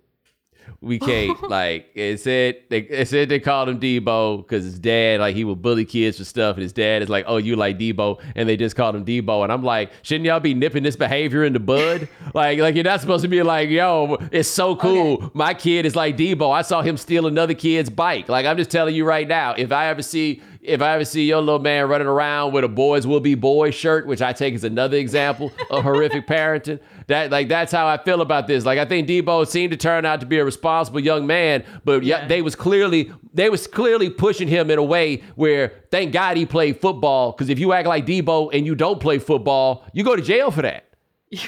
we 0.81 0.99
can't 0.99 1.41
like 1.49 1.89
it 1.95 2.19
said 2.19 2.57
they 2.69 2.79
it 2.79 3.07
said 3.07 3.29
they 3.29 3.39
called 3.39 3.69
him 3.69 3.79
Debo 3.79 4.37
because 4.37 4.63
his 4.63 4.79
dad 4.79 5.19
like 5.19 5.35
he 5.35 5.43
would 5.43 5.61
bully 5.61 5.85
kids 5.85 6.17
for 6.17 6.23
stuff 6.23 6.55
and 6.55 6.63
his 6.63 6.73
dad 6.73 7.01
is 7.01 7.09
like 7.09 7.25
oh 7.27 7.37
you 7.37 7.55
like 7.55 7.77
Debo 7.77 8.21
and 8.35 8.47
they 8.47 8.57
just 8.57 8.75
called 8.75 8.95
him 8.95 9.05
Debo 9.05 9.43
and 9.43 9.51
I'm 9.51 9.63
like 9.63 9.91
shouldn't 10.01 10.25
y'all 10.25 10.39
be 10.39 10.53
nipping 10.53 10.83
this 10.83 10.95
behavior 10.95 11.43
in 11.43 11.53
the 11.53 11.59
bud? 11.59 12.07
Like 12.33 12.59
like 12.59 12.75
you're 12.75 12.83
not 12.83 13.01
supposed 13.01 13.21
to 13.21 13.29
be 13.29 13.41
like 13.43 13.69
yo 13.69 14.17
it's 14.31 14.49
so 14.49 14.75
cool. 14.75 15.15
Okay. 15.15 15.29
my 15.33 15.53
kid 15.53 15.85
is 15.85 15.95
like 15.95 16.17
Debo. 16.17 16.51
I 16.51 16.63
saw 16.63 16.81
him 16.81 16.97
steal 16.97 17.27
another 17.27 17.53
kid's 17.53 17.89
bike. 17.89 18.27
Like 18.27 18.45
I'm 18.45 18.57
just 18.57 18.71
telling 18.71 18.93
you 18.93 19.05
right 19.05 19.27
now 19.27 19.53
if 19.53 19.71
I 19.71 19.87
ever 19.87 20.01
see 20.01 20.41
if 20.65 20.81
I 20.81 20.95
ever 20.95 21.05
see 21.05 21.25
your 21.25 21.41
little 21.41 21.59
man 21.59 21.87
running 21.87 22.07
around 22.07 22.53
with 22.53 22.63
a 22.63 22.67
boys 22.67 23.05
will 23.05 23.19
be 23.19 23.35
boys 23.35 23.75
shirt, 23.75 24.07
which 24.07 24.21
I 24.21 24.33
take 24.33 24.55
as 24.55 24.63
another 24.63 24.97
example 24.97 25.51
of 25.69 25.83
horrific 25.83 26.27
parenting, 26.27 26.79
that 27.07 27.31
like 27.31 27.47
that's 27.47 27.71
how 27.71 27.87
I 27.87 27.97
feel 27.97 28.21
about 28.21 28.47
this. 28.47 28.65
Like 28.65 28.79
I 28.79 28.85
think 28.85 29.07
Debo 29.07 29.47
seemed 29.47 29.71
to 29.71 29.77
turn 29.77 30.05
out 30.05 30.19
to 30.21 30.25
be 30.25 30.37
a 30.37 30.45
responsible 30.45 30.99
young 30.99 31.27
man, 31.27 31.63
but 31.83 32.03
yeah, 32.03 32.27
they 32.27 32.41
was 32.41 32.55
clearly 32.55 33.11
they 33.33 33.49
was 33.49 33.67
clearly 33.67 34.09
pushing 34.09 34.47
him 34.47 34.71
in 34.71 34.79
a 34.79 34.83
way 34.83 35.23
where 35.35 35.83
thank 35.91 36.13
God 36.13 36.37
he 36.37 36.45
played 36.45 36.79
football. 36.79 37.31
Because 37.31 37.49
if 37.49 37.59
you 37.59 37.73
act 37.73 37.87
like 37.87 38.05
Debo 38.05 38.49
and 38.53 38.65
you 38.65 38.75
don't 38.75 38.99
play 38.99 39.19
football, 39.19 39.85
you 39.93 40.03
go 40.03 40.15
to 40.15 40.21
jail 40.21 40.51
for 40.51 40.61
that. 40.61 40.89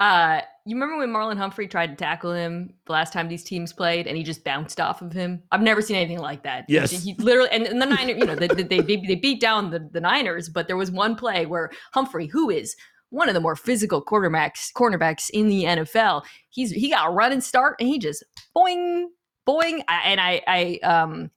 Uh, 0.00 0.40
you 0.64 0.74
remember 0.74 0.96
when 0.96 1.10
Marlon 1.10 1.36
Humphrey 1.36 1.68
tried 1.68 1.88
to 1.88 1.94
tackle 1.94 2.32
him 2.32 2.72
the 2.86 2.92
last 2.92 3.12
time 3.12 3.28
these 3.28 3.44
teams 3.44 3.72
played, 3.72 4.06
and 4.06 4.16
he 4.16 4.22
just 4.22 4.42
bounced 4.44 4.80
off 4.80 5.02
of 5.02 5.12
him? 5.12 5.42
I've 5.52 5.60
never 5.60 5.82
seen 5.82 5.96
anything 5.96 6.20
like 6.20 6.42
that. 6.44 6.64
Yes, 6.68 6.90
he 6.90 7.14
literally, 7.18 7.50
and, 7.50 7.66
and 7.66 7.82
the 7.82 7.86
Niners, 7.86 8.16
you 8.16 8.24
know, 8.24 8.34
they, 8.34 8.48
they, 8.48 8.80
they, 8.80 8.96
they 8.96 9.14
beat 9.14 9.40
down 9.40 9.70
the, 9.70 9.86
the 9.92 10.00
Niners, 10.00 10.48
but 10.48 10.68
there 10.68 10.76
was 10.76 10.90
one 10.90 11.16
play 11.16 11.44
where 11.44 11.70
Humphrey, 11.92 12.26
who 12.26 12.48
is 12.48 12.76
one 13.10 13.28
of 13.28 13.34
the 13.34 13.40
more 13.40 13.56
physical 13.56 14.02
quarterbacks 14.02 14.72
cornerbacks 14.72 15.30
in 15.30 15.48
the 15.48 15.64
NFL, 15.64 16.24
he's 16.48 16.70
he 16.70 16.90
got 16.90 17.08
a 17.08 17.12
run 17.12 17.32
and 17.32 17.44
start, 17.44 17.76
and 17.78 17.88
he 17.88 17.98
just 17.98 18.24
boing 18.56 19.06
boing, 19.48 19.82
and 19.88 20.20
I 20.20 20.40
I 20.46 20.78
um 20.82 21.30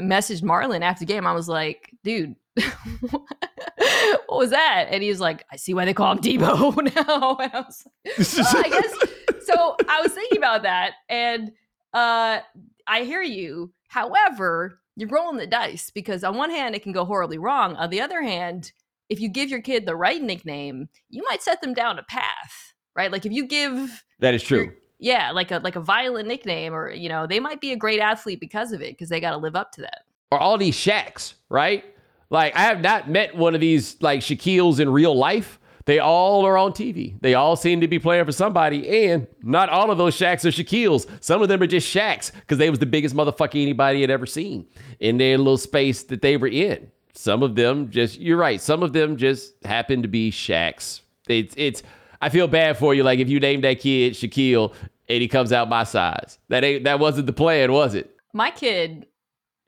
messaged 0.00 0.42
Marlon 0.42 0.82
after 0.82 1.00
the 1.00 1.12
game. 1.12 1.26
I 1.26 1.32
was 1.32 1.48
like, 1.48 1.92
dude. 2.04 2.34
what 3.10 4.28
was 4.28 4.50
that? 4.50 4.88
And 4.90 5.02
he 5.02 5.08
was 5.08 5.20
like, 5.20 5.44
I 5.52 5.56
see 5.56 5.74
why 5.74 5.84
they 5.84 5.94
call 5.94 6.12
him 6.12 6.18
Debo 6.18 6.94
now. 6.96 7.36
And 7.40 7.52
I 7.54 7.60
was 7.60 7.84
like, 7.84 8.28
well, 8.36 8.64
I 8.64 8.68
guess. 8.68 9.46
So 9.46 9.76
I 9.88 10.00
was 10.02 10.12
thinking 10.12 10.38
about 10.38 10.62
that. 10.62 10.94
And 11.08 11.52
uh, 11.94 12.40
I 12.86 13.04
hear 13.04 13.22
you. 13.22 13.72
However, 13.88 14.80
you're 14.96 15.08
rolling 15.08 15.36
the 15.36 15.46
dice 15.46 15.90
because 15.90 16.24
on 16.24 16.36
one 16.36 16.50
hand, 16.50 16.74
it 16.74 16.82
can 16.82 16.92
go 16.92 17.04
horribly 17.04 17.38
wrong. 17.38 17.76
On 17.76 17.90
the 17.90 18.00
other 18.00 18.22
hand, 18.22 18.72
if 19.08 19.20
you 19.20 19.28
give 19.28 19.50
your 19.50 19.62
kid 19.62 19.86
the 19.86 19.96
right 19.96 20.22
nickname, 20.22 20.88
you 21.08 21.22
might 21.28 21.42
set 21.42 21.60
them 21.60 21.74
down 21.74 21.98
a 21.98 22.02
path, 22.02 22.74
right? 22.94 23.10
Like 23.10 23.26
if 23.26 23.32
you 23.32 23.46
give 23.46 24.04
that 24.20 24.34
is 24.34 24.42
true. 24.42 24.72
yeah, 24.98 25.30
like 25.30 25.50
a 25.50 25.58
like 25.58 25.76
a 25.76 25.80
violent 25.80 26.28
nickname, 26.28 26.74
or 26.74 26.90
you 26.90 27.08
know, 27.08 27.26
they 27.26 27.40
might 27.40 27.60
be 27.60 27.72
a 27.72 27.76
great 27.76 28.00
athlete 28.00 28.40
because 28.40 28.72
of 28.72 28.80
it 28.80 28.92
because 28.92 29.08
they 29.08 29.20
got 29.20 29.30
to 29.30 29.38
live 29.38 29.56
up 29.56 29.72
to 29.72 29.82
that. 29.82 30.02
Or 30.30 30.38
all 30.38 30.58
these 30.58 30.76
Shaqs, 30.76 31.34
right? 31.48 31.84
Like 32.30 32.54
I 32.54 32.60
have 32.60 32.80
not 32.80 33.08
met 33.08 33.34
one 33.34 33.54
of 33.54 33.60
these 33.60 34.00
like 34.02 34.20
Shaquille's 34.20 34.80
in 34.80 34.90
real 34.90 35.16
life. 35.16 35.58
They 35.86 36.00
all 36.00 36.44
are 36.44 36.58
on 36.58 36.72
TV. 36.72 37.18
They 37.22 37.32
all 37.32 37.56
seem 37.56 37.80
to 37.80 37.88
be 37.88 37.98
playing 37.98 38.26
for 38.26 38.32
somebody, 38.32 39.08
and 39.08 39.26
not 39.42 39.70
all 39.70 39.90
of 39.90 39.96
those 39.96 40.14
Shaqs 40.14 40.44
are 40.44 40.50
Shaquille's. 40.50 41.06
Some 41.20 41.40
of 41.40 41.48
them 41.48 41.62
are 41.62 41.66
just 41.66 41.92
Shaqs 41.94 42.30
because 42.30 42.58
they 42.58 42.68
was 42.68 42.78
the 42.78 42.84
biggest 42.84 43.16
motherfucker 43.16 43.62
anybody 43.62 44.02
had 44.02 44.10
ever 44.10 44.26
seen 44.26 44.66
in 45.00 45.16
their 45.16 45.38
little 45.38 45.56
space 45.56 46.02
that 46.02 46.20
they 46.20 46.36
were 46.36 46.48
in. 46.48 46.90
Some 47.18 47.42
of 47.42 47.56
them 47.56 47.90
just, 47.90 48.20
you're 48.20 48.36
right. 48.36 48.60
Some 48.60 48.84
of 48.84 48.92
them 48.92 49.16
just 49.16 49.52
happen 49.64 50.02
to 50.02 50.08
be 50.08 50.30
Shaqs. 50.30 51.00
It's, 51.28 51.52
it's. 51.58 51.82
I 52.22 52.28
feel 52.28 52.46
bad 52.46 52.78
for 52.78 52.94
you. 52.94 53.02
Like 53.02 53.18
if 53.18 53.28
you 53.28 53.40
named 53.40 53.64
that 53.64 53.80
kid 53.80 54.12
Shaquille 54.12 54.72
and 55.08 55.20
he 55.20 55.26
comes 55.26 55.52
out 55.52 55.68
my 55.68 55.82
size, 55.82 56.38
that 56.48 56.62
ain't 56.62 56.84
that 56.84 57.00
wasn't 57.00 57.26
the 57.26 57.32
plan, 57.32 57.72
was 57.72 57.96
it? 57.96 58.14
My 58.32 58.52
kid, 58.52 59.08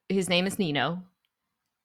his 0.08 0.28
name 0.28 0.46
is 0.46 0.60
Nino. 0.60 1.02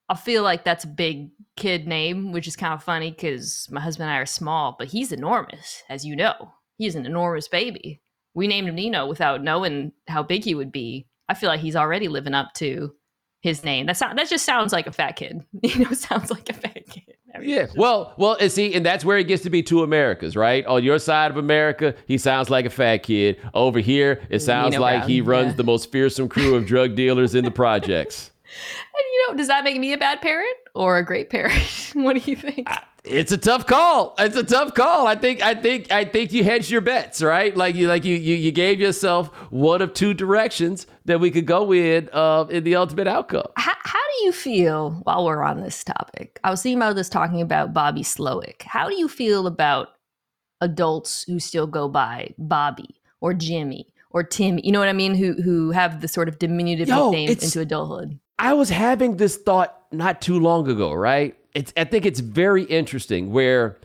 I 0.08 0.14
feel 0.14 0.44
like 0.44 0.66
that's 0.66 0.84
a 0.84 0.88
big 0.88 1.32
kid 1.56 1.88
name, 1.88 2.32
which 2.32 2.48
is 2.48 2.56
kind 2.56 2.76
of 2.76 2.84
funny 2.84 3.10
because 3.10 3.68
my 3.72 3.82
husband 3.82 4.08
and 4.08 4.16
I 4.16 4.20
are 4.20 4.28
small, 4.28 4.76
but 4.78 4.90
he's 4.90 5.12
enormous, 5.12 5.82
as 5.90 6.06
you 6.06 6.16
know. 6.16 6.54
He's 6.78 6.94
an 6.94 7.08
enormous 7.08 7.48
baby. 7.48 8.04
We 8.36 8.46
named 8.46 8.70
him 8.70 8.76
Nino 8.76 9.08
without 9.08 9.42
knowing 9.42 9.94
how 10.08 10.22
big 10.22 10.44
he 10.44 10.54
would 10.54 10.72
be. 10.72 11.08
I 11.28 11.34
feel 11.34 11.50
like 11.50 11.62
he's 11.62 11.76
already 11.76 12.08
living 12.08 12.36
up 12.36 12.54
to 12.56 12.94
his 13.46 13.64
name. 13.64 13.86
That 13.86 13.96
sound, 13.96 14.18
that 14.18 14.28
just 14.28 14.44
sounds 14.44 14.74
like 14.74 14.88
a 14.88 14.92
fat 14.92 15.16
kid. 15.16 15.46
You 15.62 15.86
know, 15.86 15.92
sounds 15.92 16.32
like 16.32 16.50
a 16.50 16.54
fat 16.54 16.88
kid. 16.90 17.04
Yeah. 17.42 17.68
Well, 17.76 18.14
well, 18.16 18.38
and 18.40 18.50
see, 18.50 18.74
and 18.74 18.86
that's 18.86 19.04
where 19.04 19.18
it 19.18 19.26
gets 19.26 19.44
to 19.44 19.50
be 19.50 19.62
two 19.62 19.84
Americas, 19.84 20.38
right? 20.38 20.66
On 20.68 20.82
your 20.82 20.98
side 21.00 21.32
of 21.32 21.36
America, 21.36 21.94
he 22.08 22.18
sounds 22.18 22.50
like 22.50 22.66
a 22.66 22.70
fat 22.70 23.00
kid. 23.00 23.36
Over 23.54 23.80
here, 23.80 24.22
it 24.30 24.38
mm, 24.38 24.42
sounds 24.42 24.72
Nino 24.72 24.82
like 24.82 25.00
Brown. 25.00 25.10
he 25.10 25.20
runs 25.20 25.48
yeah. 25.50 25.58
the 25.58 25.66
most 25.66 25.92
fearsome 25.92 26.30
crew 26.30 26.56
of 26.56 26.66
drug 26.66 26.96
dealers 26.96 27.36
in 27.36 27.44
the 27.44 27.52
projects. 27.64 28.32
And 28.46 29.04
you 29.12 29.28
know, 29.28 29.38
does 29.38 29.50
that 29.50 29.66
make 29.66 29.78
me 29.78 29.92
a 29.92 29.98
bad 29.98 30.22
parent 30.22 30.56
or 30.76 30.98
a 30.98 31.04
great 31.04 31.30
parent? 31.30 31.92
what 31.94 32.14
do 32.16 32.32
you 32.32 32.38
think? 32.38 32.70
It's 33.08 33.32
a 33.32 33.38
tough 33.38 33.68
call. 33.68 34.16
It's 34.18 34.36
a 34.36 34.44
tough 34.44 34.74
call. 34.74 35.06
I 35.08 35.16
think. 35.16 35.42
I 35.42 35.54
think. 35.54 35.92
I 35.92 36.06
think 36.06 36.34
you 36.34 36.44
hedged 36.44 36.72
your 36.72 36.82
bets, 36.82 37.22
right? 37.22 37.56
Like 37.56 37.76
you, 37.76 37.88
like 37.88 38.04
you, 38.04 38.16
you, 38.16 38.36
you 38.36 38.52
gave 38.52 38.80
yourself 38.80 39.28
one 39.52 39.82
of 39.82 39.94
two 39.94 40.14
directions 40.14 40.88
that 41.06 41.20
we 41.20 41.30
could 41.32 41.46
go 41.46 41.72
in 41.72 42.10
uh, 42.12 42.46
in 42.50 42.64
the 42.64 42.76
ultimate 42.76 43.08
outcome. 43.08 43.46
How, 43.58 43.74
how 43.84 44.00
do 44.00 44.26
you 44.26 44.32
feel 44.32 44.92
while 45.04 45.26
we're 45.26 45.44
on 45.44 45.62
this 45.62 45.84
topic? 45.84 46.40
I 46.44 46.50
was 46.50 46.64
thinking 46.64 46.80
about 46.80 46.96
this 46.96 47.10
talking 47.10 47.42
about 47.42 47.74
Bobby 47.74 48.02
Slowik. 48.02 48.64
How 48.64 48.90
do 48.90 48.96
you 48.96 49.08
feel 49.08 49.46
about 49.46 49.90
adults 50.62 51.24
who 51.24 51.40
still 51.40 51.68
go 51.68 51.88
by 51.88 52.34
Bobby 52.38 52.96
or 53.22 53.34
Jimmy 53.34 53.94
or 54.10 54.24
Tim? 54.24 54.60
You 54.64 54.72
know 54.72 54.80
what 54.80 54.90
I 54.90 54.94
mean? 54.94 55.14
Who 55.14 55.34
who 55.42 55.72
have 55.72 56.02
the 56.02 56.08
sort 56.08 56.28
of 56.28 56.40
diminutive 56.40 56.88
Yo, 56.88 57.12
into 57.14 57.60
adulthood? 57.60 58.20
I 58.40 58.54
was 58.54 58.70
having 58.70 59.18
this 59.18 59.38
thought 59.38 59.80
not 59.92 60.22
too 60.22 60.40
long 60.40 60.68
ago, 60.68 60.92
right? 60.92 61.38
It's 61.56 61.74
I 61.76 61.86
think 61.86 62.06
it's 62.06 62.20
very 62.20 62.64
interesting 62.64 63.32
where 63.32 63.80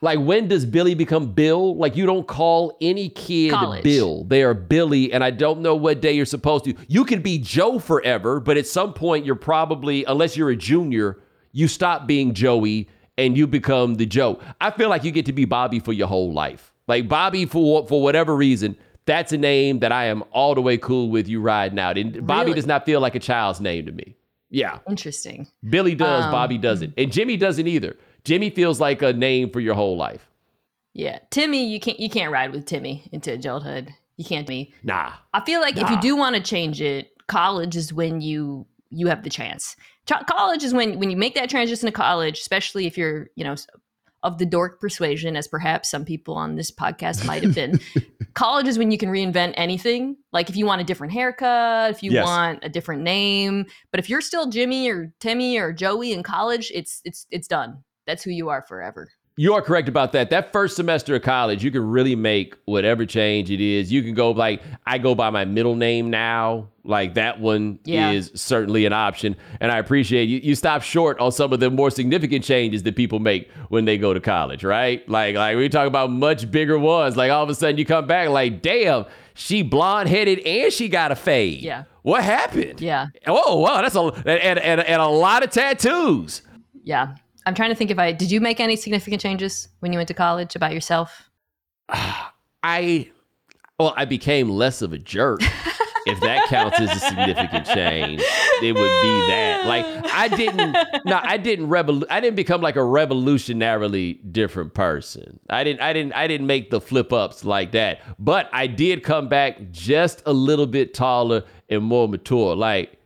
like 0.00 0.20
when 0.20 0.46
does 0.46 0.64
Billy 0.64 0.94
become 0.94 1.32
Bill? 1.32 1.76
Like 1.76 1.96
you 1.96 2.06
don't 2.06 2.26
call 2.26 2.76
any 2.80 3.08
kid 3.08 3.50
College. 3.50 3.82
Bill. 3.82 4.24
They 4.24 4.44
are 4.44 4.54
Billy 4.54 5.12
and 5.12 5.24
I 5.24 5.30
don't 5.30 5.60
know 5.60 5.74
what 5.74 6.00
day 6.00 6.12
you're 6.12 6.26
supposed 6.26 6.64
to. 6.66 6.74
You 6.86 7.04
can 7.04 7.22
be 7.22 7.38
Joe 7.38 7.78
forever, 7.78 8.38
but 8.38 8.56
at 8.56 8.66
some 8.66 8.92
point 8.92 9.24
you're 9.24 9.34
probably 9.34 10.04
unless 10.04 10.36
you're 10.36 10.50
a 10.50 10.56
junior, 10.56 11.18
you 11.50 11.66
stop 11.66 12.06
being 12.06 12.34
Joey 12.34 12.88
and 13.18 13.36
you 13.36 13.46
become 13.46 13.96
the 13.96 14.06
Joe. 14.06 14.40
I 14.60 14.70
feel 14.70 14.88
like 14.88 15.02
you 15.02 15.10
get 15.10 15.26
to 15.26 15.32
be 15.32 15.44
Bobby 15.44 15.80
for 15.80 15.92
your 15.92 16.06
whole 16.06 16.32
life. 16.32 16.72
Like 16.86 17.08
Bobby 17.08 17.46
for 17.46 17.86
for 17.88 18.00
whatever 18.02 18.36
reason 18.36 18.76
that's 19.06 19.32
a 19.32 19.38
name 19.38 19.80
that 19.80 19.92
I 19.92 20.06
am 20.06 20.24
all 20.32 20.54
the 20.54 20.62
way 20.62 20.78
cool 20.78 21.10
with 21.10 21.28
you 21.28 21.40
riding 21.40 21.78
out. 21.78 21.98
And 21.98 22.26
Bobby 22.26 22.46
really? 22.46 22.54
does 22.54 22.66
not 22.66 22.86
feel 22.86 23.00
like 23.00 23.14
a 23.14 23.20
child's 23.20 23.60
name 23.60 23.86
to 23.86 23.92
me. 23.92 24.16
Yeah. 24.54 24.78
Interesting. 24.88 25.48
Billy 25.68 25.96
does, 25.96 26.24
um, 26.24 26.30
Bobby 26.30 26.58
doesn't. 26.58 26.94
And 26.96 27.10
Jimmy 27.10 27.36
doesn't 27.36 27.66
either. 27.66 27.96
Jimmy 28.22 28.50
feels 28.50 28.78
like 28.80 29.02
a 29.02 29.12
name 29.12 29.50
for 29.50 29.58
your 29.58 29.74
whole 29.74 29.96
life. 29.96 30.30
Yeah. 30.92 31.18
Timmy, 31.30 31.66
you 31.66 31.80
can't 31.80 31.98
you 31.98 32.08
can't 32.08 32.30
ride 32.30 32.52
with 32.52 32.64
Timmy 32.64 33.08
into 33.10 33.32
adulthood. 33.32 33.92
You 34.16 34.24
can't 34.24 34.46
be. 34.46 34.72
Nah. 34.84 35.12
I 35.32 35.44
feel 35.44 35.60
like 35.60 35.74
nah. 35.74 35.84
if 35.84 35.90
you 35.90 36.00
do 36.00 36.14
want 36.16 36.36
to 36.36 36.40
change 36.40 36.80
it, 36.80 37.10
college 37.26 37.74
is 37.74 37.92
when 37.92 38.20
you 38.20 38.64
you 38.90 39.08
have 39.08 39.24
the 39.24 39.30
chance. 39.30 39.74
college 40.06 40.62
is 40.62 40.72
when 40.72 41.00
when 41.00 41.10
you 41.10 41.16
make 41.16 41.34
that 41.34 41.50
transition 41.50 41.86
to 41.86 41.92
college, 41.92 42.38
especially 42.38 42.86
if 42.86 42.96
you're, 42.96 43.30
you 43.34 43.42
know, 43.42 43.56
of 44.24 44.38
the 44.38 44.46
dork 44.46 44.80
persuasion, 44.80 45.36
as 45.36 45.46
perhaps 45.46 45.90
some 45.90 46.04
people 46.04 46.34
on 46.34 46.56
this 46.56 46.70
podcast 46.70 47.24
might 47.26 47.44
have 47.44 47.54
been. 47.54 47.78
College 48.34 48.66
is 48.66 48.78
when 48.78 48.90
you 48.90 48.98
can 48.98 49.10
reinvent 49.10 49.54
anything. 49.56 50.16
Like 50.32 50.48
if 50.48 50.56
you 50.56 50.66
want 50.66 50.80
a 50.80 50.84
different 50.84 51.12
haircut, 51.12 51.90
if 51.90 52.02
you 52.02 52.10
yes. 52.10 52.24
want 52.24 52.60
a 52.62 52.68
different 52.68 53.02
name, 53.02 53.66
but 53.92 54.00
if 54.00 54.10
you're 54.10 54.22
still 54.22 54.48
Jimmy 54.48 54.90
or 54.90 55.12
Timmy 55.20 55.58
or 55.58 55.72
Joey 55.72 56.12
in 56.12 56.24
college, 56.24 56.72
it's 56.74 57.00
it's 57.04 57.26
it's 57.30 57.46
done. 57.46 57.84
That's 58.06 58.24
who 58.24 58.30
you 58.30 58.48
are 58.48 58.62
forever. 58.62 59.10
You 59.36 59.54
are 59.54 59.62
correct 59.62 59.88
about 59.88 60.12
that. 60.12 60.30
That 60.30 60.52
first 60.52 60.76
semester 60.76 61.16
of 61.16 61.22
college, 61.22 61.64
you 61.64 61.72
can 61.72 61.82
really 61.90 62.14
make 62.14 62.54
whatever 62.66 63.04
change 63.04 63.50
it 63.50 63.60
is. 63.60 63.90
You 63.90 64.00
can 64.02 64.14
go 64.14 64.30
like 64.30 64.62
I 64.86 64.98
go 64.98 65.16
by 65.16 65.30
my 65.30 65.44
middle 65.44 65.74
name 65.74 66.08
now. 66.08 66.68
Like 66.84 67.14
that 67.14 67.40
one 67.40 67.80
Yeah. 67.84 68.12
is 68.12 68.30
certainly 68.36 68.86
an 68.86 68.92
option. 68.92 69.34
And 69.60 69.72
I 69.72 69.78
appreciate 69.78 70.26
you 70.28 70.38
you 70.38 70.54
stop 70.54 70.82
short 70.82 71.18
on 71.18 71.32
some 71.32 71.52
of 71.52 71.58
the 71.58 71.68
more 71.68 71.90
significant 71.90 72.44
changes 72.44 72.84
that 72.84 72.94
people 72.94 73.18
make 73.18 73.50
when 73.70 73.86
they 73.86 73.98
go 73.98 74.14
to 74.14 74.20
college, 74.20 74.62
right? 74.62 75.06
Like 75.08 75.34
like 75.34 75.56
we 75.56 75.68
talk 75.68 75.88
about 75.88 76.12
much 76.12 76.48
bigger 76.48 76.78
ones. 76.78 77.16
Like 77.16 77.32
all 77.32 77.42
of 77.42 77.48
a 77.50 77.54
sudden 77.56 77.76
you 77.76 77.84
come 77.84 78.06
back 78.06 78.28
like, 78.28 78.62
damn, 78.62 79.04
she 79.34 79.62
blonde 79.62 80.08
headed 80.08 80.38
and 80.46 80.72
she 80.72 80.88
got 80.88 81.10
a 81.10 81.16
fade. 81.16 81.60
Yeah. 81.60 81.84
What 82.02 82.22
happened? 82.22 82.80
Yeah. 82.80 83.06
Oh 83.26 83.58
wow, 83.58 83.82
that's 83.82 83.96
a 83.96 84.00
and, 84.00 84.58
and, 84.60 84.80
and 84.80 85.02
a 85.02 85.08
lot 85.08 85.42
of 85.42 85.50
tattoos. 85.50 86.42
Yeah. 86.84 87.16
I'm 87.46 87.54
trying 87.54 87.70
to 87.70 87.74
think 87.74 87.90
if 87.90 87.98
I 87.98 88.12
did 88.12 88.30
you 88.30 88.40
make 88.40 88.60
any 88.60 88.76
significant 88.76 89.20
changes 89.20 89.68
when 89.80 89.92
you 89.92 89.98
went 89.98 90.08
to 90.08 90.14
college 90.14 90.56
about 90.56 90.72
yourself? 90.72 91.28
I 92.62 93.10
well, 93.78 93.92
I 93.96 94.04
became 94.04 94.48
less 94.48 94.82
of 94.82 94.92
a 94.92 94.98
jerk. 94.98 95.40
if 96.06 96.20
that 96.20 96.48
counts 96.48 96.78
as 96.80 96.90
a 96.96 97.00
significant 97.00 97.66
change, 97.66 98.22
it 98.62 98.72
would 98.74 99.02
be 99.02 99.26
that. 99.28 99.64
Like 99.66 99.84
I 100.12 100.28
didn't 100.28 100.76
no, 101.04 101.20
I 101.22 101.36
didn't 101.36 101.68
revol- 101.68 102.04
I 102.10 102.20
didn't 102.20 102.36
become 102.36 102.60
like 102.60 102.76
a 102.76 102.80
revolutionarily 102.80 104.32
different 104.32 104.74
person. 104.74 105.40
I 105.50 105.64
didn't 105.64 105.80
I 105.80 105.92
didn't 105.92 106.12
I 106.12 106.26
didn't 106.26 106.46
make 106.46 106.70
the 106.70 106.80
flip 106.80 107.12
ups 107.12 107.44
like 107.44 107.72
that. 107.72 108.00
But 108.18 108.48
I 108.52 108.66
did 108.66 109.02
come 109.02 109.28
back 109.28 109.70
just 109.70 110.22
a 110.26 110.32
little 110.32 110.66
bit 110.66 110.94
taller 110.94 111.44
and 111.68 111.82
more 111.82 112.08
mature. 112.08 112.54
Like 112.54 112.98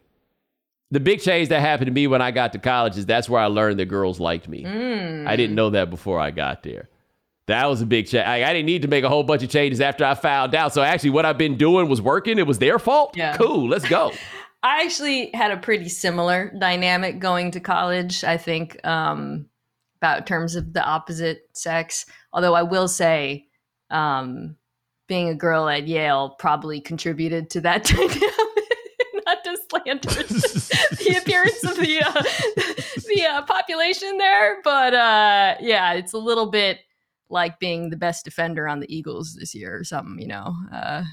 the 0.90 1.00
big 1.00 1.20
change 1.20 1.48
that 1.48 1.60
happened 1.60 1.86
to 1.86 1.92
me 1.92 2.06
when 2.06 2.22
I 2.22 2.30
got 2.30 2.52
to 2.52 2.58
college 2.58 2.96
is 2.96 3.06
that's 3.06 3.28
where 3.28 3.40
I 3.40 3.46
learned 3.46 3.78
that 3.78 3.86
girls 3.86 4.20
liked 4.20 4.48
me. 4.48 4.64
I 4.64 5.36
didn't 5.36 5.54
know 5.54 5.70
that 5.70 5.90
before 5.90 6.18
I 6.18 6.30
got 6.30 6.62
there. 6.62 6.88
That 7.46 7.68
was 7.68 7.80
a 7.80 7.86
big 7.86 8.06
change. 8.06 8.26
I, 8.26 8.48
I 8.48 8.52
didn't 8.52 8.66
need 8.66 8.82
to 8.82 8.88
make 8.88 9.04
a 9.04 9.08
whole 9.08 9.22
bunch 9.22 9.42
of 9.42 9.48
changes 9.48 9.80
after 9.80 10.04
I 10.04 10.14
found 10.14 10.54
out. 10.54 10.74
So 10.74 10.82
actually, 10.82 11.10
what 11.10 11.24
I've 11.24 11.38
been 11.38 11.56
doing 11.56 11.88
was 11.88 12.00
working. 12.00 12.38
It 12.38 12.46
was 12.46 12.58
their 12.58 12.78
fault. 12.78 13.16
Yeah. 13.16 13.36
Cool. 13.36 13.68
Let's 13.68 13.88
go. 13.88 14.12
I 14.62 14.82
actually 14.82 15.30
had 15.32 15.50
a 15.50 15.56
pretty 15.56 15.88
similar 15.88 16.52
dynamic 16.58 17.20
going 17.20 17.52
to 17.52 17.60
college, 17.60 18.24
I 18.24 18.36
think, 18.36 18.84
um, 18.86 19.46
about 19.96 20.26
terms 20.26 20.56
of 20.56 20.72
the 20.72 20.84
opposite 20.84 21.48
sex. 21.54 22.04
Although 22.32 22.54
I 22.54 22.64
will 22.64 22.88
say, 22.88 23.46
um, 23.88 24.56
being 25.06 25.28
a 25.30 25.34
girl 25.34 25.68
at 25.68 25.88
Yale 25.88 26.36
probably 26.38 26.80
contributed 26.80 27.50
to 27.50 27.62
that 27.62 27.84
dynamic. 27.84 28.22
Not 29.26 29.44
to 29.44 29.58
slander 29.70 30.08
the 30.90 31.16
appearance 31.20 31.64
of 31.64 31.76
the 31.76 32.00
uh, 32.00 32.12
the 33.08 33.26
uh, 33.28 33.42
population 33.42 34.18
there, 34.18 34.58
but 34.62 34.94
uh, 34.94 35.56
yeah, 35.60 35.92
it's 35.94 36.12
a 36.12 36.18
little 36.18 36.50
bit 36.50 36.80
like 37.30 37.58
being 37.58 37.90
the 37.90 37.96
best 37.96 38.24
defender 38.24 38.66
on 38.66 38.80
the 38.80 38.94
Eagles 38.94 39.36
this 39.38 39.54
year 39.54 39.78
or 39.78 39.84
something. 39.84 40.18
You 40.18 40.28
know, 40.28 40.54
uh, 40.72 41.04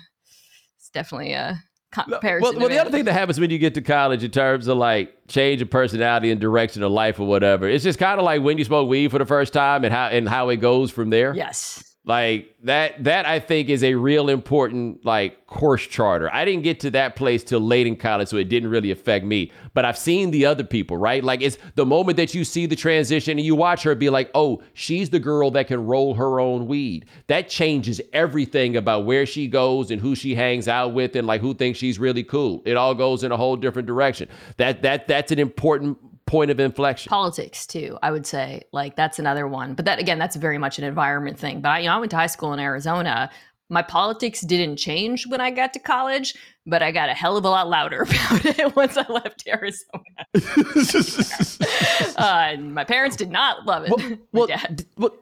it's 0.78 0.90
definitely 0.90 1.34
a 1.34 1.62
comparison. 1.92 2.42
well, 2.42 2.60
well, 2.60 2.70
the 2.70 2.80
other 2.80 2.92
thing 2.92 3.06
that 3.06 3.14
happens 3.14 3.40
when 3.40 3.50
you 3.50 3.58
get 3.58 3.74
to 3.76 3.82
college 3.82 4.24
in 4.24 4.32
terms 4.32 4.68
of 4.68 4.78
like 4.78 5.14
change 5.28 5.62
of 5.62 5.70
personality 5.70 6.32
and 6.32 6.40
direction 6.40 6.84
of 6.84 6.92
life 6.92 7.20
or 7.20 7.28
whatever, 7.28 7.68
it's 7.68 7.84
just 7.84 8.00
kind 8.00 8.20
of 8.20 8.26
like 8.26 8.42
when 8.42 8.58
you 8.58 8.64
smoke 8.64 8.88
weed 8.88 9.12
for 9.12 9.20
the 9.20 9.26
first 9.26 9.54
time 9.54 9.84
and 9.84 9.94
how 9.94 10.08
and 10.08 10.28
how 10.28 10.50
it 10.50 10.58
goes 10.58 10.92
from 10.92 11.10
there. 11.10 11.34
Yes. 11.36 11.95
Like 12.08 12.56
that 12.62 13.04
that 13.04 13.26
I 13.26 13.40
think 13.40 13.68
is 13.68 13.84
a 13.84 13.96
real 13.96 14.30
important 14.30 15.04
like 15.04 15.48
course 15.48 15.88
charter. 15.88 16.32
I 16.32 16.46
didn't 16.46 16.62
get 16.62 16.80
to 16.82 16.92
that 16.92 17.16
place 17.16 17.44
till 17.44 17.60
late 17.60 17.88
in 17.88 17.96
college, 17.96 18.28
so 18.28 18.38
it 18.38 18.48
didn't 18.48 18.70
really 18.70 18.92
affect 18.92 19.26
me. 19.26 19.52
But 19.74 19.86
I've 19.86 19.98
seen 19.98 20.30
the 20.30 20.46
other 20.46 20.64
people, 20.64 20.98
right? 20.98 21.24
Like 21.24 21.42
it's 21.42 21.58
the 21.74 21.86
moment 21.86 22.18
that 22.18 22.36
you 22.36 22.44
see 22.44 22.68
the 22.68 22.76
transition 22.76 23.40
and 23.40 23.46
you 23.46 23.56
watch 23.56 23.82
her 23.84 23.96
be 23.96 24.12
like, 24.12 24.30
oh, 24.36 24.62
she's 24.76 25.10
the 25.10 25.20
girl 25.20 25.50
that 25.52 25.66
can 25.66 25.84
roll 25.84 26.14
her 26.14 26.40
own 26.40 26.68
weed. 26.68 27.08
That 27.26 27.50
changes 27.50 28.00
everything 28.14 28.78
about 28.78 29.06
where 29.06 29.26
she 29.26 29.48
goes 29.48 29.90
and 29.90 30.00
who 30.00 30.14
she 30.14 30.36
hangs 30.36 30.68
out 30.68 30.94
with 30.94 31.16
and 31.16 31.26
like 31.26 31.42
who 31.42 31.56
thinks 31.56 31.80
she's 31.80 31.98
really 31.98 32.24
cool. 32.24 32.62
It 32.66 32.78
all 32.78 32.94
goes 32.94 33.24
in 33.24 33.32
a 33.32 33.38
whole 33.38 33.56
different 33.56 33.88
direction. 33.88 34.30
That 34.58 34.84
that 34.84 35.08
that's 35.08 35.32
an 35.32 35.40
important 35.40 35.98
point 36.26 36.52
of 36.52 36.60
inflection. 36.60 37.10
Politics 37.10 37.66
too, 37.68 37.98
I 38.02 38.12
would 38.12 38.26
say. 38.26 38.64
Like 38.72 38.96
that's 38.96 39.20
another 39.20 39.48
one. 39.48 39.74
But 39.74 39.86
that 39.86 40.00
again, 40.00 40.20
that's 40.20 40.36
very 40.36 40.58
much 40.58 40.78
an 40.80 40.84
environment 40.84 41.38
thing. 41.38 41.62
But 41.62 41.70
I, 41.70 41.80
you 41.80 41.88
know, 41.88 41.96
I 41.96 41.98
went 42.00 42.12
to 42.12 42.18
high 42.18 42.28
school 42.28 42.54
in 42.54 42.60
Arizona. 42.60 43.30
My 43.70 43.82
politics 43.82 44.42
didn't 44.42 44.78
change 44.78 45.26
when 45.26 45.42
I 45.42 45.50
got 45.50 45.74
to 45.74 45.80
college, 45.80 46.36
but 46.68 46.84
I 46.84 46.92
got 46.92 47.10
a 47.10 47.14
hell 47.14 47.36
of 47.38 47.46
a 47.46 47.50
lot 47.50 47.68
louder 47.68 48.02
about 48.04 48.46
it 48.46 48.76
once 48.76 48.96
I 48.98 49.06
left 49.12 49.48
Arizona. 49.48 50.04
uh, 52.18 52.62
my 52.62 52.84
parents 52.84 53.16
did 53.16 53.32
not 53.32 53.66
love 53.66 53.86
it. 53.88 54.20
Well, 54.32 54.48
dad. 54.48 54.86
well, 54.98 55.16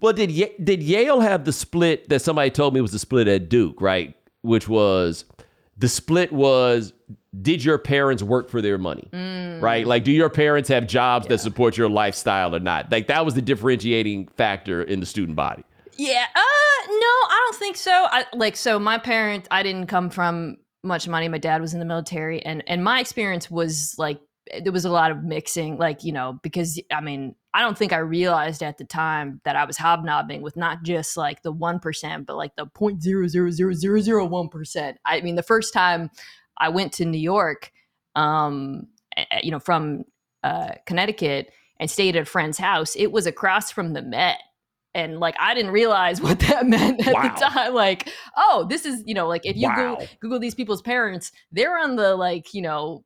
well, 0.00 0.12
did 0.14 0.30
Ye- 0.30 0.54
did 0.62 0.82
Yale 0.82 1.20
have 1.20 1.44
the 1.44 1.52
split 1.52 2.08
that 2.08 2.22
somebody 2.22 2.50
told 2.50 2.72
me 2.74 2.80
was 2.80 2.92
the 2.92 2.98
split 2.98 3.28
at 3.28 3.48
Duke, 3.50 3.80
right? 3.80 4.14
Which 4.40 4.66
was 4.68 5.26
the 5.76 5.88
split 5.88 6.32
was 6.32 6.92
did 7.42 7.62
your 7.62 7.78
parents 7.78 8.22
work 8.22 8.48
for 8.48 8.62
their 8.62 8.78
money, 8.78 9.08
Mm. 9.12 9.60
right? 9.60 9.86
Like, 9.86 10.04
do 10.04 10.12
your 10.12 10.30
parents 10.30 10.68
have 10.70 10.86
jobs 10.86 11.26
that 11.28 11.38
support 11.38 11.76
your 11.76 11.88
lifestyle 11.88 12.54
or 12.54 12.60
not? 12.60 12.90
Like, 12.90 13.06
that 13.08 13.24
was 13.24 13.34
the 13.34 13.42
differentiating 13.42 14.28
factor 14.28 14.82
in 14.82 15.00
the 15.00 15.06
student 15.06 15.36
body. 15.36 15.62
Yeah. 15.96 16.24
Uh 16.34 16.40
no, 16.90 16.94
I 16.94 17.42
don't 17.46 17.58
think 17.58 17.76
so. 17.76 17.90
I 18.10 18.24
like 18.32 18.56
so 18.56 18.78
my 18.78 18.98
parents 18.98 19.48
I 19.50 19.62
didn't 19.62 19.88
come 19.88 20.10
from 20.10 20.56
much 20.84 21.08
money. 21.08 21.28
My 21.28 21.38
dad 21.38 21.60
was 21.60 21.74
in 21.74 21.80
the 21.80 21.84
military 21.84 22.40
and 22.44 22.62
and 22.66 22.82
my 22.84 23.00
experience 23.00 23.50
was 23.50 23.94
like 23.98 24.20
there 24.62 24.72
was 24.72 24.84
a 24.86 24.90
lot 24.90 25.10
of 25.10 25.24
mixing 25.24 25.76
like, 25.76 26.04
you 26.04 26.12
know, 26.12 26.38
because 26.42 26.80
I 26.92 27.00
mean, 27.02 27.34
I 27.52 27.60
don't 27.60 27.76
think 27.76 27.92
I 27.92 27.98
realized 27.98 28.62
at 28.62 28.78
the 28.78 28.84
time 28.84 29.40
that 29.44 29.56
I 29.56 29.64
was 29.64 29.76
hobnobbing 29.76 30.40
with 30.40 30.56
not 30.56 30.84
just 30.84 31.16
like 31.18 31.42
the 31.42 31.52
1%, 31.52 32.24
but 32.24 32.36
like 32.36 32.54
the 32.56 32.64
point 32.66 33.02
zero 33.02 33.26
zero 33.26 33.50
zero 33.50 33.74
zero 33.74 34.00
zero 34.00 34.24
one 34.24 34.48
percent. 34.48 34.98
I 35.04 35.20
mean, 35.20 35.34
the 35.34 35.42
first 35.42 35.74
time 35.74 36.10
I 36.58 36.68
went 36.68 36.92
to 36.94 37.04
New 37.04 37.18
York 37.18 37.72
um 38.16 38.88
you 39.42 39.50
know, 39.50 39.58
from 39.60 40.04
uh 40.44 40.72
Connecticut 40.86 41.50
and 41.80 41.90
stayed 41.90 42.16
at 42.16 42.22
a 42.22 42.24
friend's 42.24 42.58
house, 42.58 42.96
it 42.96 43.12
was 43.12 43.26
across 43.26 43.70
from 43.70 43.92
the 43.92 44.02
Met 44.02 44.38
and 44.94 45.18
like 45.20 45.36
I 45.38 45.54
didn't 45.54 45.72
realize 45.72 46.20
what 46.26 46.40
that 46.40 46.66
meant 46.66 47.06
at 47.06 47.14
Wow. 47.14 47.22
the 47.34 47.40
time. 47.44 47.74
Like, 47.74 48.08
oh, 48.36 48.66
this 48.68 48.84
is 48.86 49.02
you 49.06 49.14
know, 49.14 49.28
like 49.28 49.44
if 49.44 49.56
you 49.56 49.68
Wow. 49.68 49.96
go, 49.98 50.06
Google 50.20 50.38
these 50.38 50.54
people's 50.54 50.82
parents, 50.82 51.30
they're 51.52 51.78
on 51.78 51.96
the 51.96 52.14
like 52.16 52.54
you 52.54 52.62
know 52.62 53.04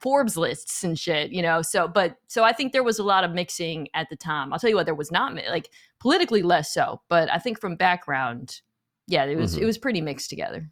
Forbes 0.00 0.36
lists 0.36 0.82
and 0.82 0.98
shit, 0.98 1.30
you 1.30 1.40
know. 1.40 1.62
So, 1.62 1.86
but 1.86 2.16
so 2.26 2.42
I 2.42 2.52
think 2.52 2.72
there 2.72 2.82
was 2.82 2.98
a 2.98 3.04
lot 3.04 3.22
of 3.24 3.30
mixing 3.32 3.88
at 3.94 4.08
the 4.10 4.16
time. 4.16 4.52
I'll 4.52 4.58
tell 4.58 4.70
you 4.70 4.76
what, 4.76 4.86
there 4.86 4.94
was 4.94 5.12
not 5.12 5.34
like 5.48 5.70
politically 6.00 6.42
less 6.42 6.72
so, 6.74 7.00
but 7.08 7.30
I 7.32 7.38
think 7.38 7.60
from 7.60 7.76
background, 7.76 8.60
yeah, 9.06 9.24
it 9.24 9.36
was 9.36 9.56
Mhm. 9.56 9.62
it 9.62 9.64
was 9.64 9.78
pretty 9.78 10.00
mixed 10.00 10.30
together. 10.30 10.68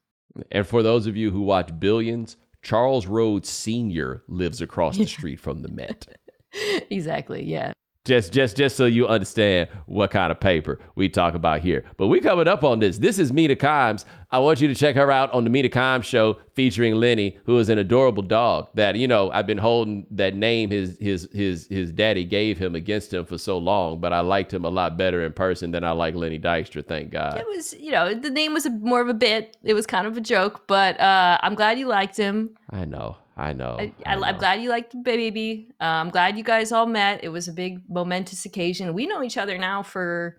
And 0.50 0.66
for 0.66 0.82
those 0.82 1.06
of 1.06 1.16
you 1.16 1.30
who 1.30 1.42
watch 1.42 1.78
Billions, 1.78 2.36
Charles 2.62 3.06
Rhodes 3.06 3.48
Sr. 3.48 4.22
lives 4.28 4.60
across 4.60 4.96
the 4.98 5.06
street 5.06 5.40
from 5.40 5.62
the 5.62 5.68
Met. 5.68 6.06
exactly. 6.90 7.44
Yeah. 7.44 7.72
Just 8.06 8.32
just 8.32 8.56
just 8.56 8.76
so 8.76 8.86
you 8.86 9.06
understand 9.06 9.68
what 9.86 10.10
kind 10.10 10.30
of 10.30 10.40
paper 10.40 10.78
we 10.94 11.08
talk 11.08 11.34
about 11.34 11.60
here. 11.60 11.84
But 11.96 12.06
we 12.06 12.20
coming 12.20 12.48
up 12.48 12.64
on 12.64 12.78
this. 12.78 12.98
This 12.98 13.18
is 13.18 13.32
Mina 13.32 13.56
Kimes. 13.56 14.04
I 14.30 14.38
want 14.38 14.60
you 14.60 14.68
to 14.68 14.74
check 14.74 14.96
her 14.96 15.10
out 15.10 15.32
on 15.32 15.44
the 15.44 15.50
Mina 15.50 15.68
Kimes 15.68 16.04
show 16.04 16.38
featuring 16.54 16.94
Lenny, 16.94 17.38
who 17.44 17.58
is 17.58 17.68
an 17.68 17.78
adorable 17.78 18.22
dog 18.22 18.68
that 18.74 18.96
you 18.96 19.08
know 19.08 19.30
I've 19.30 19.46
been 19.46 19.58
holding 19.58 20.06
that 20.12 20.34
name 20.34 20.70
his 20.70 20.96
his 21.00 21.28
his 21.32 21.66
his 21.66 21.92
daddy 21.92 22.24
gave 22.24 22.58
him 22.58 22.74
against 22.74 23.12
him 23.12 23.26
for 23.26 23.38
so 23.38 23.58
long, 23.58 24.00
but 24.00 24.12
I 24.12 24.20
liked 24.20 24.54
him 24.54 24.64
a 24.64 24.70
lot 24.70 24.96
better 24.96 25.24
in 25.24 25.32
person 25.32 25.72
than 25.72 25.84
I 25.84 25.90
like 25.90 26.14
Lenny 26.14 26.38
Dykstra. 26.38 26.86
Thank 26.86 27.10
God. 27.10 27.36
It 27.36 27.46
was, 27.46 27.74
you 27.74 27.90
know, 27.90 28.14
the 28.14 28.30
name 28.30 28.52
was 28.52 28.66
a, 28.66 28.70
more 28.70 29.00
of 29.00 29.08
a 29.08 29.14
bit. 29.14 29.56
It 29.64 29.74
was 29.74 29.86
kind 29.86 30.06
of 30.06 30.16
a 30.16 30.20
joke, 30.20 30.66
but 30.66 30.98
uh, 31.00 31.38
I'm 31.42 31.54
glad 31.54 31.78
you 31.78 31.86
liked 31.86 32.16
him. 32.16 32.50
I 32.70 32.84
know. 32.84 33.16
I 33.36 33.52
know. 33.52 33.76
I, 33.78 33.92
I, 34.06 34.16
know. 34.16 34.22
I'm 34.24 34.38
glad 34.38 34.62
you 34.62 34.70
liked 34.70 34.92
the 34.92 34.98
baby. 34.98 35.68
Uh, 35.80 35.84
I'm 35.84 36.10
glad 36.10 36.38
you 36.38 36.44
guys 36.44 36.72
all 36.72 36.86
met. 36.86 37.22
It 37.22 37.28
was 37.28 37.48
a 37.48 37.52
big 37.52 37.80
momentous 37.88 38.46
occasion. 38.46 38.94
We 38.94 39.06
know 39.06 39.22
each 39.22 39.36
other 39.36 39.58
now 39.58 39.82
for 39.82 40.38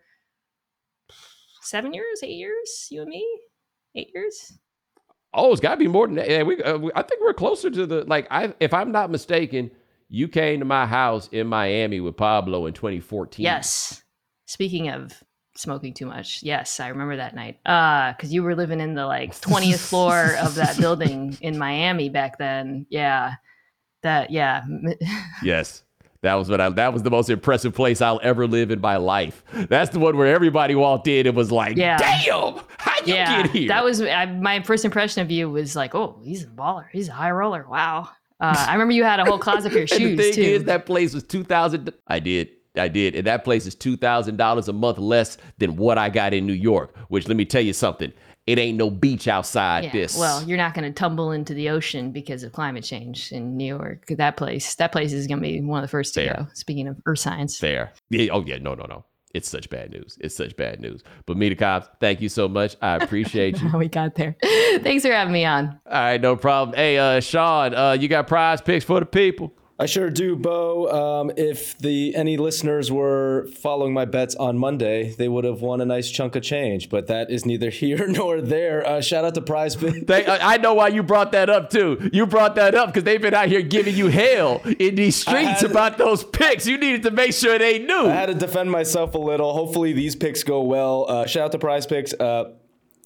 seven 1.61 1.93
years, 1.93 2.21
eight 2.23 2.37
years. 2.37 2.87
You 2.89 3.01
and 3.01 3.09
me, 3.09 3.25
eight 3.95 4.09
years. 4.13 4.53
Oh, 5.33 5.51
it's 5.51 5.61
got 5.61 5.71
to 5.71 5.77
be 5.77 5.87
more 5.87 6.07
than 6.07 6.15
that. 6.15 6.29
Yeah, 6.29 6.43
we, 6.43 6.61
uh, 6.63 6.77
we- 6.77 6.91
I 6.95 7.03
think 7.03 7.21
we're 7.21 7.33
closer 7.33 7.69
to 7.69 7.85
the 7.85 8.03
like. 8.05 8.27
I, 8.31 8.53
if 8.59 8.73
I'm 8.73 8.91
not 8.91 9.11
mistaken, 9.11 9.69
you 10.09 10.27
came 10.27 10.59
to 10.59 10.65
my 10.65 10.87
house 10.87 11.29
in 11.31 11.47
Miami 11.47 11.99
with 11.99 12.17
Pablo 12.17 12.65
in 12.65 12.73
2014. 12.73 13.43
Yes. 13.43 14.01
Speaking 14.45 14.89
of 14.89 15.21
smoking 15.57 15.93
too 15.93 16.05
much, 16.05 16.43
yes, 16.43 16.79
I 16.79 16.87
remember 16.89 17.17
that 17.17 17.35
night. 17.35 17.59
Uh, 17.65 18.13
because 18.13 18.33
you 18.33 18.43
were 18.43 18.55
living 18.55 18.79
in 18.79 18.95
the 18.95 19.05
like 19.05 19.31
20th 19.41 19.79
floor 19.79 20.35
of 20.39 20.55
that 20.55 20.77
building 20.77 21.37
in 21.41 21.57
Miami 21.57 22.09
back 22.09 22.37
then. 22.37 22.85
Yeah. 22.89 23.35
That 24.03 24.29
yeah. 24.31 24.63
Yes. 25.43 25.83
That 26.21 26.33
was 26.33 26.49
what 26.49 26.59
I, 26.59 26.69
that 26.69 26.93
was 26.93 27.03
the 27.03 27.11
most 27.11 27.29
impressive 27.29 27.75
place 27.75 28.01
I'll 28.01 28.19
ever 28.23 28.47
live 28.47 28.71
in 28.71 28.81
my 28.81 28.97
life. 28.97 29.43
That's 29.53 29.91
the 29.91 29.99
one 29.99 30.17
where 30.17 30.33
everybody 30.33 30.73
walked 30.73 31.07
in 31.07 31.27
and 31.27 31.35
was 31.35 31.51
like, 31.51 31.77
Yeah. 31.77 31.97
"Damn, 31.97 32.59
how 32.77 32.95
you 33.05 33.13
yeah, 33.13 33.43
get 33.43 33.51
here?" 33.51 33.67
that 33.67 33.83
was 33.83 34.01
I, 34.01 34.25
my 34.25 34.61
first 34.63 34.83
impression 34.83 35.21
of 35.21 35.29
you 35.29 35.49
was 35.49 35.75
like, 35.75 35.93
oh, 35.93 36.19
he's 36.23 36.43
a 36.43 36.47
baller, 36.47 36.85
he's 36.91 37.07
a 37.07 37.13
high 37.13 37.31
roller. 37.31 37.65
Wow. 37.69 38.09
Uh, 38.39 38.65
I 38.67 38.73
remember 38.73 38.93
you 38.93 39.03
had 39.03 39.19
a 39.19 39.25
whole 39.25 39.39
closet 39.39 39.67
of 39.67 39.73
your 39.73 39.81
and 39.91 39.91
the 39.91 39.97
shoes 39.97 40.19
thing 40.19 40.33
too. 40.33 40.41
is, 40.41 40.63
that 40.65 40.85
place 40.85 41.13
was 41.13 41.23
2000. 41.23 41.93
I 42.07 42.19
did. 42.19 42.49
I 42.77 42.87
did. 42.87 43.15
And 43.15 43.25
that 43.27 43.43
place 43.43 43.65
is 43.65 43.75
$2,000 43.75 44.67
a 44.67 44.73
month 44.73 44.97
less 44.97 45.37
than 45.57 45.75
what 45.75 45.97
I 45.97 46.09
got 46.09 46.33
in 46.33 46.45
New 46.45 46.53
York, 46.53 46.95
which 47.09 47.27
let 47.27 47.37
me 47.37 47.45
tell 47.45 47.61
you 47.61 47.73
something. 47.73 48.11
It 48.45 48.57
ain't 48.57 48.77
no 48.77 48.89
beach 48.89 49.27
outside 49.27 49.83
Yeah, 49.85 49.91
this. 49.91 50.17
Well, 50.17 50.41
you're 50.43 50.57
not 50.57 50.73
going 50.73 50.85
to 50.85 50.97
tumble 50.97 51.31
into 51.31 51.53
the 51.53 51.69
ocean 51.69 52.11
because 52.11 52.43
of 52.43 52.53
climate 52.53 52.83
change 52.85 53.33
in 53.33 53.57
New 53.57 53.65
York. 53.75 54.05
That 54.07 54.37
place, 54.37 54.75
that 54.75 54.93
place 54.93 55.11
is 55.11 55.27
going 55.27 55.39
to 55.39 55.41
be 55.41 55.59
one 55.59 55.79
of 55.79 55.83
the 55.83 55.91
first 55.91 56.13
to 56.13 56.25
go. 56.25 56.47
Speaking 56.53 56.87
of 56.87 56.95
earth 57.05 57.19
science, 57.19 57.57
fair. 57.57 57.91
Yeah, 58.09 58.31
oh, 58.31 58.43
yeah. 58.45 58.57
No, 58.59 58.73
no, 58.73 58.85
no. 58.85 59.03
It's 59.33 59.49
such 59.49 59.69
bad 59.69 59.91
news. 59.91 60.17
It's 60.21 60.33
such 60.33 60.55
bad 60.55 60.79
news. 60.79 61.03
But 61.25 61.35
Mina 61.35 61.55
Kimes, 61.55 61.89
thank 61.99 62.21
you 62.21 62.29
so 62.29 62.47
much. 62.47 62.77
I 62.81 62.95
appreciate 63.03 63.61
you. 63.61 63.67
how 63.67 63.77
we 63.79 63.89
got 63.89 64.15
there. 64.15 64.37
Thanks 64.41 65.05
for 65.05 65.11
having 65.11 65.33
me 65.33 65.43
on. 65.43 65.79
All 65.85 65.91
right, 65.91 66.21
no 66.21 66.37
problem. 66.37 66.75
Hey, 66.75 66.97
uh, 66.97 67.19
Sean, 67.19 67.75
uh, 67.75 67.91
you 67.99 68.07
got 68.07 68.27
PrizePicks 68.27 68.83
for 68.85 69.01
the 69.01 69.05
people? 69.05 69.53
I 69.79 69.85
sure 69.85 70.09
do, 70.09 70.35
Bo. 70.35 70.89
Um, 71.21 71.31
if 71.37 71.77
the 71.77 72.15
any 72.15 72.35
listeners 72.35 72.91
were 72.91 73.47
following 73.61 73.93
my 73.93 74.05
bets 74.05 74.33
on 74.33 74.57
Monday, 74.57 75.11
they 75.11 75.27
would 75.29 75.43
have 75.43 75.61
won 75.61 75.81
a 75.81 75.85
nice 75.85 76.09
chunk 76.09 76.35
of 76.35 76.41
change. 76.41 76.89
But 76.89 77.05
that 77.07 77.29
is 77.29 77.45
neither 77.45 77.69
here 77.81 78.07
nor 78.07 78.41
there. 78.41 78.83
Uh, 78.87 79.01
shout 79.01 79.23
out 79.23 79.35
to 79.35 79.41
PrizePicks. 79.41 80.07
They, 80.07 80.25
I 80.25 80.55
I 80.55 80.57
know 80.57 80.73
why 80.73 80.87
you 80.87 81.03
brought 81.03 81.31
that 81.33 81.49
up 81.51 81.69
too. 81.69 82.09
You 82.11 82.25
brought 82.25 82.55
that 82.55 82.73
up 82.73 82.87
because 82.89 83.03
they've 83.03 83.21
been 83.21 83.35
out 83.35 83.49
here 83.49 83.61
giving 83.61 83.95
you 83.95 84.07
hell 84.07 84.61
in 84.79 84.95
these 84.95 85.15
streets 85.15 85.61
had- 85.61 85.69
about 85.69 85.99
those 85.99 86.23
picks. 86.23 86.65
You 86.65 86.77
needed 86.79 87.03
to 87.03 87.11
make 87.11 87.33
sure 87.33 87.59
they 87.59 87.77
knew. 87.77 88.07
I 88.07 88.13
had 88.13 88.25
to 88.27 88.33
defend 88.33 88.71
myself 88.71 89.13
a 89.13 89.19
little. 89.19 89.53
Hopefully, 89.53 89.93
these 89.93 90.15
picks 90.15 90.41
go 90.43 90.63
well. 90.63 91.05
Uh, 91.07 91.25
shout 91.27 91.45
out 91.45 91.51
to 91.51 91.59
PrizePicks. 91.59 92.19
Uh, 92.19 92.49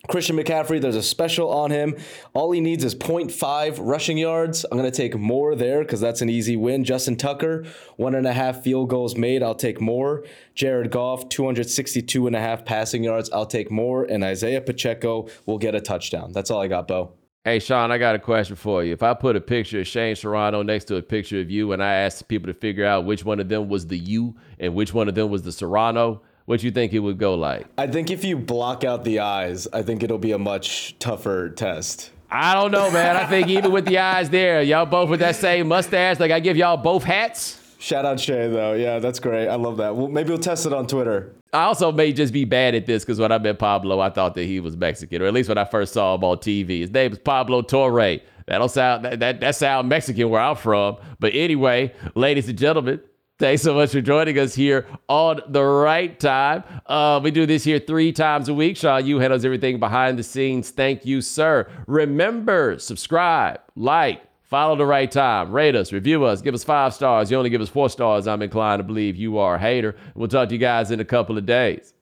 Christian 0.08 0.36
McCaffrey, 0.36 0.82
there's 0.82 0.96
a 0.96 1.04
special 1.04 1.50
on 1.50 1.70
him. 1.70 1.96
All 2.34 2.52
he 2.52 2.60
needs 2.60 2.84
is 2.84 2.96
0.5 2.96 3.78
rushing 3.80 4.18
yards. 4.18 4.66
I'm 4.66 4.78
going 4.78 4.90
to 4.90 4.96
take 4.96 5.16
more 5.16 5.56
there 5.56 5.84
because 5.84 6.02
that's 6.02 6.22
an 6.22 6.30
easy 6.30 6.58
win. 6.58 6.84
Justin 6.84 7.16
Tucker, 7.16 7.66
one 7.98 8.16
and 8.16 8.26
a 8.26 8.34
half 8.34 8.64
field 8.64 8.90
goals 8.90 9.16
made. 9.16 9.44
I'll 9.44 9.56
take 9.56 9.80
more. 9.80 10.26
Jared 10.56 10.92
Goff, 10.92 11.30
262 11.30 12.28
and 12.28 12.36
a 12.36 12.40
half 12.40 12.66
passing 12.66 13.04
yards. 13.04 13.30
I'll 13.32 13.46
take 13.46 13.70
more. 13.70 14.04
And 14.04 14.24
Isaiah 14.24 14.62
Pacheco 14.62 15.28
will 15.46 15.60
get 15.60 15.76
a 15.76 15.82
touchdown. 15.82 16.32
That's 16.34 16.50
all 16.50 16.62
I 16.62 16.68
got, 16.68 16.88
Bo. 16.88 17.14
Hey, 17.44 17.58
Sean, 17.58 17.92
I 17.92 17.98
got 17.98 18.14
a 18.14 18.20
question 18.20 18.56
for 18.56 18.84
you. 18.84 18.94
If 18.94 19.02
I 19.02 19.16
put 19.16 19.36
a 19.36 19.42
picture 19.42 19.80
of 19.80 19.88
Shane 19.88 20.16
Serrano 20.16 20.62
next 20.62 20.86
to 20.86 20.98
a 20.98 21.02
picture 21.02 21.40
of 21.40 21.50
you 21.50 21.72
and 21.74 21.84
I 21.84 21.94
asked 21.94 22.28
people 22.28 22.54
to 22.54 22.60
figure 22.60 22.86
out 22.86 23.06
which 23.06 23.26
one 23.26 23.40
of 23.40 23.50
them 23.50 23.68
was 23.68 23.88
the 23.88 23.98
you 23.98 24.36
and 24.60 24.76
which 24.76 24.94
one 24.94 25.10
of 25.10 25.16
them 25.16 25.32
was 25.32 25.42
the 25.42 25.52
Serrano, 25.52 26.22
what 26.52 26.60
do 26.60 26.66
you 26.66 26.72
think 26.74 26.92
it 26.92 27.00
would 27.00 27.18
go 27.18 27.36
like? 27.36 27.66
I 27.78 27.88
think 27.88 28.12
if 28.12 28.26
you 28.26 28.36
block 28.36 28.84
out 28.84 29.06
the 29.06 29.20
eyes, 29.20 29.70
I 29.72 29.84
think 29.84 30.04
it'll 30.04 30.18
be 30.18 30.34
a 30.34 30.38
much 30.38 31.00
tougher 31.00 31.50
test. 31.50 32.12
I 32.30 32.54
don't 32.56 32.72
know, 32.72 32.92
man. 32.92 33.16
I 33.16 33.26
think 33.26 33.48
even 33.48 33.72
with 33.72 33.86
the 33.86 34.00
eyes 34.00 34.30
there, 34.30 34.62
y'all 34.62 34.86
both 34.86 35.10
with 35.10 35.22
that 35.22 35.38
same 35.38 35.70
mustache, 35.70 36.20
like 36.20 36.30
I 36.30 36.42
give 36.42 36.58
y'all 36.58 36.76
both 36.76 37.06
hats. 37.06 37.58
Shout 37.80 38.04
out 38.04 38.20
Shay, 38.20 38.50
though. 38.50 38.74
Yeah, 38.74 39.00
that's 39.00 39.18
great. 39.18 39.48
I 39.48 39.56
love 39.56 39.78
that. 39.78 39.96
Well, 39.96 40.10
maybe 40.10 40.28
we'll 40.28 40.40
test 40.40 40.66
it 40.66 40.74
on 40.74 40.88
Twitter. 40.88 41.34
I 41.54 41.64
also 41.64 41.90
may 41.94 42.12
just 42.12 42.34
be 42.34 42.44
bad 42.44 42.76
at 42.76 42.86
this 42.86 43.06
because 43.06 43.18
when 43.18 43.32
I 43.32 43.38
met 43.38 43.58
Pablo, 43.58 44.02
I 44.02 44.10
thought 44.10 44.36
that 44.36 44.44
he 44.44 44.60
was 44.60 44.76
Mexican, 44.76 45.22
or 45.22 45.28
at 45.28 45.34
least 45.34 45.48
when 45.48 45.58
I 45.58 45.64
first 45.64 45.94
saw 45.94 46.16
him 46.16 46.24
on 46.26 46.36
TV. 46.40 46.82
His 46.82 46.92
name 46.92 47.14
is 47.14 47.20
Pablo 47.20 47.62
Torre. 47.62 48.20
That 48.48 48.58
don't 48.58 48.70
sound 48.70 49.06
that 49.06 49.22
that, 49.22 49.40
that 49.40 49.56
sound 49.56 49.88
Mexican 49.88 50.30
where 50.30 50.42
I'm 50.42 50.58
from. 50.58 50.98
But 51.18 51.34
anyway, 51.34 51.94
ladies 52.14 52.50
and 52.50 52.58
gentlemen, 52.58 53.00
thanks 53.42 53.64
so 53.64 53.74
much 53.74 53.92
for 53.92 54.02
joining 54.02 54.38
us 54.38 54.54
here 54.54 54.86
on 55.10 55.42
the 55.48 55.64
right 55.64 56.20
time. 56.20 56.64
Uh, 56.86 57.20
we 57.24 57.32
do 57.32 57.48
this 57.48 57.64
here 57.64 57.80
three 57.80 58.12
times 58.12 58.50
a 58.50 58.54
week. 58.54 58.78
Sean, 58.78 59.04
you 59.04 59.18
handles 59.18 59.44
everything 59.44 59.80
behind 59.80 60.20
the 60.20 60.22
scenes. 60.22 60.70
Thank 60.70 61.08
you, 61.08 61.22
sir. 61.22 61.68
Remember, 61.88 62.78
subscribe, 62.78 63.60
like. 63.76 64.22
Follow 64.44 64.76
the 64.76 64.86
right 64.86 65.10
time. 65.10 65.50
Rate 65.54 65.78
us, 65.78 65.94
review 65.94 66.26
us, 66.26 66.42
give 66.42 66.54
us 66.54 66.66
five 66.66 66.94
stars. 66.94 67.32
You 67.32 67.38
only 67.38 67.50
give 67.50 67.62
us 67.62 67.70
four 67.70 67.90
stars. 67.90 68.28
I'm 68.28 68.42
inclined 68.42 68.82
to 68.82 68.84
believe 68.84 69.16
you 69.16 69.38
are 69.38 69.56
a 69.56 69.60
hater. 69.60 69.96
We'll 70.14 70.28
talk 70.28 70.50
to 70.50 70.56
you 70.56 70.60
guys 70.60 70.92
in 70.92 71.00
a 71.00 71.06
couple 71.06 71.38
of 71.38 71.46
days. 71.46 71.94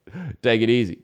Take 0.42 0.62
it 0.62 0.70
easy. 0.70 1.04